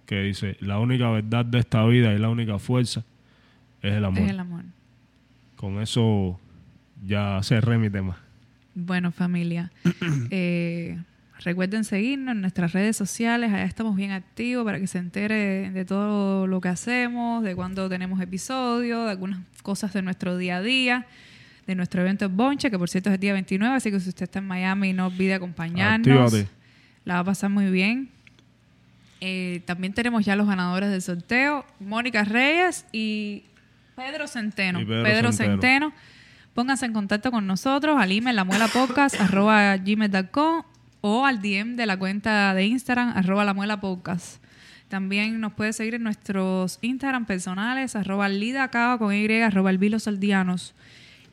que 0.06 0.22
dice, 0.22 0.56
la 0.62 0.80
única 0.80 1.10
verdad 1.10 1.44
de 1.44 1.60
esta 1.60 1.86
vida 1.86 2.14
y 2.14 2.18
la 2.18 2.30
única 2.30 2.58
fuerza 2.60 3.04
es 3.82 3.94
el 3.94 4.06
amor. 4.06 4.20
Es 4.24 4.30
el 4.30 4.40
amor. 4.40 4.64
Con 5.58 5.82
eso 5.82 6.40
ya 7.06 7.42
cerré 7.44 7.78
mi 7.78 7.90
tema. 7.90 8.18
Bueno, 8.74 9.12
familia, 9.12 9.70
eh, 10.30 10.98
recuerden 11.44 11.84
seguirnos 11.84 12.36
en 12.36 12.42
nuestras 12.42 12.72
redes 12.72 12.96
sociales. 12.96 13.52
Allá 13.52 13.66
estamos 13.66 13.98
bien 13.98 14.12
activos 14.12 14.64
para 14.64 14.80
que 14.80 14.88
se 14.88 15.00
entere 15.00 15.72
de 15.72 15.84
todo 15.84 16.48
lo 16.48 16.62
que 16.62 16.70
hacemos, 16.70 17.44
de 17.44 17.54
cuando 17.54 17.90
tenemos 17.90 18.22
episodios, 18.22 19.06
de 19.06 19.12
algunas 19.12 19.40
cosas 19.62 19.92
de 19.92 20.02
nuestro 20.04 20.38
día 20.38 20.58
a 20.58 20.62
día, 20.62 21.06
de 21.72 21.76
nuestro 21.76 22.02
evento 22.02 22.26
en 22.26 22.36
Bonche, 22.36 22.70
que 22.70 22.78
por 22.78 22.90
cierto 22.90 23.10
es 23.10 23.16
el 23.16 23.20
día 23.20 23.34
29. 23.34 23.76
Así 23.76 23.92
que 23.92 24.00
si 24.00 24.10
usted 24.10 24.24
está 24.24 24.40
en 24.40 24.48
Miami, 24.48 24.94
no 24.94 25.08
olvide 25.08 25.34
acompañarnos. 25.34 26.34
Actívate. 26.34 26.48
La 27.06 27.16
va 27.16 27.20
a 27.22 27.24
pasar 27.24 27.50
muy 27.50 27.72
bien. 27.72 28.10
Eh, 29.22 29.62
también 29.66 29.94
tenemos 29.94 30.26
ya 30.26 30.36
los 30.36 30.48
ganadores 30.48 30.90
del 30.90 31.02
sorteo, 31.02 31.66
Mónica 31.80 32.24
Reyes 32.24 32.86
y 32.92 33.44
Pedro 33.96 34.28
Centeno. 34.28 34.82
Y 34.82 34.86
Pedro 34.86 35.32
Centeno. 35.32 35.62
Centeno. 35.62 35.94
Pónganse 36.54 36.86
en 36.86 36.94
contacto 36.94 37.32
con 37.32 37.48
nosotros 37.48 37.98
al 38.00 38.12
email 38.12 38.36
la 38.36 38.44
muela 38.44 38.68
podcast 38.68 39.16
arroba 39.22 39.78
gmail.com 39.78 40.64
o 41.02 41.26
al 41.26 41.42
DM 41.42 41.76
de 41.76 41.86
la 41.86 41.98
cuenta 41.98 42.54
de 42.54 42.66
Instagram 42.66 43.14
arroba 43.16 43.46
la 43.46 43.54
muela 43.54 43.80
podcast. 43.80 44.44
También 44.90 45.40
nos 45.40 45.54
puede 45.54 45.72
seguir 45.72 45.96
en 45.96 46.04
nuestros 46.04 46.78
Instagram 46.82 47.26
personales 47.26 47.96
arroba 47.96 48.28
lidacaba 48.28 48.98
con 48.98 49.14
y 49.14 49.42
arroba 49.42 49.70
elvilos 49.70 50.08
aldianos. 50.08 50.74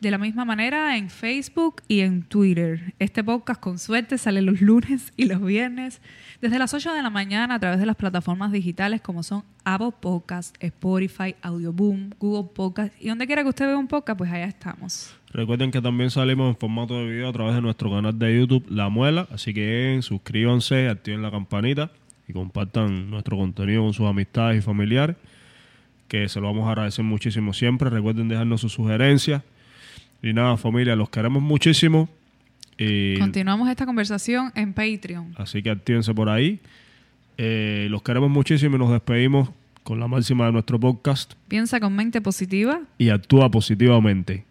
De 0.01 0.13
la 0.13 0.19
misma 0.19 0.45
manera 0.45 0.97
en 0.97 1.11
Facebook 1.11 1.83
y 1.89 2.01
en 2.01 2.23
Twitter. 2.23 2.95
Este 3.01 3.25
podcast 3.25 3.61
con 3.61 3.81
suerte 3.81 4.17
sale 4.17 4.43
los 4.43 4.61
lunes 4.61 5.13
y 5.17 5.25
los 5.25 5.45
viernes 5.45 6.01
desde 6.41 6.61
las 6.61 6.73
8 6.73 6.95
de 6.95 7.03
la 7.03 7.11
mañana 7.11 7.57
a 7.57 7.59
través 7.59 7.81
de 7.81 7.87
las 7.87 7.97
plataformas 7.97 8.53
digitales 8.53 9.01
como 9.01 9.25
son 9.25 9.43
Apple 9.65 9.91
Podcast, 9.99 10.55
Spotify, 10.63 11.35
Audioboom, 11.43 12.11
Google 12.21 12.49
Podcast 12.55 12.93
y 13.01 13.09
donde 13.09 13.27
quiera 13.27 13.43
que 13.43 13.49
usted 13.49 13.67
vea 13.67 13.77
un 13.77 13.89
podcast, 13.89 14.17
pues 14.17 14.31
allá 14.31 14.45
estamos. 14.45 15.17
Recuerden 15.33 15.73
que 15.73 15.83
también 15.83 16.11
salimos 16.11 16.49
en 16.51 16.57
formato 16.57 16.95
de 16.95 17.11
video 17.11 17.29
a 17.29 17.33
través 17.33 17.57
de 17.57 17.61
nuestro 17.61 17.91
canal 17.91 18.17
de 18.17 18.39
YouTube 18.39 18.67
La 18.71 18.89
Muela, 18.91 19.27
así 19.33 19.53
que 19.53 19.99
suscríbanse, 20.01 20.89
activen 20.89 21.23
la 21.23 21.33
campanita 21.33 21.91
y 22.29 22.33
compartan 22.33 23.11
nuestro 23.11 23.37
contenido 23.37 23.83
con 23.83 23.95
sus 23.95 24.07
amistades 24.07 24.59
y 24.59 24.63
familiares, 24.63 25.17
que 26.07 26.29
se 26.29 26.41
lo 26.41 26.47
vamos 26.47 26.69
a 26.69 26.71
agradecer 26.71 27.05
muchísimo 27.05 27.53
siempre. 27.53 27.91
Recuerden 27.91 28.29
dejarnos 28.29 28.61
sus 28.61 28.73
sugerencias. 28.73 29.43
Y 30.23 30.33
nada, 30.33 30.57
familia, 30.57 30.97
los 30.97 31.11
queremos 31.11 31.43
muchísimo. 31.43 32.09
Y 32.77 33.19
Continuamos 33.19 33.69
esta 33.69 33.87
conversación 33.87 34.53
en 34.55 34.73
Patreon. 34.73 35.35
así 35.37 35.63
que 35.63 35.71
actívense 35.71 36.15
por 36.15 36.29
ahí. 36.29 36.61
Eh, 37.37 37.87
los 37.91 38.03
queremos 38.03 38.31
muchísimo 38.31 38.77
y 38.77 38.79
nos 38.79 38.91
despedimos 38.91 39.51
con 39.85 40.01
la 40.01 40.07
máxima 40.09 40.47
de 40.47 40.53
nuestro 40.53 40.79
podcast. 40.79 41.35
Piensa 41.49 41.81
con 41.81 41.95
mente 41.95 42.21
positiva 42.21 42.81
Y 42.99 43.11
actúa 43.11 43.51
positivamente. 43.51 44.45